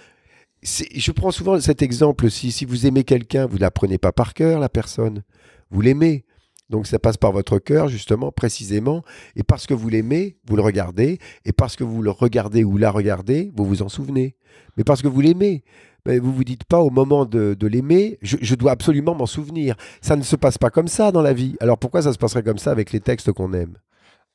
Je 0.63 1.12
prends 1.12 1.31
souvent 1.31 1.60
cet 1.60 1.84
exemple. 1.84 2.31
Si, 2.31 2.51
si 2.51 2.65
vous 2.65 2.88
aimez 2.88 3.03
quelqu'un, 3.03 3.45
vous 3.45 3.57
ne 3.57 3.62
l'apprenez 3.62 3.99
pas 3.99 4.12
par 4.12 4.34
cœur, 4.34 4.60
la 4.60 4.69
personne. 4.69 5.23
Vous 5.69 5.81
l'aimez. 5.81 6.25
Donc 6.71 6.88
ça 6.88 6.97
passe 6.97 7.17
par 7.17 7.31
votre 7.31 7.60
cœur, 7.60 7.88
justement, 7.89 8.31
précisément. 8.31 9.03
Et 9.36 9.43
parce 9.43 9.67
que 9.67 9.73
vous 9.75 9.89
l'aimez, 9.89 10.38
vous 10.47 10.55
le 10.55 10.63
regardez. 10.63 11.19
Et 11.45 11.51
parce 11.51 11.75
que 11.75 11.84
vous 11.84 12.01
le 12.01 12.10
regardez 12.10 12.63
ou 12.63 12.77
la 12.77 12.89
regardez, 12.89 13.51
vous 13.55 13.65
vous 13.65 13.81
en 13.84 13.89
souvenez. 13.89 14.36
Mais 14.77 14.84
parce 14.84 15.01
que 15.01 15.07
vous 15.07 15.21
l'aimez. 15.21 15.63
Ben, 16.03 16.19
vous 16.19 16.34
vous 16.34 16.43
dites 16.43 16.63
pas 16.63 16.79
au 16.79 16.89
moment 16.89 17.25
de, 17.25 17.53
de 17.53 17.67
l'aimer, 17.67 18.17
je, 18.23 18.38
je 18.41 18.55
dois 18.55 18.71
absolument 18.71 19.13
m'en 19.13 19.27
souvenir. 19.27 19.75
Ça 20.01 20.15
ne 20.15 20.23
se 20.23 20.36
passe 20.36 20.57
pas 20.57 20.71
comme 20.71 20.88
ça 20.88 21.12
dans 21.12 21.21
la 21.21 21.34
vie. 21.34 21.55
Alors 21.60 21.77
pourquoi 21.77 22.01
ça 22.01 22.12
se 22.12 22.17
passerait 22.17 22.41
comme 22.41 22.57
ça 22.57 22.71
avec 22.71 22.91
les 22.91 22.99
textes 22.99 23.31
qu'on 23.31 23.53
aime? 23.53 23.77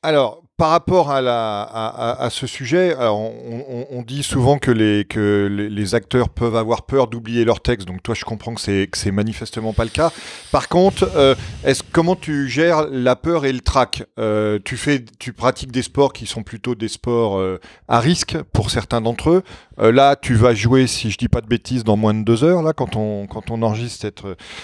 Alors, 0.01 0.46
par 0.57 0.71
rapport 0.71 1.11
à, 1.11 1.21
la, 1.21 1.61
à, 1.61 2.23
à- 2.25 2.29
ce 2.31 2.47
sujet, 2.47 2.95
alors, 2.95 3.19
on, 3.19 3.63
on- 3.69 3.87
on 3.91 4.01
dit 4.01 4.23
souvent 4.23 4.57
que, 4.57 4.71
les, 4.71 5.05
que 5.05 5.47
les, 5.69 5.93
acteurs 5.93 6.29
peuvent 6.29 6.55
avoir 6.55 6.81
peur 6.81 7.07
d'oublier 7.07 7.45
leur 7.45 7.61
texte, 7.61 7.87
donc 7.87 8.01
toi 8.01 8.15
je 8.15 8.25
comprends 8.25 8.55
que 8.55 8.61
c'est, 8.61 9.11
manifestement 9.11 9.71
pas 9.71 9.83
le 9.83 9.91
cas. 9.91 10.11
Par 10.51 10.67
contre, 10.67 11.09
euh, 11.15 11.35
est-ce, 11.63 11.83
comment 11.91 12.15
tu 12.15 12.49
gères 12.49 12.87
la 12.89 13.15
peur 13.15 13.45
et 13.45 13.53
le 13.53 13.59
trac? 13.59 14.03
Euh, 14.17 14.57
tu, 14.65 14.77
fais, 14.77 15.05
tu 15.19 15.31
pratiques 15.31 15.71
des 15.71 15.83
sports 15.83 16.11
qui 16.11 16.25
sont 16.25 16.41
plutôt 16.41 16.73
des 16.73 16.87
sports 16.87 17.37
euh, 17.37 17.59
à 17.87 17.99
risque 17.99 18.37
pour 18.51 18.71
certains 18.71 18.99
d'entre 18.99 19.29
eux. 19.29 19.43
Euh, 19.79 19.91
là, 19.91 20.15
tu 20.15 20.33
vas 20.35 20.53
jouer, 20.55 20.87
si 20.87 21.11
je 21.11 21.17
dis 21.17 21.27
pas 21.27 21.41
de 21.41 21.47
bêtises, 21.47 21.83
dans 21.83 21.97
moins 21.97 22.13
de 22.13 22.23
deux 22.23 22.43
heures, 22.43 22.63
là, 22.63 22.73
quand 22.73 22.95
on, 22.95 23.27
quand 23.27 23.51
on 23.51 23.61
enregistre 23.61 24.01
cette, 24.01 24.23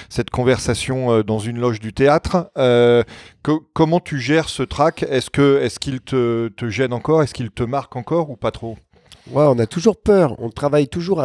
cette 0.10 0.30
conversation 0.30 1.12
euh, 1.12 1.24
dans 1.24 1.40
une 1.40 1.60
loge 1.60 1.80
du 1.80 1.94
théâtre. 1.94 2.52
Euh, 2.58 3.04
Co- 3.44 3.68
comment 3.74 4.00
tu 4.00 4.20
gères 4.20 4.50
ce 4.50 4.64
trac? 4.64 5.04
Est-ce 5.04 5.30
est-ce 5.60 5.80
qu'il 5.80 6.00
te, 6.02 6.48
te 6.50 6.70
gêne 6.70 6.94
encore? 6.94 7.22
Est-ce 7.24 7.34
qu'il 7.34 7.52
te 7.52 7.64
marque 7.64 7.96
encore 7.96 8.30
ou 8.30 8.36
pas 8.38 8.52
trop? 8.52 8.78
Ouais, 9.32 9.46
on 9.48 9.60
a 9.60 9.68
toujours 9.68 9.98
peur. 10.02 10.36
On 10.40 10.50
travaille 10.50 10.88
toujours. 10.88 11.24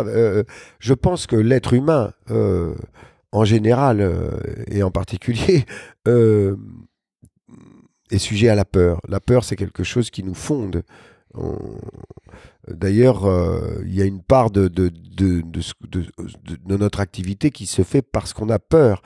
je 0.78 0.94
pense 0.94 1.26
que 1.26 1.36
l'être 1.36 1.72
humain, 1.74 2.12
en 3.32 3.44
général 3.44 4.08
et 4.68 4.82
en 4.82 4.90
particulier, 4.90 5.64
est 8.10 8.18
sujet 8.18 8.48
à 8.48 8.54
la 8.54 8.64
peur. 8.64 9.00
La 9.08 9.20
peur, 9.20 9.44
c'est 9.44 9.56
quelque 9.56 9.84
chose 9.84 10.10
qui 10.10 10.22
nous 10.22 10.34
fonde. 10.34 10.82
On- 11.34 11.78
D'ailleurs, 12.70 13.24
euh, 13.24 13.82
il 13.86 13.94
y 13.94 14.02
a 14.02 14.04
une 14.04 14.22
part 14.22 14.50
de, 14.50 14.68
de, 14.68 14.90
de, 15.16 15.42
de 15.42 16.76
notre 16.76 17.00
activité 17.00 17.50
qui 17.50 17.66
se 17.66 17.82
fait 17.82 18.02
parce 18.02 18.32
qu'on 18.32 18.48
a 18.50 18.58
peur. 18.58 19.02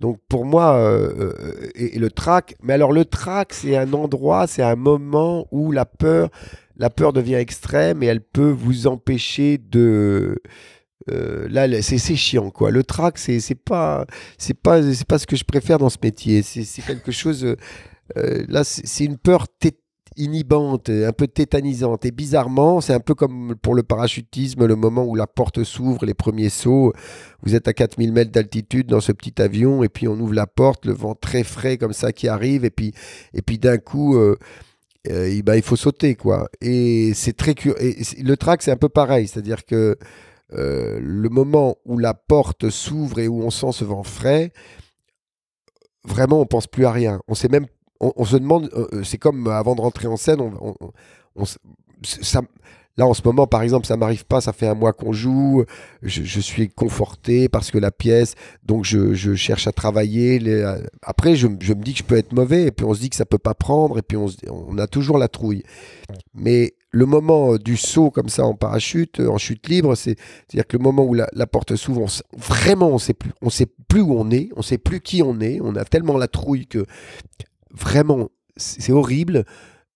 Donc 0.00 0.20
pour 0.28 0.44
moi, 0.44 0.76
euh, 0.76 1.12
euh, 1.18 1.70
et, 1.74 1.98
le 1.98 2.10
trac, 2.10 2.54
mais 2.62 2.72
alors 2.72 2.92
le 2.92 3.04
trac, 3.04 3.52
c'est 3.52 3.76
un 3.76 3.92
endroit, 3.92 4.46
c'est 4.46 4.62
un 4.62 4.76
moment 4.76 5.48
où 5.50 5.72
la 5.72 5.84
peur, 5.86 6.30
la 6.76 6.90
peur 6.90 7.12
devient 7.12 7.34
extrême 7.34 8.02
et 8.02 8.06
elle 8.06 8.20
peut 8.20 8.50
vous 8.50 8.86
empêcher 8.86 9.58
de. 9.58 10.40
là, 11.08 11.82
c'est 11.82 11.98
chiant, 12.16 12.50
quoi. 12.50 12.70
Le 12.70 12.84
trac, 12.84 13.18
c'est 13.18 13.40
pas, 13.56 14.06
c'est 14.36 14.54
pas, 14.54 14.82
c'est 14.82 15.06
pas 15.06 15.18
ce 15.18 15.26
que 15.26 15.36
je 15.36 15.44
préfère 15.44 15.78
dans 15.78 15.90
ce 15.90 15.98
métier. 16.02 16.42
C'est 16.42 16.82
quelque 16.82 17.10
chose. 17.10 17.56
là, 18.14 18.62
c'est 18.64 19.04
une 19.04 19.18
peur 19.18 19.48
inhibante, 20.18 20.90
un 20.90 21.12
peu 21.12 21.26
tétanisante. 21.26 22.04
Et 22.04 22.10
bizarrement, 22.10 22.80
c'est 22.82 22.92
un 22.92 23.00
peu 23.00 23.14
comme 23.14 23.54
pour 23.62 23.74
le 23.74 23.82
parachutisme, 23.82 24.66
le 24.66 24.76
moment 24.76 25.04
où 25.04 25.14
la 25.14 25.26
porte 25.26 25.64
s'ouvre, 25.64 26.04
les 26.04 26.14
premiers 26.14 26.50
sauts. 26.50 26.92
Vous 27.42 27.54
êtes 27.54 27.68
à 27.68 27.72
4000 27.72 28.12
mètres 28.12 28.32
d'altitude 28.32 28.88
dans 28.88 29.00
ce 29.00 29.12
petit 29.12 29.40
avion, 29.40 29.82
et 29.82 29.88
puis 29.88 30.08
on 30.08 30.18
ouvre 30.20 30.34
la 30.34 30.46
porte, 30.46 30.84
le 30.84 30.92
vent 30.92 31.14
très 31.14 31.44
frais 31.44 31.78
comme 31.78 31.92
ça 31.94 32.12
qui 32.12 32.28
arrive, 32.28 32.64
et 32.64 32.70
puis, 32.70 32.92
et 33.32 33.40
puis 33.42 33.58
d'un 33.58 33.78
coup, 33.78 34.16
euh, 34.16 34.36
il- 35.08 35.62
faut 35.62 35.76
sauter, 35.76 36.14
quoi. 36.16 36.48
Et 36.60 37.12
c'est 37.14 37.32
très. 37.36 37.54
Et 37.80 37.96
le 38.22 38.36
track, 38.36 38.62
c'est 38.62 38.72
un 38.72 38.76
peu 38.76 38.88
pareil, 38.90 39.26
c'est-à-dire 39.28 39.64
que 39.64 39.96
euh, 40.54 40.98
le 41.02 41.28
moment 41.28 41.76
où 41.84 41.98
la 41.98 42.14
porte 42.14 42.70
s'ouvre 42.70 43.18
et 43.18 43.28
où 43.28 43.42
on 43.42 43.50
sent 43.50 43.72
ce 43.72 43.84
vent 43.84 44.02
frais, 44.02 44.52
vraiment, 46.04 46.40
on 46.40 46.46
pense 46.46 46.66
plus 46.66 46.86
à 46.86 46.92
rien. 46.92 47.20
On 47.28 47.34
sait 47.34 47.48
même, 47.48 47.66
on, 48.00 48.24
se 48.24 48.36
demande, 48.36 48.70
euh, 48.74 48.86
euh, 48.92 49.04
c'est 49.04 49.18
comme 49.18 49.48
avant 49.48 49.74
de 49.74 49.80
rentrer 49.80 50.06
en 50.08 50.16
scène, 50.16 50.40
on, 50.40 50.74
on- 50.80 51.44
ça, 52.04 52.42
là 52.96 53.06
en 53.06 53.14
ce 53.14 53.22
moment, 53.24 53.46
par 53.46 53.62
exemple, 53.62 53.86
ça 53.86 53.96
m'arrive 53.96 54.24
pas, 54.24 54.40
ça 54.40 54.52
fait 54.52 54.66
un 54.68 54.74
mois 54.74 54.92
qu'on 54.92 55.12
joue, 55.12 55.64
je, 56.02 56.40
suis 56.40 56.68
conforté 56.68 57.48
parce 57.48 57.70
que 57.70 57.78
la 57.78 57.90
pièce, 57.90 58.34
donc 58.64 58.84
je, 58.84 59.14
je 59.14 59.34
cherche 59.34 59.66
à 59.66 59.72
travailler. 59.72 60.38
les- 60.38 60.52
euh, 60.62 60.78
après, 61.02 61.34
je, 61.36 61.48
je 61.60 61.72
me 61.74 61.82
dis 61.82 61.92
que 61.92 61.98
je 61.98 62.04
peux 62.04 62.16
être 62.16 62.32
mauvais, 62.32 62.64
et 62.64 62.70
puis 62.70 62.84
on 62.86 62.94
se 62.94 63.00
dit 63.00 63.10
que 63.10 63.16
ça 63.16 63.24
peut 63.26 63.38
pas 63.38 63.54
prendre, 63.54 63.98
et 63.98 64.02
puis 64.02 64.16
on, 64.16 64.26
on 64.50 64.78
a 64.78 64.86
toujours 64.86 65.18
la 65.18 65.28
trouille. 65.28 65.62
Mais 66.34 66.74
le 66.90 67.04
moment 67.06 67.54
euh, 67.54 67.58
du 67.58 67.76
saut 67.76 68.10
comme 68.10 68.28
ça 68.28 68.44
en 68.44 68.54
parachute, 68.54 69.20
euh, 69.20 69.28
en 69.28 69.38
chute 69.38 69.68
libre, 69.68 69.94
c'est- 69.94 70.16
c'est-à-dire 70.48 70.66
que 70.66 70.76
le 70.76 70.82
moment 70.82 71.04
où 71.04 71.14
la, 71.14 71.28
la 71.32 71.46
porte 71.46 71.76
s'ouvre, 71.76 72.06
vraiment 72.36 72.88
on 72.88 72.98
sait 72.98 73.14
plus, 73.14 73.32
on 73.42 73.50
sait 73.50 73.66
plus 73.88 74.00
où 74.00 74.14
on 74.14 74.30
est, 74.30 74.48
on 74.56 74.62
sait 74.62 74.78
plus 74.78 75.00
qui 75.00 75.22
on 75.22 75.40
est, 75.40 75.60
on 75.60 75.74
a 75.76 75.84
tellement 75.84 76.16
la 76.16 76.28
trouille 76.28 76.66
que 76.66 76.84
vraiment 77.72 78.28
c'est 78.56 78.92
horrible. 78.92 79.44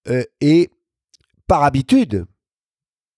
Euh, 0.09 0.23
et 0.41 0.71
par 1.47 1.63
habitude, 1.65 2.27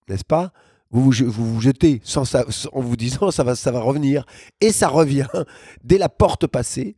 n'est-ce 0.09 0.25
pas 0.25 0.53
vous 0.90 1.03
vous, 1.05 1.12
je- 1.12 1.25
vous 1.25 1.55
vous 1.55 1.61
jetez 1.61 2.01
sans 2.05 2.25
sa- 2.25 2.45
sans- 2.51 2.69
en 2.73 2.81
vous 2.81 2.97
disant 2.97 3.31
ça 3.31 3.43
va, 3.43 3.55
ça 3.57 3.73
va 3.73 3.81
revenir. 3.81 4.25
Et 4.61 4.71
ça 4.73 4.88
revient 4.88 5.27
dès 5.85 5.99
la 5.99 6.09
porte 6.09 6.47
passée. 6.47 6.97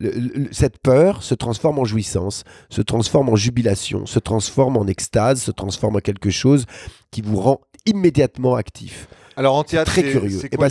Le- 0.00 0.10
le- 0.10 0.48
cette 0.52 0.78
peur 0.78 1.22
se 1.22 1.34
transforme 1.34 1.78
en 1.78 1.84
jouissance, 1.84 2.42
se 2.70 2.82
transforme 2.82 3.28
en 3.28 3.36
jubilation, 3.36 4.04
se 4.06 4.18
transforme 4.18 4.76
en 4.76 4.86
extase, 4.88 5.40
se 5.42 5.52
transforme 5.52 5.96
en 5.96 6.00
quelque 6.00 6.30
chose 6.30 6.66
qui 7.12 7.22
vous 7.22 7.36
rend 7.40 7.60
immédiatement 7.86 8.56
actif. 8.56 9.06
Alors 9.36 9.54
en 9.54 9.62
théâtre, 9.64 9.92
très 9.92 10.02
c'est- 10.02 10.10
curieux. 10.10 10.38
C'est 10.40 10.48
Eh 10.50 10.56
ben, 10.56 10.68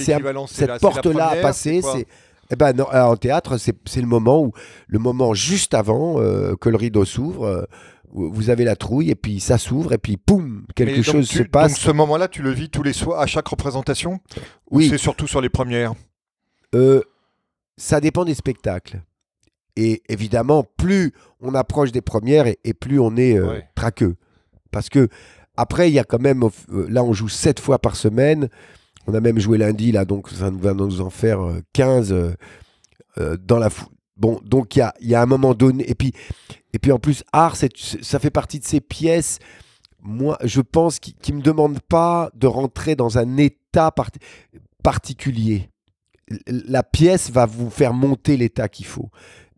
Cette 0.48 0.80
porte-là 0.82 1.28
à 1.30 1.36
passer, 1.42 1.82
c'est. 1.82 2.08
Eh 2.52 2.56
ben 2.56 2.74
non, 2.74 2.86
alors, 2.90 3.12
en 3.12 3.16
théâtre, 3.18 3.58
c'est 3.58 4.02
le 4.02 4.08
moment 4.08 4.42
où 4.44 4.52
le 4.88 5.00
moment 5.00 5.34
juste 5.34 5.74
avant 5.74 6.20
euh, 6.20 6.56
que 6.56 6.70
le 6.70 6.76
rideau 6.78 7.06
s'ouvre, 7.06 7.46
euh, 7.46 7.64
vous 8.12 8.50
avez 8.52 8.64
la 8.64 8.76
trouille 8.76 9.10
et 9.10 9.16
puis 9.16 9.40
ça 9.40 9.58
s'ouvre 9.58 9.94
et 9.94 9.98
puis 9.98 10.18
poum, 10.18 10.66
quelque 10.76 10.96
donc 10.98 11.04
chose 11.04 11.28
tu- 11.30 11.38
se 11.40 11.44
passe. 11.44 11.72
Donc 11.72 11.80
ce 11.80 11.92
moment-là, 11.92 12.28
tu 12.28 12.42
le 12.44 12.52
vis 12.52 12.70
tous 12.70 12.84
les 12.84 12.94
soirs 12.94 13.20
à 13.20 13.26
chaque 13.26 13.48
représentation? 13.48 14.20
Ou 14.70 14.78
Oui. 14.78 14.90
c'est 14.90 14.98
surtout 15.00 15.26
sur 15.28 15.42
les 15.42 15.50
premières? 15.50 15.94
Euh, 16.76 17.02
ça 17.78 18.00
dépend 18.00 18.24
des 18.26 18.36
spectacles. 18.36 19.02
Et 19.76 20.04
évidemment, 20.10 20.64
plus 20.78 21.14
on 21.42 21.56
approche 21.56 21.92
des 21.92 22.02
premières 22.02 22.46
et, 22.46 22.60
et 22.64 22.74
plus 22.76 23.00
on 23.00 23.16
est 23.18 23.36
euh, 23.38 23.48
Ouais. 23.50 23.68
traqueux. 23.74 24.16
Parce 24.70 24.90
que 24.90 25.08
après, 25.58 25.90
il 25.90 25.94
y 25.94 26.00
a 26.00 26.04
quand 26.04 26.22
même, 26.22 26.44
euh, 26.44 26.86
là, 26.90 27.04
on 27.04 27.14
joue 27.14 27.30
sept 27.30 27.60
fois 27.60 27.80
par 27.80 27.96
semaine. 27.96 28.50
On 29.08 29.14
a 29.14 29.20
même 29.20 29.40
joué 29.40 29.58
lundi, 29.58 29.92
là, 29.92 30.06
donc 30.06 30.30
ça 30.30 30.50
nous 30.50 30.60
va 30.60 30.74
nous 30.74 31.02
en 31.02 31.10
faire 31.10 31.42
euh, 31.42 31.60
15 31.74 32.12
euh, 32.12 32.34
euh, 33.18 33.38
dans 33.38 33.60
la 33.60 33.70
fou- 33.70 33.88
Bon, 34.16 34.40
donc 34.46 34.76
il 34.76 34.88
y 35.02 35.16
a, 35.16 35.22
un 35.22 35.26
moment 35.26 35.54
donné. 35.56 35.90
Et 35.90 35.96
puis, 35.96 36.14
et 36.72 36.80
puis 36.80 36.92
en 36.92 37.00
plus, 37.00 37.24
Art, 37.34 37.56
ça 37.58 38.20
fait 38.20 38.30
partie 38.30 38.60
de 38.60 38.64
ces 38.66 38.80
pièces, 38.80 39.40
moi, 40.02 40.38
je 40.44 40.62
pense, 40.62 41.00
qui 41.00 41.16
ne 41.32 41.38
me 41.38 41.42
demandent 41.42 41.82
pas 41.82 42.30
de 42.36 42.46
rentrer 42.48 42.96
dans 42.96 43.18
un 43.18 43.38
état 43.38 43.90
parti- 43.92 44.20
particulier 44.84 45.70
la 46.48 46.84
pièce 46.84 47.30
va 47.30 47.46
vous 47.46 47.70
faire 47.70 47.94
monter 47.94 48.38
l'état 48.38 48.70
qu'il 48.70 48.86
faut. 48.86 49.10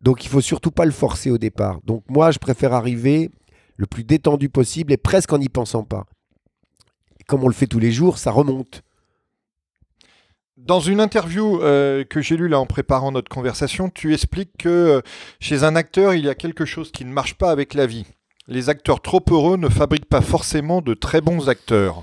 Donc 0.02 0.26
il 0.26 0.30
faut 0.30 0.42
surtout 0.42 0.72
pas 0.72 0.86
le 0.86 0.92
forcer 0.92 1.32
au 1.32 1.38
départ. 1.38 1.80
Donc 1.84 2.04
moi, 2.10 2.32
je 2.32 2.40
préfère 2.40 2.74
arriver 2.74 3.32
le 3.78 3.86
plus 3.86 4.04
détendu 4.04 4.50
possible 4.50 4.94
et 4.94 4.98
presque 4.98 5.34
en 5.34 5.38
n'y 5.38 5.50
pensant 5.50 5.84
pas. 5.84 6.06
Comme 7.28 7.44
on 7.44 7.48
le 7.48 7.54
fait 7.54 7.68
tous 7.68 7.80
les 7.80 7.92
jours, 7.92 8.18
ça 8.18 8.32
remonte. 8.32 8.82
Dans 10.66 10.80
une 10.80 11.00
interview 11.00 11.62
euh, 11.62 12.04
que 12.04 12.22
j'ai 12.22 12.38
lue 12.38 12.48
là 12.48 12.60
en 12.60 12.66
préparant 12.66 13.12
notre 13.12 13.30
conversation, 13.30 13.90
tu 13.90 14.14
expliques 14.16 14.58
que 14.58 14.70
euh, 14.70 15.02
chez 15.40 15.64
un 15.64 15.76
acteur, 15.76 16.16
il 16.16 16.26
y 16.26 16.30
a 16.30 16.34
quelque 16.34 16.66
chose 16.66 16.92
qui 16.92 17.06
ne 17.06 17.12
marche 17.12 17.36
pas 17.36 17.52
avec 17.52 17.76
la 17.76 17.86
vie. 17.86 18.06
Les 18.48 18.68
acteurs 18.70 19.00
trop 19.02 19.24
heureux 19.30 19.58
ne 19.58 19.70
fabriquent 19.70 20.10
pas 20.10 20.22
forcément 20.22 20.82
de 20.82 20.96
très 20.96 21.22
bons 21.22 21.50
acteurs. 21.50 22.02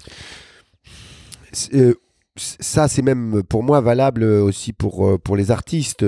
Euh, 1.74 1.94
ça, 2.36 2.86
c'est 2.86 3.02
même 3.02 3.42
pour 3.42 3.64
moi 3.64 3.80
valable 3.80 4.22
aussi 4.22 4.72
pour, 4.72 5.20
pour 5.20 5.36
les 5.36 5.50
artistes 5.50 6.04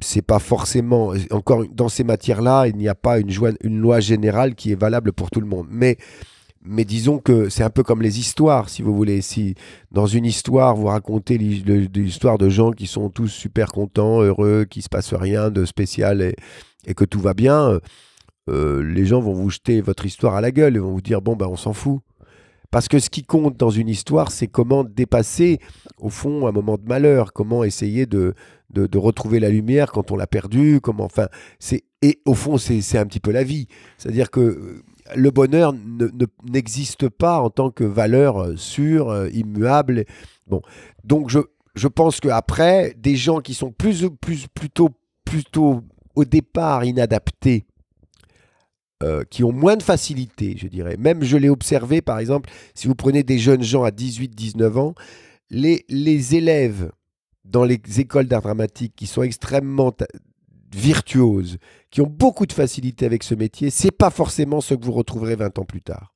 c'est 0.00 0.22
pas 0.22 0.38
forcément 0.38 1.12
encore 1.30 1.64
dans 1.70 1.90
ces 1.90 2.04
matières-là, 2.04 2.68
il 2.68 2.76
n'y 2.76 2.88
a 2.88 2.94
pas 2.94 3.18
une, 3.18 3.30
une, 3.62 3.78
loi 3.78 4.00
générale 4.00 4.54
qui 4.54 4.72
est 4.72 4.80
valable 4.80 5.12
pour 5.12 5.30
tout 5.30 5.42
le 5.42 5.46
monde. 5.46 5.66
Mais 5.68 5.98
mais 6.64 6.84
disons 6.84 7.18
que 7.18 7.48
c'est 7.48 7.64
un 7.64 7.70
peu 7.70 7.82
comme 7.82 8.02
les 8.02 8.18
histoires, 8.18 8.68
si 8.68 8.82
vous 8.82 8.94
voulez. 8.94 9.20
Si 9.20 9.54
dans 9.90 10.06
une 10.06 10.24
histoire, 10.24 10.76
vous 10.76 10.86
racontez 10.86 11.36
l'histoire 11.38 12.38
de 12.38 12.48
gens 12.48 12.70
qui 12.70 12.86
sont 12.86 13.10
tous 13.10 13.28
super 13.28 13.72
contents, 13.72 14.22
heureux, 14.22 14.64
qui 14.68 14.82
se 14.82 14.88
passe 14.88 15.12
rien 15.12 15.50
de 15.50 15.64
spécial 15.64 16.22
et, 16.86 16.94
que 16.94 17.04
tout 17.04 17.20
va 17.20 17.34
bien, 17.34 17.80
euh, 18.48 18.82
les 18.82 19.04
gens 19.04 19.20
vont 19.20 19.34
vous 19.34 19.50
jeter 19.50 19.80
votre 19.80 20.06
histoire 20.06 20.34
à 20.34 20.40
la 20.40 20.50
gueule 20.50 20.76
et 20.76 20.78
vont 20.78 20.92
vous 20.92 21.00
dire 21.00 21.22
bon 21.22 21.36
ben 21.36 21.46
on 21.46 21.56
s'en 21.56 21.72
fout. 21.72 22.00
Parce 22.70 22.88
que 22.88 22.98
ce 22.98 23.10
qui 23.10 23.22
compte 23.22 23.58
dans 23.58 23.70
une 23.70 23.88
histoire, 23.88 24.30
c'est 24.30 24.46
comment 24.46 24.82
dépasser, 24.82 25.58
au 25.98 26.08
fond, 26.08 26.46
un 26.46 26.52
moment 26.52 26.78
de 26.78 26.88
malheur, 26.88 27.34
comment 27.34 27.64
essayer 27.64 28.06
de, 28.06 28.34
retrouver 28.94 29.40
la 29.40 29.50
lumière 29.50 29.92
quand 29.92 30.10
on 30.10 30.16
l'a 30.16 30.26
perdu, 30.26 30.80
comment, 30.82 31.04
enfin, 31.04 31.28
et 32.00 32.20
au 32.24 32.32
fond, 32.32 32.56
c'est 32.56 32.96
un 32.96 33.04
petit 33.04 33.20
peu 33.20 33.30
la 33.30 33.44
vie. 33.44 33.68
C'est-à-dire 33.98 34.30
que 34.30 34.82
le 35.14 35.30
bonheur 35.30 35.74
n'existe 36.44 37.08
pas 37.08 37.40
en 37.40 37.50
tant 37.50 37.70
que 37.70 37.84
valeur 37.84 38.38
euh, 38.38 38.56
sûre, 38.56 39.10
euh, 39.10 39.28
immuable. 39.30 40.04
Bon, 40.46 40.62
donc 41.04 41.30
je, 41.30 41.40
je 41.74 41.88
pense 41.88 42.20
qu'après, 42.20 42.94
des 42.98 43.16
gens 43.16 43.40
qui 43.40 43.54
sont 43.54 43.72
plus, 43.72 44.06
plus, 44.20 44.46
plutôt, 44.48 44.90
plutôt 45.24 45.82
au 46.14 46.24
départ 46.24 46.84
inadaptés, 46.84 47.66
euh, 49.02 49.24
qui 49.28 49.42
ont 49.42 49.52
moins 49.52 49.76
de 49.76 49.82
facilité, 49.82 50.56
je 50.56 50.68
dirais. 50.68 50.96
Même 50.96 51.24
je 51.24 51.36
l'ai 51.36 51.48
observé, 51.48 52.02
par 52.02 52.18
exemple, 52.18 52.50
si 52.74 52.86
vous 52.86 52.94
prenez 52.94 53.22
des 53.22 53.38
jeunes 53.38 53.62
gens 53.62 53.82
à 53.82 53.90
18-19 53.90 54.78
ans, 54.78 54.94
les, 55.50 55.84
les 55.88 56.36
élèves 56.36 56.92
dans 57.44 57.64
les 57.64 57.80
écoles 57.98 58.26
d'art 58.26 58.42
dramatique 58.42 58.94
qui 58.94 59.06
sont 59.06 59.22
extrêmement 59.22 59.92
virtuoses, 60.74 61.58
qui 61.90 62.00
ont 62.00 62.06
beaucoup 62.06 62.46
de 62.46 62.52
facilité 62.52 63.06
avec 63.06 63.22
ce 63.22 63.34
métier, 63.34 63.70
c'est 63.70 63.90
pas 63.90 64.10
forcément 64.10 64.60
ce 64.60 64.74
que 64.74 64.84
vous 64.84 64.92
retrouverez 64.92 65.36
20 65.36 65.58
ans 65.58 65.64
plus 65.64 65.82
tard. 65.82 66.14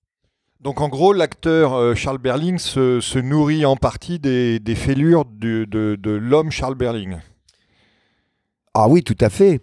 Donc 0.60 0.80
en 0.80 0.88
gros, 0.88 1.12
l'acteur 1.12 1.74
euh, 1.74 1.94
Charles 1.94 2.18
Berling 2.18 2.58
se, 2.58 3.18
nourrit 3.18 3.64
en 3.64 3.76
partie 3.76 4.18
des, 4.18 4.60
fêlures 4.74 5.24
de, 5.24 5.64
de 5.64 6.10
l'homme 6.10 6.50
Charles 6.50 6.74
Berling. 6.74 7.18
Ah 8.74 8.88
oui, 8.88 9.02
tout 9.02 9.16
à 9.20 9.30
fait. 9.30 9.60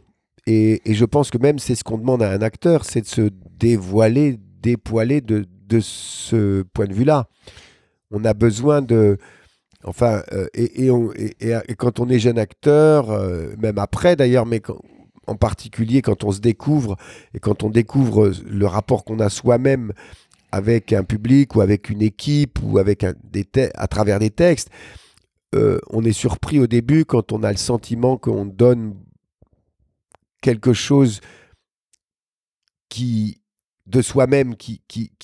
Et, 0.47 0.81
je 0.85 1.05
pense 1.05 1.29
que 1.29 1.37
même 1.37 1.59
c'est 1.59 1.75
ce 1.75 1.83
qu'on 1.83 1.97
demande 1.97 2.23
à 2.23 2.31
un 2.31 2.41
acteur, 2.41 2.83
c'est 2.83 3.01
de 3.01 3.07
se 3.07 3.29
dévoiler, 3.59 4.39
dépoiler 4.61 5.21
de, 5.21 5.45
de 5.67 5.79
ce 5.79 6.63
point 6.73 6.87
de 6.87 6.93
vue-là. 6.93 7.27
On 8.11 8.25
a 8.25 8.33
besoin 8.33 8.81
de, 8.81 9.17
Enfin, 9.85 10.23
euh, 10.31 10.47
et, 10.53 11.75
quand 11.75 11.99
on 11.99 12.09
est 12.09 12.19
jeune 12.19 12.39
acteur, 12.39 13.11
euh, 13.11 13.53
même 13.57 13.77
après 13.77 14.15
d'ailleurs, 14.15 14.45
mais 14.45 14.61
en 15.27 15.35
particulier 15.35 16.01
quand 16.01 16.23
on 16.23 16.31
se 16.31 16.39
découvre 16.39 16.97
et 17.33 17.39
quand 17.39 17.63
on 17.63 17.69
découvre 17.69 18.31
le 18.45 18.65
rapport 18.65 19.03
qu'on 19.03 19.19
a 19.19 19.29
soi-même 19.29 19.93
avec 20.51 20.93
un 20.93 21.03
public 21.03 21.55
ou 21.55 21.61
avec 21.61 21.89
une 21.89 22.01
équipe 22.01 22.59
ou 22.63 22.77
avec 22.77 23.03
à 23.03 23.87
travers 23.87 24.19
des 24.19 24.29
textes, 24.29 24.69
euh, 25.55 25.79
on 25.89 26.03
est 26.03 26.13
surpris 26.13 26.59
au 26.59 26.67
début 26.67 27.05
quand 27.05 27.31
on 27.31 27.43
a 27.43 27.51
le 27.51 27.57
sentiment 27.57 28.17
qu'on 28.17 28.45
donne 28.45 28.95
quelque 30.41 30.73
chose 30.73 31.19
qui 32.89 33.39
de 33.85 34.01
soi-même, 34.01 34.55
qui 34.55 34.81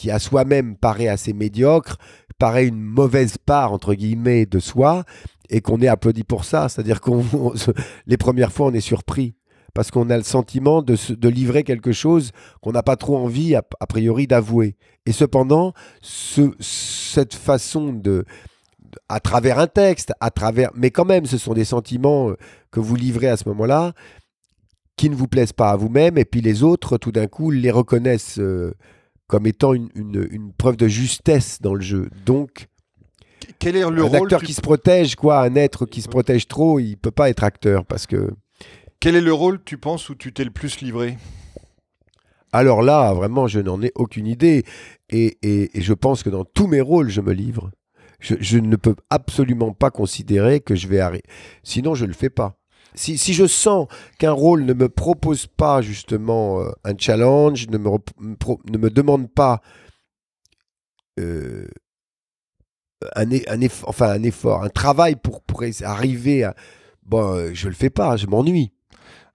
à 0.10 0.20
soi-même 0.20 0.76
paraît 0.76 1.08
assez 1.08 1.32
médiocre, 1.32 1.98
paraît 2.40 2.66
une 2.66 2.82
mauvaise 2.82 3.38
part, 3.38 3.74
entre 3.74 3.94
guillemets, 3.94 4.46
de 4.46 4.60
soi, 4.60 5.04
et 5.50 5.62
qu'on 5.62 5.82
est 5.82 5.88
applaudi 5.88 6.24
pour 6.24 6.46
ça. 6.46 6.70
C'est-à-dire 6.70 7.02
qu'on 7.02 7.24
les 8.08 8.18
premières 8.18 8.52
fois, 8.52 8.68
on 8.68 8.74
est 8.74 8.82
surpris. 8.82 9.36
Parce 9.76 9.92
qu'on 9.92 10.10
a 10.10 10.18
le 10.18 10.24
sentiment 10.24 10.82
de, 10.82 11.28
livrer 11.28 11.64
quelque 11.64 11.92
chose 11.92 12.32
qu'on 12.62 12.72
n'a 12.72 12.82
pas 12.82 12.96
trop 12.96 13.18
envie, 13.18 13.54
a, 13.56 13.62
priori, 13.88 14.26
d'avouer. 14.26 14.76
Et 15.06 15.12
cependant, 15.12 15.74
ce, 16.02 16.52
cette 16.60 17.36
façon 17.36 17.94
de, 17.94 18.26
à 19.10 19.20
travers 19.20 19.60
un 19.60 19.68
texte, 19.68 20.12
à 20.22 20.32
travers, 20.32 20.72
mais 20.74 20.90
quand 20.90 21.06
même, 21.06 21.28
ce 21.28 21.38
sont 21.38 21.54
des 21.54 21.66
sentiments 21.66 22.32
euh, 22.32 22.38
que 22.72 22.80
vous 22.80 22.96
livrez 22.96 23.28
à 23.28 23.38
ce 23.38 23.48
moment-là 23.50 23.94
qui 24.98 25.10
ne 25.10 25.16
vous 25.16 25.28
plaisent 25.28 25.54
pas 25.54 25.70
à 25.70 25.78
vous-même, 25.78 26.18
et 26.18 26.26
puis 26.26 26.42
les 26.42 26.62
autres, 26.62 26.98
tout 26.98 27.14
d'un 27.14 27.28
coup, 27.28 27.52
les 27.52 27.72
reconnaissent 27.72 28.38
euh, 28.38 28.74
comme 29.30 29.46
étant 29.46 29.74
une, 29.74 29.90
une, 29.96 30.52
preuve 30.52 30.76
de 30.76 30.88
justesse 30.88 31.62
dans 31.62 31.76
le 31.76 31.82
jeu. 31.82 32.10
Donc, 32.26 32.68
quel 33.60 33.76
est 33.76 33.88
le 33.88 34.04
un 34.04 34.14
acteur 34.14 34.42
qui 34.42 34.54
se 34.54 34.60
protège, 34.60 35.16
quoi, 35.16 35.42
un 35.44 35.56
être 35.56 35.86
qui 35.86 36.02
se 36.02 36.10
protège 36.10 36.48
trop, 36.48 36.80
il 36.80 36.98
peut 36.98 37.12
pas 37.12 37.30
être 37.30 37.44
acteur 37.44 37.86
parce 37.86 38.08
que. 38.08 38.32
Quel 39.00 39.16
est 39.16 39.22
le 39.22 39.32
rôle, 39.32 39.64
tu 39.64 39.78
penses, 39.78 40.10
où 40.10 40.16
tu 40.16 40.34
t'es 40.34 40.44
le 40.44 40.50
plus 40.50 40.82
livré? 40.82 41.18
Alors 42.52 42.82
là, 42.82 43.14
vraiment, 43.14 43.48
je 43.48 43.60
n'en 43.60 43.82
ai 43.84 43.92
aucune 43.94 44.26
idée. 44.26 44.66
Et, 45.12 45.38
et, 45.44 45.80
je 45.80 45.94
pense 45.94 46.24
que 46.24 46.32
dans 46.32 46.44
tous 46.44 46.66
mes 46.66 46.82
rôles, 46.82 47.10
je 47.10 47.22
me 47.22 47.32
livre. 47.32 47.70
Je, 48.20 48.34
je 48.40 48.58
ne 48.58 48.76
peux 48.76 48.96
absolument 49.12 49.74
pas 49.74 49.92
considérer 49.92 50.60
que 50.60 50.74
je 50.74 50.88
vais 50.88 51.00
arrêter. 51.00 51.30
Sinon, 51.62 51.94
je 51.94 52.06
ne 52.06 52.10
le 52.10 52.16
fais 52.16 52.32
pas. 52.32 52.59
Si, 52.96 53.34
je 53.34 53.46
sens 53.46 53.88
qu'un 54.18 54.32
rôle 54.32 54.64
ne 54.64 54.74
me 54.74 54.90
propose 54.90 55.46
pas 55.48 55.82
justement 55.82 56.62
euh, 56.62 56.72
un 56.84 56.98
challenge, 56.98 57.68
ne 57.70 57.78
me, 57.78 57.90
ne 57.90 58.78
me 58.78 58.90
demande 58.90 59.32
pas 59.32 59.62
euh, 61.20 61.68
un, 63.16 63.30
effort, 63.30 63.90
enfin 63.90 64.10
un 64.10 64.24
effort, 64.24 64.64
un 64.64 64.70
travail 64.70 65.16
pour, 65.16 65.42
pour 65.42 65.64
arriver 65.84 66.44
à... 66.44 66.56
Bon, 67.06 67.36
euh, 67.36 67.52
je 67.54 67.68
le 67.68 67.76
fais 67.76 67.90
pas, 67.90 68.18
je 68.18 68.28
m'ennuie. 68.28 68.72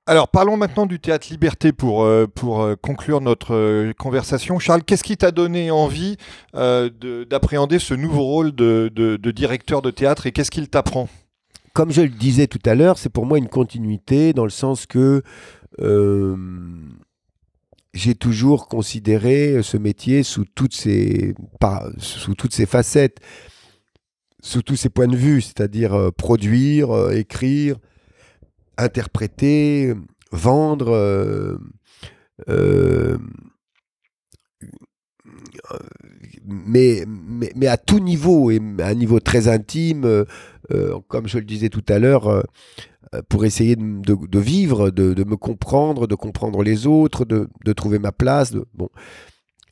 Alors 0.06 0.28
parlons 0.28 0.58
maintenant 0.58 0.84
du 0.84 1.00
théâtre 1.00 1.28
Liberté 1.30 1.72
pour, 1.72 2.06
pour 2.34 2.68
conclure 2.82 3.22
notre 3.22 3.90
conversation. 3.94 4.58
Charles, 4.58 4.82
qu'est-ce 4.82 5.02
qui 5.02 5.16
t'a 5.16 5.30
donné 5.30 5.70
envie 5.70 6.18
d'appréhender 6.52 7.78
ce 7.78 7.94
nouveau 7.94 8.22
rôle 8.22 8.52
de, 8.54 8.92
de 8.94 9.30
directeur 9.30 9.80
de 9.80 9.90
théâtre 9.90 10.26
et 10.26 10.32
qu'est-ce 10.32 10.50
qu'il 10.50 10.68
t'apprend? 10.68 11.08
Comme 11.74 11.90
je 11.90 12.02
le 12.02 12.08
disais 12.08 12.46
tout 12.46 12.60
à 12.64 12.74
l'heure, 12.74 12.98
c'est 12.98 13.10
pour 13.10 13.26
moi 13.26 13.36
une 13.36 13.48
continuité 13.48 14.32
dans 14.32 14.44
le 14.44 14.50
sens 14.50 14.86
que 14.86 15.22
euh, 15.80 16.36
j'ai 17.92 18.14
toujours 18.14 18.68
considéré 18.68 19.60
ce 19.62 19.76
métier 19.76 20.22
sous 20.22 20.44
toutes 20.44 20.72
ses, 20.72 21.34
sous 21.98 22.34
toutes 22.36 22.54
ses 22.54 22.66
facettes, 22.66 23.18
sous 24.40 24.62
tous 24.62 24.76
ses 24.76 24.88
points 24.88 25.08
de 25.08 25.16
vue, 25.16 25.40
c'est-à-dire 25.40 25.94
euh, 25.94 26.10
produire, 26.12 26.92
euh, 26.92 27.10
écrire, 27.10 27.76
interpréter, 28.78 29.94
vendre. 30.30 31.58
Mais, 36.46 37.04
mais, 37.06 37.66
à 37.66 37.76
tout 37.76 38.00
niveau, 38.00 38.50
et 38.50 38.60
à 38.78 38.88
un 38.88 38.94
niveau 38.94 39.18
très 39.18 39.48
intime, 39.48 40.24
euh, 40.72 40.98
comme 41.08 41.28
je 41.28 41.38
le 41.38 41.44
disais 41.44 41.68
tout 41.68 41.84
à 41.88 41.98
l'heure, 41.98 42.28
euh, 42.28 42.42
euh, 43.14 43.22
pour 43.28 43.44
essayer 43.44 43.76
de, 43.76 44.38
vivre, 44.38 44.90
de, 44.90 45.24
me 45.24 45.36
comprendre, 45.36 46.06
de 46.06 46.14
comprendre 46.14 46.62
les 46.62 46.86
autres, 46.86 47.24
de, 47.24 47.72
trouver 47.72 47.98
ma 47.98 48.12
place. 48.12 48.52
bon. 48.74 48.88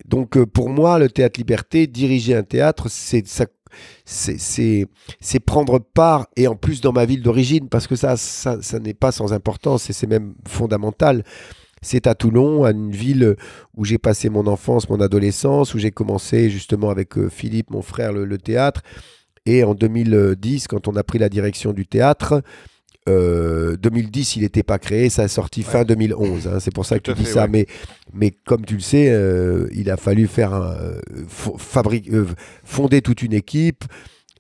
Donc 0.05 0.43
pour 0.47 0.68
moi, 0.68 0.99
le 0.99 1.09
théâtre 1.09 1.39
liberté, 1.39 1.87
diriger 1.87 2.35
un 2.35 2.43
théâtre, 2.43 2.89
c'est 2.89 3.25
c'est 4.05 5.41
prendre 5.47 5.79
part, 5.79 6.27
et 6.37 6.47
en 6.47 6.57
plus 6.57 6.81
dans 6.81 6.93
ma 6.93 7.07
ville 7.07 7.23
d'origine, 7.23 7.68
parce 7.68 7.87
que 7.87 7.97
ça, 7.97 8.16
ça, 8.16 8.79
n'est 8.81 8.95
pas 8.95 9.12
sans 9.12 9.33
importance, 9.33 9.89
et 9.89 9.93
c'est 9.93 10.07
même 10.07 10.35
fondamental. 10.47 11.25
C'est 11.83 12.07
à 12.07 12.14
Toulon, 12.14 12.64
à 12.64 12.70
une 12.70 12.93
ville 12.93 13.37
où 13.76 13.85
j'ai 13.85 13.99
passé 13.99 14.30
mon 14.30 14.47
enfance, 14.47 14.89
mon 14.89 15.01
adolescence, 15.01 15.74
où 15.74 15.78
j'ai 15.78 15.91
commencé 15.91 16.49
justement 16.49 16.91
avec 16.91 17.28
Philippe, 17.28 17.70
mon 17.70 17.83
frère, 17.83 18.12
le 18.12 18.39
théâtre. 18.39 18.83
Et 19.45 19.64
en 19.64 19.74
2010, 19.74 20.68
quand 20.68 20.89
on 20.89 20.97
a 20.97 21.03
pris 21.03 21.18
la 21.18 21.28
direction 21.28 21.72
du 21.72 21.87
théâtre, 21.87 22.43
2010, 23.07 23.09
euh, 23.09 24.33
il 24.37 24.43
n'était 24.43 24.62
pas 24.62 24.78
créé, 24.78 25.09
ça 25.11 25.22
a 25.22 25.28
sorti 25.28 25.62
fin 25.62 25.85
2011. 25.85 26.47
Hein, 26.47 26.61
c'est 26.61 26.72
pour 26.72 26.87
ça 26.87 26.99
que 26.99 27.11
tu 27.11 27.14
dis 27.18 27.26
ça. 27.26 27.49
Mais, 27.49 27.66
mais 28.12 28.30
comme 28.30 28.64
tu 28.64 28.74
le 28.74 28.80
sais, 28.80 29.11
euh, 29.11 29.66
il 29.72 29.91
a 29.91 29.97
fallu 29.97 30.28
faire 30.28 30.55
un, 30.55 30.76
euh, 30.76 32.26
fonder 32.64 33.03
toute 33.03 33.22
une 33.22 33.33
équipe. 33.33 33.85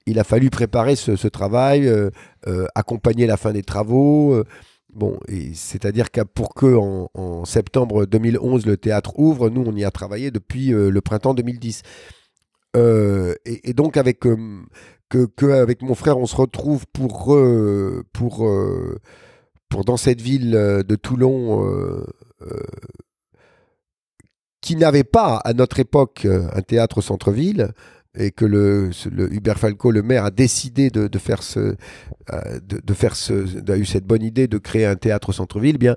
il 0.06 0.18
a 0.18 0.24
fallu 0.24 0.50
préparer 0.50 0.94
ce, 0.96 1.28
travail, 1.28 1.90
accompagner 2.74 3.26
la 3.26 3.36
fin 3.36 3.52
des 3.52 3.62
travaux. 3.62 4.44
Bon, 4.92 5.18
c'est-à-dire 5.54 6.10
que 6.10 6.20
pour 6.20 6.54
que 6.54 6.76
en, 6.76 7.44
septembre 7.44 8.04
2011 8.04 8.66
le 8.66 8.76
théâtre 8.76 9.18
ouvre, 9.18 9.48
nous 9.48 9.64
on 9.66 9.74
y 9.74 9.84
a 9.84 9.90
travaillé 9.90 10.30
depuis 10.30 10.68
le 10.68 11.00
printemps 11.00 11.34
2010. 11.34 11.82
Et, 12.74 13.72
donc 13.74 13.96
avec 13.96 14.20
que, 14.20 15.50
avec 15.50 15.82
mon 15.82 15.94
frère 15.94 16.18
on 16.18 16.26
se 16.26 16.36
retrouve 16.36 16.84
pour 16.92 17.34
pour 18.12 18.46
pour 19.70 19.84
dans 19.84 19.96
cette 19.96 20.20
ville 20.20 20.52
de 20.52 20.96
Toulon 20.96 22.04
qui 24.60 24.76
n'avait 24.76 25.04
pas 25.04 25.36
à 25.36 25.54
notre 25.54 25.80
époque 25.80 26.26
un 26.26 26.62
théâtre 26.62 26.98
au 26.98 27.02
centre-ville 27.02 27.72
et 28.16 28.30
que 28.30 28.44
le, 28.44 28.90
Hubert 29.30 29.58
Falco, 29.58 29.90
le 29.90 30.02
maire, 30.02 30.24
a 30.24 30.30
décidé 30.30 30.90
de, 30.90 31.18
faire 31.18 31.42
ce, 31.42 31.76
euh, 32.32 32.60
de, 32.62 32.94
faire 32.94 33.16
ce, 33.16 33.70
a 33.70 33.76
eu 33.76 33.84
cette 33.84 34.06
bonne 34.06 34.22
idée 34.22 34.48
de 34.48 34.58
créer 34.58 34.86
un 34.86 34.96
théâtre 34.96 35.30
au 35.30 35.32
centre-ville, 35.32 35.76
eh 35.76 35.78
bien 35.78 35.96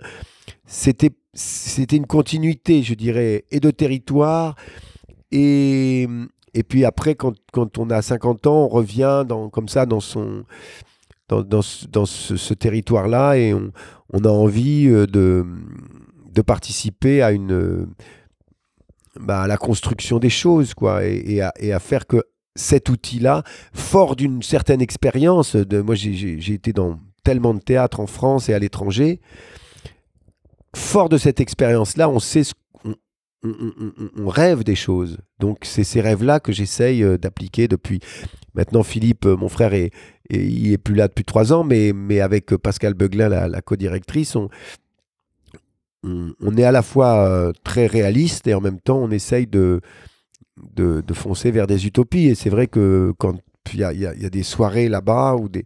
c'était 0.66 1.12
c'était 1.34 1.98
une 1.98 2.08
continuité, 2.08 2.82
je 2.82 2.94
dirais, 2.94 3.44
et 3.52 3.60
de 3.60 3.72
territoire 3.72 4.56
et 5.32 6.08
et 6.58 6.64
puis 6.64 6.86
après, 6.86 7.16
quand, 7.16 7.36
quand, 7.52 7.78
on 7.78 7.90
a 7.90 8.02
50 8.02 8.48
ans, 8.48 8.64
on 8.64 8.68
revient 8.70 9.26
dans, 9.28 9.50
comme 9.50 9.68
ça 9.68 9.86
dans 9.86 10.00
son 10.00 10.46
dans, 11.28 11.42
dans, 11.42 11.62
ce, 12.06 12.54
territoire-là 12.54 13.36
et 13.36 13.54
on, 13.54 13.72
on, 14.14 14.24
a 14.24 14.30
envie 14.30 14.88
euh, 14.88 15.06
de, 15.06 15.46
de 16.32 16.42
participer 16.42 17.22
à 17.22 17.32
une 17.32 17.88
bah, 19.20 19.44
à 19.44 19.48
la 19.48 19.58
construction 19.58 20.20
des 20.20 20.30
choses, 20.30 20.74
quoi, 20.74 21.04
et, 21.06 21.42
à, 21.42 21.80
faire 21.80 22.08
que 22.08 22.24
cet 22.56 22.90
outil-là, 22.90 23.44
fort 23.74 24.16
d'une 24.16 24.42
certaine 24.42 24.82
expérience, 24.82 25.56
de, 25.56 25.82
moi 25.82 25.96
j'ai 25.96 26.54
été 26.54 26.74
dans 26.74 27.00
tellement 27.24 27.54
de 27.54 27.60
théâtres 27.60 28.00
en 28.00 28.08
France 28.08 28.50
et 28.50 28.54
à 28.54 28.60
l'étranger, 28.60 29.20
fort 30.76 31.10
de 31.10 31.18
cette 31.18 31.40
expérience-là, 31.40 32.10
on 32.10 32.20
sait 32.20 32.44
ce 32.44 32.54
on, 34.18 34.28
rêve 34.28 34.64
des 34.64 34.74
choses. 34.74 35.20
Donc 35.40 35.60
c'est 35.64 35.84
ces 35.84 36.02
rêves-là 36.02 36.40
que 36.40 36.52
j'essaye 36.52 37.04
euh, 37.04 37.20
d'appliquer 37.20 37.68
depuis. 37.68 38.00
Maintenant, 38.56 38.82
Philippe, 38.82 39.28
euh, 39.28 39.38
mon 39.38 39.50
frère, 39.50 39.76
est, 39.76 39.92
il 40.32 40.72
est 40.72 40.80
plus 40.80 40.96
là 40.96 41.08
depuis 41.08 41.26
trois 41.26 41.54
ans, 41.54 41.64
mais, 41.64 41.94
mais 41.94 42.22
avec 42.22 42.56
Pascal 42.56 42.96
Beuglin, 42.96 43.30
la, 43.30 43.48
la 43.48 43.62
co-directrice, 43.62 44.36
on, 44.36 44.50
on, 46.40 46.58
est 46.58 46.64
à 46.64 46.72
la 46.72 46.82
fois 46.82 47.28
euh, 47.28 47.52
très 47.64 47.88
réaliste 47.88 48.48
et 48.48 48.54
en 48.54 48.62
même 48.62 48.80
temps 48.80 48.98
on 48.98 49.12
essaye 49.12 49.48
de, 49.48 49.82
de, 50.76 51.14
foncer 51.14 51.52
vers 51.52 51.68
des 51.68 51.86
utopies. 51.86 52.28
Et 52.28 52.36
c'est 52.36 52.50
vrai 52.50 52.68
que 52.68 53.14
quand 53.18 53.36
il 53.74 53.80
y 53.80 53.84
a, 53.84 54.30
des 54.30 54.44
soirées 54.44 54.90
là-bas 54.90 55.36
ou 55.36 55.50
des, 55.50 55.66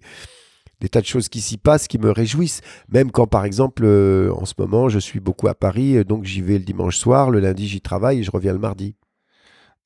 des 0.79 0.89
tas 0.89 1.01
de 1.01 1.05
choses 1.05 1.29
qui 1.29 1.41
s'y 1.41 1.57
passent 1.57 1.87
qui 1.87 1.99
me 1.99 2.11
réjouissent. 2.11 2.61
Même 2.89 3.11
quand, 3.11 3.27
par 3.27 3.45
exemple, 3.45 3.83
euh, 3.85 4.31
en 4.33 4.45
ce 4.45 4.53
moment, 4.57 4.89
je 4.89 4.99
suis 4.99 5.19
beaucoup 5.19 5.47
à 5.47 5.53
Paris, 5.53 6.03
donc 6.05 6.23
j'y 6.23 6.41
vais 6.41 6.57
le 6.57 6.63
dimanche 6.63 6.97
soir, 6.97 7.29
le 7.29 7.39
lundi, 7.39 7.67
j'y 7.67 7.81
travaille 7.81 8.19
et 8.19 8.23
je 8.23 8.31
reviens 8.31 8.53
le 8.53 8.59
mardi. 8.59 8.95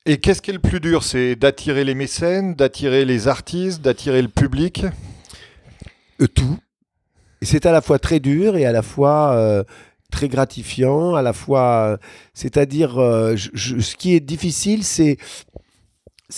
Et 0.06 0.18
qu'est-ce 0.18 0.42
qui 0.42 0.52
est 0.52 0.54
le 0.54 0.60
plus 0.60 0.82
dur? 0.82 1.04
C'est 1.04 1.36
d'attirer 1.36 1.86
les 1.86 1.96
mécènes, 1.96 2.56
d'attirer 2.56 3.06
les 3.06 3.28
artistes, 3.28 3.82
d'attirer 3.82 4.22
le 4.22 4.28
public? 4.28 4.86
Euh, 6.22 6.28
Tout. 6.28 6.60
C'est 7.42 7.66
à 7.66 7.72
la 7.72 7.82
fois 7.82 8.00
très 8.00 8.20
dur 8.20 8.56
et 8.56 8.66
à 8.66 8.72
la 8.72 8.82
fois 8.82 9.66
très 10.14 10.30
gratifiant, 10.30 11.16
à 11.16 11.22
la 11.22 11.34
fois, 11.34 11.98
c'est-à-dire, 12.34 13.00
euh, 13.00 13.36
ce 13.36 13.96
qui 13.96 14.14
est 14.14 14.20
difficile, 14.20 14.84
c'est, 14.84 15.18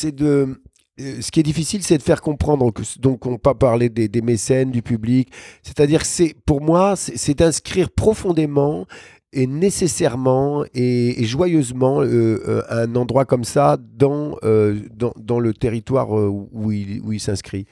de, 0.03 0.57
euh, 0.99 1.21
ce 1.21 1.29
qui 1.29 1.41
est 1.41 1.43
difficile, 1.43 1.83
c'est 1.83 1.97
de 1.97 2.03
faire 2.03 2.21
comprendre 2.21 2.71
que, 2.71 2.83
donc, 2.99 3.25
on 3.25 3.37
pas 3.37 3.53
parler 3.53 3.89
des, 3.89 4.07
des, 4.07 4.21
mécènes, 4.21 4.71
du 4.71 4.81
public. 4.81 5.29
C'est-à-dire, 5.61 6.05
c'est, 6.05 6.35
pour 6.45 6.61
moi, 6.61 6.95
c'est 6.95 7.37
d'inscrire 7.37 7.89
profondément 7.91 8.87
et 9.33 9.45
nécessairement 9.45 10.63
et, 10.73 11.21
joyeusement 11.25 12.01
euh, 12.01 12.63
un 12.69 12.95
endroit 12.95 13.25
comme 13.25 13.43
ça 13.43 13.77
dans, 13.77 14.37
dans, 14.41 15.13
dans, 15.17 15.39
le 15.41 15.53
territoire 15.53 16.09
où 16.11 16.71
il, 16.71 17.01
où 17.01 17.11
il 17.11 17.19
s'inscrit. 17.19 17.65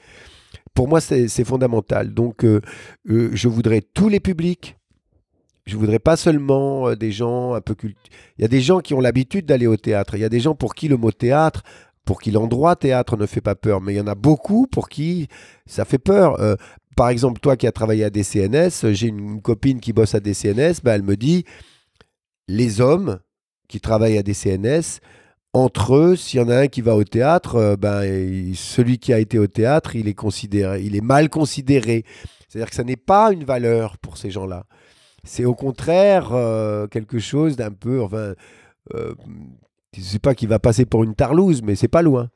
Pour 0.74 0.86
moi, 0.86 1.00
c'est 1.00 1.44
fondamental. 1.44 2.12
Donc, 2.12 2.44
je 3.06 3.48
voudrais 3.48 3.80
tous 3.80 4.10
les 4.10 4.20
publics, 4.20 4.76
je 5.66 5.76
voudrais 5.76 5.98
pas 5.98 6.16
seulement 6.16 6.88
euh, 6.88 6.96
des 6.96 7.12
gens 7.12 7.54
un 7.54 7.60
peu 7.60 7.74
cultes. 7.74 7.96
Il 8.38 8.42
y 8.42 8.44
a 8.44 8.48
des 8.48 8.60
gens 8.60 8.80
qui 8.80 8.94
ont 8.94 9.00
l'habitude 9.00 9.46
d'aller 9.46 9.66
au 9.66 9.76
théâtre. 9.76 10.14
Il 10.14 10.20
y 10.20 10.24
a 10.24 10.28
des 10.28 10.40
gens 10.40 10.54
pour 10.54 10.74
qui 10.74 10.88
le 10.88 10.96
mot 10.96 11.10
théâtre, 11.10 11.62
pour 12.04 12.20
qui 12.20 12.30
l'endroit 12.30 12.76
théâtre 12.76 13.16
ne 13.16 13.26
fait 13.26 13.40
pas 13.40 13.54
peur. 13.54 13.80
Mais 13.80 13.94
il 13.94 13.96
y 13.96 14.00
en 14.00 14.06
a 14.06 14.14
beaucoup 14.14 14.66
pour 14.66 14.88
qui 14.88 15.28
ça 15.66 15.84
fait 15.84 15.98
peur. 15.98 16.40
Euh, 16.40 16.56
par 16.96 17.08
exemple, 17.08 17.40
toi 17.40 17.56
qui 17.56 17.66
as 17.66 17.72
travaillé 17.72 18.04
à 18.04 18.10
DCNS, 18.10 18.92
j'ai 18.92 19.08
une, 19.08 19.40
copine 19.40 19.80
qui 19.80 19.92
bosse 19.92 20.14
à 20.14 20.20
DCNS, 20.20 20.74
ben 20.84 20.94
elle 20.94 21.02
me 21.02 21.16
dit 21.16 21.44
les 22.46 22.80
hommes 22.80 23.18
qui 23.68 23.80
travaillent 23.80 24.18
à 24.18 24.22
DCNS, 24.22 25.00
entre 25.54 25.94
eux, 25.94 26.16
s'il 26.16 26.40
y 26.40 26.42
en 26.42 26.48
a 26.48 26.56
un 26.56 26.66
qui 26.66 26.82
va 26.82 26.94
au 26.94 27.04
théâtre, 27.04 27.56
euh, 27.56 27.76
ben, 27.76 28.52
celui 28.54 28.98
qui 28.98 29.12
a 29.12 29.18
été 29.18 29.38
au 29.38 29.46
théâtre, 29.46 29.96
il 29.96 30.08
est 30.08 30.14
considéré, 30.14 30.82
il 30.82 30.96
est 30.96 31.00
mal 31.00 31.30
considéré. 31.30 32.04
C'est-à-dire 32.48 32.68
que 32.68 32.76
ça 32.76 32.84
n'est 32.84 32.96
pas 32.96 33.32
une 33.32 33.44
valeur 33.44 33.96
pour 33.98 34.16
ces 34.16 34.30
gens-là. 34.30 34.66
C'est 35.24 35.44
au 35.44 35.54
contraire 35.54 36.32
euh, 36.32 36.86
quelque 36.86 37.18
chose 37.18 37.56
d'un 37.56 37.70
peu, 37.70 38.02
enfin, 38.02 38.34
euh, 38.94 39.14
je 39.94 40.00
ne 40.00 40.04
sais 40.04 40.18
pas 40.18 40.34
qui 40.34 40.46
va 40.46 40.58
passer 40.58 40.84
pour 40.84 41.02
une 41.02 41.14
tarlouse, 41.14 41.62
mais 41.62 41.74
c'est 41.74 41.88
pas 41.88 42.02
loin. 42.02 42.28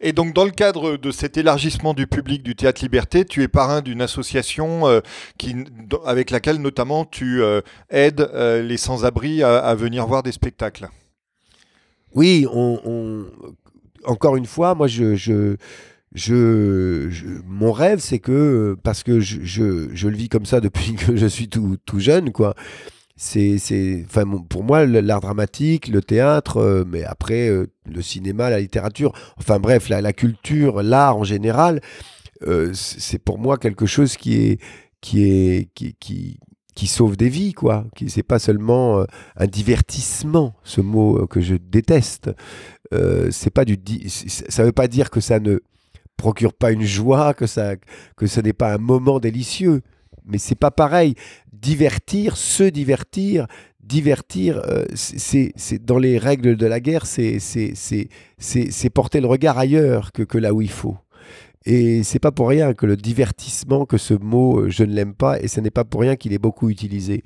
Et 0.00 0.12
donc, 0.12 0.34
dans 0.34 0.46
le 0.46 0.50
cadre 0.50 0.96
de 0.96 1.10
cet 1.10 1.36
élargissement 1.36 1.92
du 1.92 2.06
public 2.06 2.42
du 2.42 2.56
Théâtre 2.56 2.82
Liberté, 2.82 3.24
tu 3.24 3.42
es 3.42 3.48
parrain 3.48 3.82
d'une 3.82 4.00
association 4.00 4.88
euh, 4.88 5.00
qui, 5.36 5.54
avec 6.06 6.30
laquelle, 6.30 6.56
notamment, 6.56 7.04
tu 7.04 7.42
aides 7.90 8.30
les 8.34 8.76
sans-abri 8.78 9.42
à, 9.42 9.74
venir 9.74 10.06
voir 10.06 10.22
des 10.22 10.32
spectacles. 10.32 10.88
Oui, 12.14 12.46
on, 12.50 13.26
encore 14.04 14.36
une 14.36 14.46
fois, 14.46 14.74
moi, 14.74 14.86
je, 14.86 15.14
je, 15.14 15.56
je, 16.14 17.08
mon 17.46 17.72
rêve, 17.72 17.98
c'est 18.00 18.18
que, 18.18 18.76
parce 18.82 19.02
que 19.02 19.20
je, 19.20 19.40
je, 19.42 20.08
le 20.08 20.16
vis 20.16 20.28
comme 20.28 20.46
ça 20.46 20.60
depuis 20.60 20.94
que 20.94 21.16
je 21.16 21.26
suis 21.26 21.48
tout, 21.48 21.76
tout 21.84 22.00
jeune, 22.00 22.32
quoi. 22.32 22.54
C'est, 23.20 23.58
c'est, 23.58 24.04
enfin, 24.06 24.24
pour 24.48 24.62
moi, 24.62 24.86
l'art 24.86 25.20
dramatique, 25.20 25.88
le 25.88 26.02
théâtre, 26.02 26.58
euh, 26.58 26.84
mais 26.86 27.02
après, 27.02 27.48
euh, 27.48 27.66
le 27.84 28.00
cinéma, 28.00 28.48
la 28.48 28.60
littérature, 28.60 29.12
enfin 29.38 29.58
bref, 29.58 29.88
la, 29.88 30.00
la 30.00 30.12
culture, 30.12 30.84
l'art 30.84 31.16
en 31.16 31.24
général, 31.24 31.80
euh, 32.46 32.70
c'est 32.74 33.18
pour 33.18 33.38
moi 33.38 33.58
quelque 33.58 33.86
chose 33.86 34.16
qui 34.16 34.36
est, 34.36 34.60
qui 35.00 35.24
est, 35.24 35.68
qui, 35.74 35.96
qui, 35.98 36.86
sauve 36.86 37.16
des 37.16 37.28
vies, 37.28 37.54
quoi. 37.54 37.86
Qui 37.96 38.08
c'est 38.08 38.22
pas 38.22 38.38
seulement 38.38 39.04
un 39.36 39.46
divertissement, 39.48 40.54
ce 40.62 40.80
mot 40.80 41.26
que 41.26 41.40
je 41.40 41.56
déteste. 41.56 42.30
c'est 43.30 43.50
pas 43.50 43.64
du, 43.64 43.76
ça 44.08 44.62
veut 44.62 44.70
pas 44.70 44.86
dire 44.86 45.10
que 45.10 45.20
ça 45.20 45.40
ne 45.40 45.58
procure 46.18 46.52
pas 46.52 46.72
une 46.72 46.82
joie, 46.82 47.32
que, 47.32 47.46
ça, 47.46 47.76
que 48.16 48.26
ce 48.26 48.40
n'est 48.42 48.52
pas 48.52 48.74
un 48.74 48.78
moment 48.78 49.20
délicieux. 49.20 49.80
Mais 50.26 50.36
c'est 50.36 50.58
pas 50.58 50.70
pareil. 50.70 51.14
Divertir, 51.54 52.36
se 52.36 52.64
divertir, 52.64 53.46
divertir, 53.80 54.60
euh, 54.66 54.84
c'est 54.94 55.84
dans 55.84 55.98
les 55.98 56.18
règles 56.18 56.56
de 56.56 56.66
la 56.66 56.80
guerre, 56.80 57.06
c'est 57.06 57.38
porter 58.92 59.20
le 59.22 59.26
regard 59.26 59.56
ailleurs 59.58 60.12
que, 60.12 60.22
que 60.22 60.36
là 60.36 60.52
où 60.52 60.60
il 60.60 60.70
faut. 60.70 60.98
Et 61.66 62.02
c'est 62.02 62.18
pas 62.18 62.32
pour 62.32 62.48
rien 62.48 62.72
que 62.72 62.86
le 62.86 62.96
divertissement, 62.96 63.84
que 63.84 63.98
ce 63.98 64.14
mot, 64.14 64.60
euh, 64.60 64.70
je 64.70 64.84
ne 64.84 64.94
l'aime 64.94 65.14
pas, 65.14 65.38
et 65.38 65.48
ce 65.48 65.60
n'est 65.60 65.70
pas 65.70 65.84
pour 65.84 66.00
rien 66.00 66.16
qu'il 66.16 66.32
est 66.32 66.38
beaucoup 66.38 66.70
utilisé. 66.70 67.24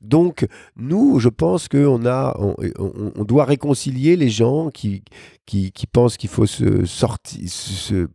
Donc, 0.00 0.46
nous, 0.76 1.18
je 1.18 1.28
pense 1.28 1.66
qu'on 1.66 2.06
a, 2.06 2.38
on, 2.38 3.24
doit 3.24 3.44
réconcilier 3.44 4.16
les 4.16 4.28
gens 4.28 4.70
qui, 4.70 5.02
qui, 5.46 5.72
qui 5.72 5.86
pensent 5.88 6.16
qu'il 6.18 6.30
faut 6.30 6.46
se 6.46 6.84
sortir, 6.84 7.40
se, 7.48 8.08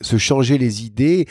se 0.00 0.16
changer 0.16 0.58
les 0.58 0.84
idées, 0.84 1.26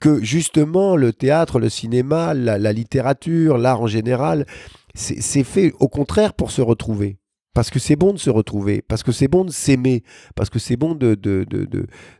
que, 0.00 0.22
justement 0.22 0.96
le 0.96 1.12
théâtre, 1.12 1.58
le 1.58 1.68
cinéma, 1.68 2.34
la, 2.34 2.72
littérature, 2.72 3.58
l'art 3.58 3.82
en 3.82 3.86
général, 3.86 4.46
c'est 4.94 5.44
fait 5.44 5.72
au 5.78 5.88
contraire 5.88 6.34
pour 6.34 6.50
se 6.50 6.62
retrouver. 6.62 7.18
Parce 7.54 7.70
que 7.70 7.78
c'est 7.78 7.96
bon 7.96 8.12
de 8.12 8.18
se 8.18 8.30
retrouver, 8.30 8.82
parce 8.82 9.02
que 9.02 9.10
c'est 9.10 9.26
bon 9.26 9.44
de 9.44 9.50
s'aimer, 9.50 10.04
parce 10.36 10.48
que 10.48 10.60
c'est 10.60 10.76
bon 10.76 10.94
de, 10.94 11.14
de, 11.16 11.44
de, 11.48 11.66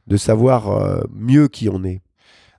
de, 0.07 0.17
savoir 0.17 0.69
euh, 0.71 1.01
mieux 1.15 1.47
qui 1.47 1.69
on 1.69 1.85
est. 1.85 2.03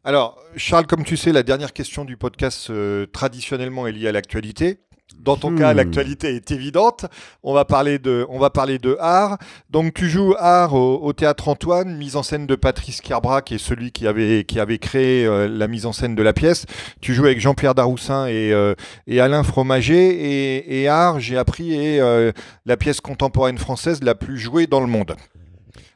Alors, 0.06 0.42
Charles, 0.56 0.88
comme 0.88 1.04
tu 1.04 1.18
sais, 1.18 1.34
la 1.34 1.44
dernière 1.44 1.74
question 1.74 2.06
du 2.06 2.16
podcast 2.16 2.70
euh, 2.70 3.06
traditionnellement 3.06 3.86
est 3.86 3.92
liée 3.92 4.08
à 4.08 4.14
l'actualité. 4.14 4.80
Dans 5.18 5.36
ton 5.36 5.56
cas, 5.56 5.74
hmm. 5.74 5.78
l'actualité 5.78 6.36
est 6.36 6.52
évidente. 6.52 7.06
On 7.44 7.54
va 7.54 7.66
parler 7.66 8.00
de, 8.00 8.26
on 8.30 8.40
va 8.40 8.50
parler 8.50 8.78
de 8.78 8.96
art. 9.00 9.38
Donc, 9.70 9.94
tu 9.94 10.10
joues 10.10 10.36
art 10.38 10.74
au, 10.74 11.12
théâtre 11.14 11.48
Antoine, 11.48 11.98
mise 11.98 12.16
en 12.16 12.24
scène 12.24 12.46
de 12.46 12.56
Patrice 12.56 13.02
Kerbra, 13.02 13.42
qui 13.42 13.56
est 13.56 13.60
celui 13.60 13.92
qui 13.92 14.08
avait, 14.08 14.44
qui 14.46 14.60
avait 14.60 14.78
créé 14.78 15.26
euh, 15.26 15.48
la 15.50 15.68
mise 15.68 15.86
en 15.86 15.94
scène 15.94 16.16
de 16.16 16.24
la 16.24 16.34
pièce. 16.34 16.66
Tu 17.02 17.14
joues 17.14 17.26
avec 17.26 17.40
Jean-Pierre 17.42 17.76
Daroussin 17.76 18.28
et, 18.28 18.54
euh, 18.54 18.76
et 19.08 19.20
Alain 19.20 19.44
Fromager. 19.44 20.10
Et, 20.10 20.82
et 20.82 20.88
art, 20.88 21.20
j'ai 21.20 21.38
appris, 21.38 21.74
est 21.74 22.00
euh, 22.00 22.32
la 22.66 22.78
pièce 22.78 23.02
contemporaine 23.02 23.58
française 23.58 24.02
la 24.04 24.16
plus 24.16 24.38
jouée 24.38 24.68
dans 24.68 24.80
le 24.80 24.88
monde. 24.88 25.16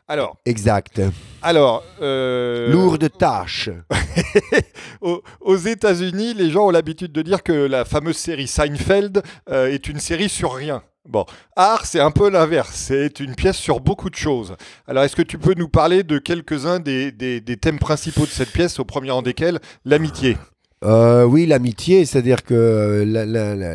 Alors, 0.08 0.38
Exact. 0.46 1.02
alors 1.42 1.84
euh, 2.02 2.70
Lourde 2.72 3.10
tâche. 3.18 3.70
aux, 5.02 5.56
États-Unis, 5.58 6.34
les 6.34 6.50
gens 6.50 6.68
ont 6.68 6.72
l'habitude 6.72 7.12
de 7.12 7.22
dire 7.22 7.42
que 7.44 7.54
la 7.54 7.86
fameuse 7.86 8.18
série 8.18 8.48
Seinfeld 8.48 9.22
euh, 9.50 9.68
est 9.72 9.88
une 9.88 10.00
série 10.00 10.30
sur 10.30 10.54
rien. 10.54 10.84
Bon, 11.08 11.26
art, 11.56 11.86
c'est 11.86 12.00
un 12.00 12.12
peu 12.12 12.30
l'inverse. 12.30 12.72
C'est 12.74 13.20
une 13.20 13.36
pièce 13.36 13.58
sur 13.58 13.80
beaucoup 13.82 14.10
de 14.10 14.16
choses. 14.16 14.56
Alors, 14.88 15.04
est-ce 15.04 15.16
que 15.16 15.22
tu 15.22 15.38
peux 15.38 15.54
nous 15.58 15.68
parler 15.70 16.04
de 16.04 16.18
quelques-uns 16.18 16.80
des, 16.80 17.12
des- 17.12 17.42
des 17.42 17.58
thèmes 17.58 17.80
principaux 17.80 18.22
de 18.26 18.32
cette 18.32 18.52
pièce, 18.52 18.80
au 18.80 18.86
premier 18.86 19.12
rang 19.12 19.22
desquels 19.22 19.60
l'amitié? 19.86 20.38
Euh, 20.86 21.24
oui, 21.24 21.46
l'amitié, 21.46 22.06
c'est-à-dire 22.06 22.44
que 22.44 23.04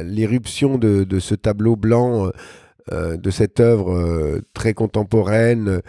l'éruption 0.04 0.78
de, 0.78 1.04
de 1.04 1.18
ce 1.20 1.34
tableau 1.34 1.74
blanc, 1.76 2.30
euh, 2.92 3.16
de 3.18 3.30
cette 3.30 3.60
œuvre 3.60 3.92
euh, 3.94 4.40
très 4.54 4.72
contemporaine, 4.74 5.80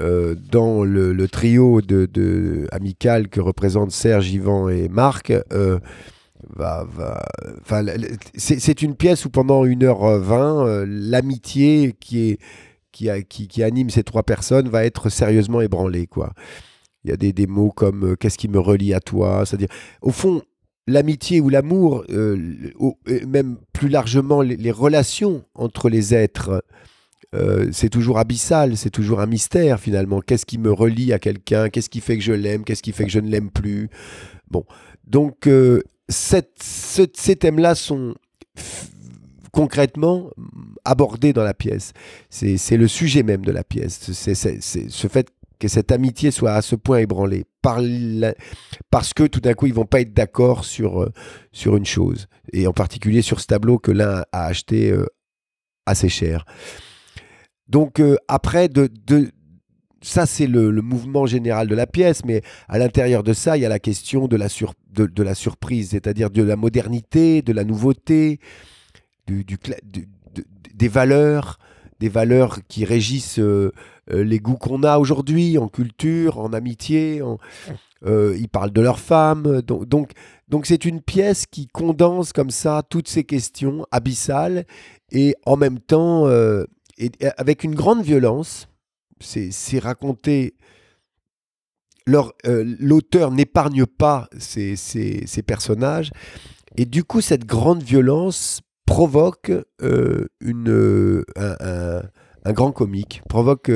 euh, 0.00 0.34
dans 0.50 0.82
le, 0.82 1.28
trio 1.28 1.80
de, 1.80 2.66
amical 2.72 3.28
que 3.28 3.40
représentent 3.40 3.92
Serge, 3.92 4.30
Yvan 4.32 4.68
et 4.68 4.88
Marc, 4.88 5.32
euh, 5.52 5.78
c'est 8.36 8.82
une 8.82 8.96
pièce 8.96 9.24
où 9.24 9.30
pendant 9.30 9.64
1h20, 9.64 10.66
euh, 10.66 10.84
l'amitié 10.88 11.94
qui, 11.98 12.30
est, 12.30 12.38
qui, 12.90 13.08
qui, 13.48 13.62
anime 13.62 13.90
ces 13.90 14.02
trois 14.02 14.24
personnes 14.24 14.68
va 14.68 14.84
être 14.84 15.10
sérieusement 15.10 15.60
ébranlée. 15.60 16.08
Il 17.04 17.10
y 17.10 17.12
a 17.12 17.16
des, 17.16 17.46
mots 17.46 17.70
comme 17.70 18.16
qu'est-ce 18.16 18.38
qui 18.38 18.48
me 18.48 18.58
relie 18.58 18.94
à 18.94 19.00
toi? 19.00 19.46
C'est-à-dire, 19.46 19.68
au 20.02 20.10
fond, 20.10 20.42
l'amitié 20.88 21.40
ou 21.40 21.50
l'amour, 21.50 22.04
même 22.08 23.58
plus 23.72 23.88
largement 23.88 24.42
les 24.42 24.70
relations 24.72 25.44
entre 25.54 25.88
les 25.88 26.14
êtres, 26.14 26.64
euh, 27.34 27.68
c'est 27.72 27.88
toujours 27.88 28.18
abyssal, 28.18 28.76
c'est 28.76 28.90
toujours 28.90 29.20
un 29.20 29.26
mystère 29.26 29.80
finalement. 29.80 30.20
Qu'est-ce 30.20 30.46
qui 30.46 30.58
me 30.58 30.72
relie 30.72 31.12
à 31.12 31.18
quelqu'un? 31.18 31.68
Qu'est-ce 31.68 31.90
qui 31.90 32.00
fait 32.00 32.16
que 32.16 32.22
je 32.22 32.32
l'aime? 32.32 32.64
Qu'est-ce 32.64 32.82
qui 32.82 32.92
fait 32.92 33.04
que 33.04 33.10
je 33.10 33.18
ne 33.18 33.28
l'aime 33.28 33.50
plus? 33.50 33.90
Bon, 34.50 34.64
donc 35.06 35.46
euh, 35.46 35.82
ces 36.08 37.36
thèmes-là 37.36 37.74
sont 37.74 38.14
concrètement 39.52 40.30
abordés 40.84 41.32
dans 41.32 41.42
la 41.42 41.54
pièce. 41.54 41.92
C'est 42.30 42.76
le 42.76 42.88
sujet 42.88 43.22
même 43.22 43.44
de 43.44 43.52
la 43.52 43.64
pièce. 43.64 44.12
C'est 44.12 44.34
ce 44.34 45.08
fait 45.08 45.28
que 45.58 45.68
cette 45.68 45.92
amitié 45.92 46.30
soit 46.30 46.52
à 46.52 46.62
ce 46.62 46.76
point 46.76 46.98
ébranlée 46.98 47.44
parce 48.90 49.14
que 49.14 49.22
tout 49.22 49.40
d'un 49.40 49.54
coup 49.54 49.66
ils 49.66 49.72
vont 49.72 49.86
pas 49.86 50.00
être 50.00 50.12
d'accord 50.12 50.64
sur 50.64 51.02
euh, 51.02 51.12
sur 51.52 51.76
une 51.76 51.86
chose 51.86 52.26
et 52.52 52.66
en 52.66 52.72
particulier 52.72 53.22
sur 53.22 53.40
ce 53.40 53.46
tableau 53.46 53.78
que 53.78 53.90
l'un 53.90 54.24
a 54.32 54.44
acheté 54.44 54.94
assez 55.86 56.08
cher. 56.08 56.44
Donc 57.68 58.00
euh, 58.00 58.16
après 58.28 58.68
de, 58.68 58.88
de 59.06 59.30
ça 60.02 60.26
c'est 60.26 60.46
le, 60.46 60.70
mouvement 60.82 61.26
général 61.26 61.66
de 61.66 61.74
la 61.74 61.86
pièce, 61.86 62.24
mais 62.24 62.42
à 62.68 62.78
l'intérieur 62.78 63.22
de 63.22 63.32
ça 63.32 63.56
il 63.56 63.62
y 63.62 63.66
a 63.66 63.70
la 63.70 63.78
question 63.78 64.28
de 64.28 64.36
la 64.36 64.48
sur- 64.48 64.74
de, 64.92 65.06
de 65.06 65.22
la 65.22 65.34
surprise, 65.34 65.90
c'est-à-dire 65.90 66.30
de 66.30 66.42
la 66.42 66.56
modernité, 66.56 67.40
de 67.42 67.52
la 67.52 67.64
nouveauté, 67.64 68.38
du, 69.26 69.44
du 69.44 69.56
des 70.74 70.88
valeurs, 70.88 71.58
des 72.00 72.08
valeurs 72.08 72.58
qui 72.68 72.84
régissent 72.84 73.38
euh, 73.38 73.72
euh, 74.12 74.24
les 74.24 74.40
goûts 74.40 74.56
qu'on 74.56 74.82
a 74.82 74.98
aujourd'hui 74.98 75.56
en 75.56 75.68
culture, 75.68 76.38
en 76.38 76.52
amitié. 76.52 77.22
Ils 78.06 78.48
parlent 78.50 78.72
de 78.72 78.82
leurs 78.82 78.98
femmes. 78.98 79.62
Donc, 79.62 79.88
donc, 79.88 80.10
donc 80.48 80.66
c'est 80.66 80.84
une 80.84 81.00
pièce 81.00 81.46
qui 81.46 81.66
condense 81.68 82.34
comme 82.34 82.50
ça 82.50 82.82
toutes 82.86 83.08
ces 83.08 83.24
questions 83.24 83.86
abyssales 83.90 84.66
et 85.10 85.34
en 85.46 85.56
même 85.56 85.78
temps, 85.78 86.26
et- 86.98 87.12
avec 87.36 87.64
une 87.64 87.74
grande 87.74 88.02
violence, 88.02 88.68
c'est 89.20 89.78
raconté. 89.78 90.54
euh, 92.08 92.76
L'auteur 92.78 93.30
n'épargne 93.30 93.86
pas 93.86 94.28
ces, 94.38 94.76
personnages. 95.46 96.10
Et 96.76 96.84
du 96.86 97.04
coup, 97.04 97.20
cette 97.20 97.46
grande 97.46 97.82
violence 97.82 98.60
provoque 98.86 99.50
euh, 99.82 100.26
euh, 100.42 101.22
un, 102.44 102.52
grand 102.52 102.72
comique, 102.72 103.22
provoque, 103.28 103.70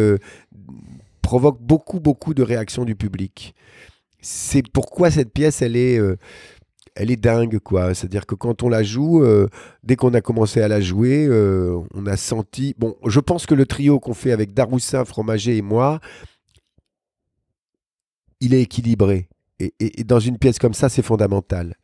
beaucoup, 1.61 2.01
beaucoup 2.01 2.35
de 2.35 2.43
réactions 2.43 2.85
du 2.85 2.95
public. 2.95 3.55
C'est 4.21 4.63
pourquoi 4.69 5.11
cette 5.11 5.33
pièce, 5.33 5.63
elle 5.63 5.77
est, 5.77 5.99
elle 6.99 7.11
est 7.13 7.17
dingue, 7.17 7.61
quoi. 7.61 7.95
C'est-à-dire 7.95 8.27
que 8.27 8.35
quand 8.35 8.63
on 8.65 8.69
la 8.69 8.83
joue, 8.83 9.23
euh, 9.23 9.47
dès 9.85 9.95
qu'on 9.95 10.13
a 10.15 10.21
commencé 10.21 10.61
à 10.61 10.67
la 10.69 10.81
jouer, 10.81 11.27
euh, 11.29 11.79
on 11.95 12.07
a 12.07 12.17
senti. 12.17 12.75
Bon, 12.77 12.97
je 13.07 13.21
pense 13.21 13.47
que 13.47 13.55
le 13.55 13.67
trio 13.67 14.01
qu'on 14.01 14.15
fait 14.15 14.33
avec 14.33 14.53
Daroussin, 14.53 15.05
Fromager 15.05 15.57
et 15.57 15.63
moi, 15.63 16.01
il 18.41 18.53
est 18.53 18.63
équilibré. 18.63 19.29
Et, 19.61 19.73
dans 20.05 20.21
une 20.21 20.39
pièce 20.39 20.59
comme 20.59 20.75
ça, 20.75 20.89
c'est 20.89 21.03
fondamental. 21.03 21.75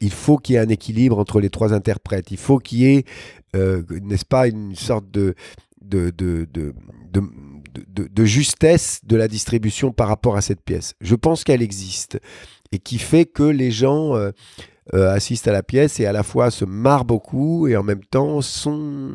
Il 0.00 0.12
faut 0.12 0.38
qu'il 0.38 0.54
y 0.54 0.56
ait 0.56 0.60
un 0.60 0.68
équilibre 0.68 1.18
entre 1.18 1.40
les 1.40 1.50
trois 1.50 1.72
interprètes. 1.72 2.30
Il 2.30 2.38
faut 2.38 2.58
qu'il 2.58 2.78
y 2.78 2.86
ait, 2.86 3.04
euh, 3.56 3.82
n'est-ce 4.02 4.24
pas, 4.24 4.46
une 4.48 4.74
sorte 4.74 5.10
de, 5.10 5.34
de, 5.82 6.10
de, 6.16 6.46
de- 6.52 6.72
de 7.12 8.24
justesse 8.24 9.00
de 9.04 9.16
la 9.16 9.28
distribution 9.28 9.92
par 9.92 10.08
rapport 10.08 10.36
à 10.36 10.40
cette 10.40 10.62
pièce. 10.62 10.94
Je 11.00 11.14
pense 11.14 11.44
qu'elle 11.44 11.62
existe 11.62 12.18
et 12.72 12.78
qui 12.78 12.98
fait 12.98 13.24
que 13.24 13.42
les 13.42 13.70
gens 13.70 14.14
euh, 14.16 14.30
euh, 14.94 15.12
assistent 15.12 15.48
à 15.48 15.52
la 15.52 15.62
pièce 15.62 16.00
et 16.00 16.06
à 16.06 16.12
la 16.12 16.22
fois 16.22 16.50
se 16.50 16.64
marrent 16.64 17.04
beaucoup 17.04 17.66
et 17.68 17.76
en 17.76 17.82
même 17.82 18.04
temps 18.04 18.40
sont, 18.40 19.12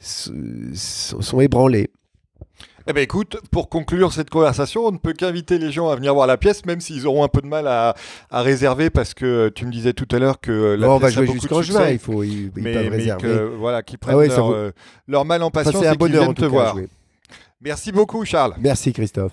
sont, 0.00 0.32
sont 0.74 1.40
ébranlés. 1.40 1.90
Eh 2.90 2.94
ben 2.94 3.02
écoute, 3.02 3.36
pour 3.50 3.68
conclure 3.68 4.14
cette 4.14 4.30
conversation, 4.30 4.86
on 4.86 4.92
ne 4.92 4.96
peut 4.96 5.12
qu'inviter 5.12 5.58
les 5.58 5.70
gens 5.70 5.90
à 5.90 5.96
venir 5.96 6.14
voir 6.14 6.26
la 6.26 6.38
pièce, 6.38 6.64
même 6.64 6.80
s'ils 6.80 7.06
auront 7.06 7.22
un 7.22 7.28
peu 7.28 7.42
de 7.42 7.46
mal 7.46 7.66
à, 7.68 7.94
à 8.30 8.40
réserver, 8.40 8.88
parce 8.88 9.12
que 9.12 9.50
tu 9.50 9.66
me 9.66 9.70
disais 9.70 9.92
tout 9.92 10.08
à 10.10 10.18
l'heure 10.18 10.40
que 10.40 10.74
la 10.74 10.86
Bon, 10.86 10.94
on 10.94 10.98
va 10.98 11.08
pièce 11.08 11.14
jouer 11.26 11.26
jusqu'en 11.26 11.60
juin, 11.60 11.90
il 11.90 11.98
faut, 11.98 12.22
ils, 12.22 12.44
ils 12.56 12.62
mais, 12.62 12.72
peuvent 12.72 12.84
mais 12.84 12.96
réserver. 12.96 13.22
que, 13.28 13.54
voilà, 13.58 13.82
qu'ils 13.82 13.98
prennent 13.98 14.14
Ah 14.14 14.18
ouais, 14.18 14.28
leur, 14.28 14.46
vaut- 14.46 14.54
euh, 14.54 14.72
leur 15.06 15.26
mal 15.26 15.42
en 15.42 15.48
Enfin, 15.48 15.64
patience 15.64 15.82
c'est 15.82 15.88
un 15.88 15.92
et 15.92 15.96
qu'ils 15.98 16.12
viennent 16.12 16.32
te 16.34 16.46
voir. 16.46 16.76
Merci 17.60 17.92
beaucoup, 17.92 18.24
Charles. 18.24 18.54
Merci 18.58 18.94
Christophe. 18.94 19.32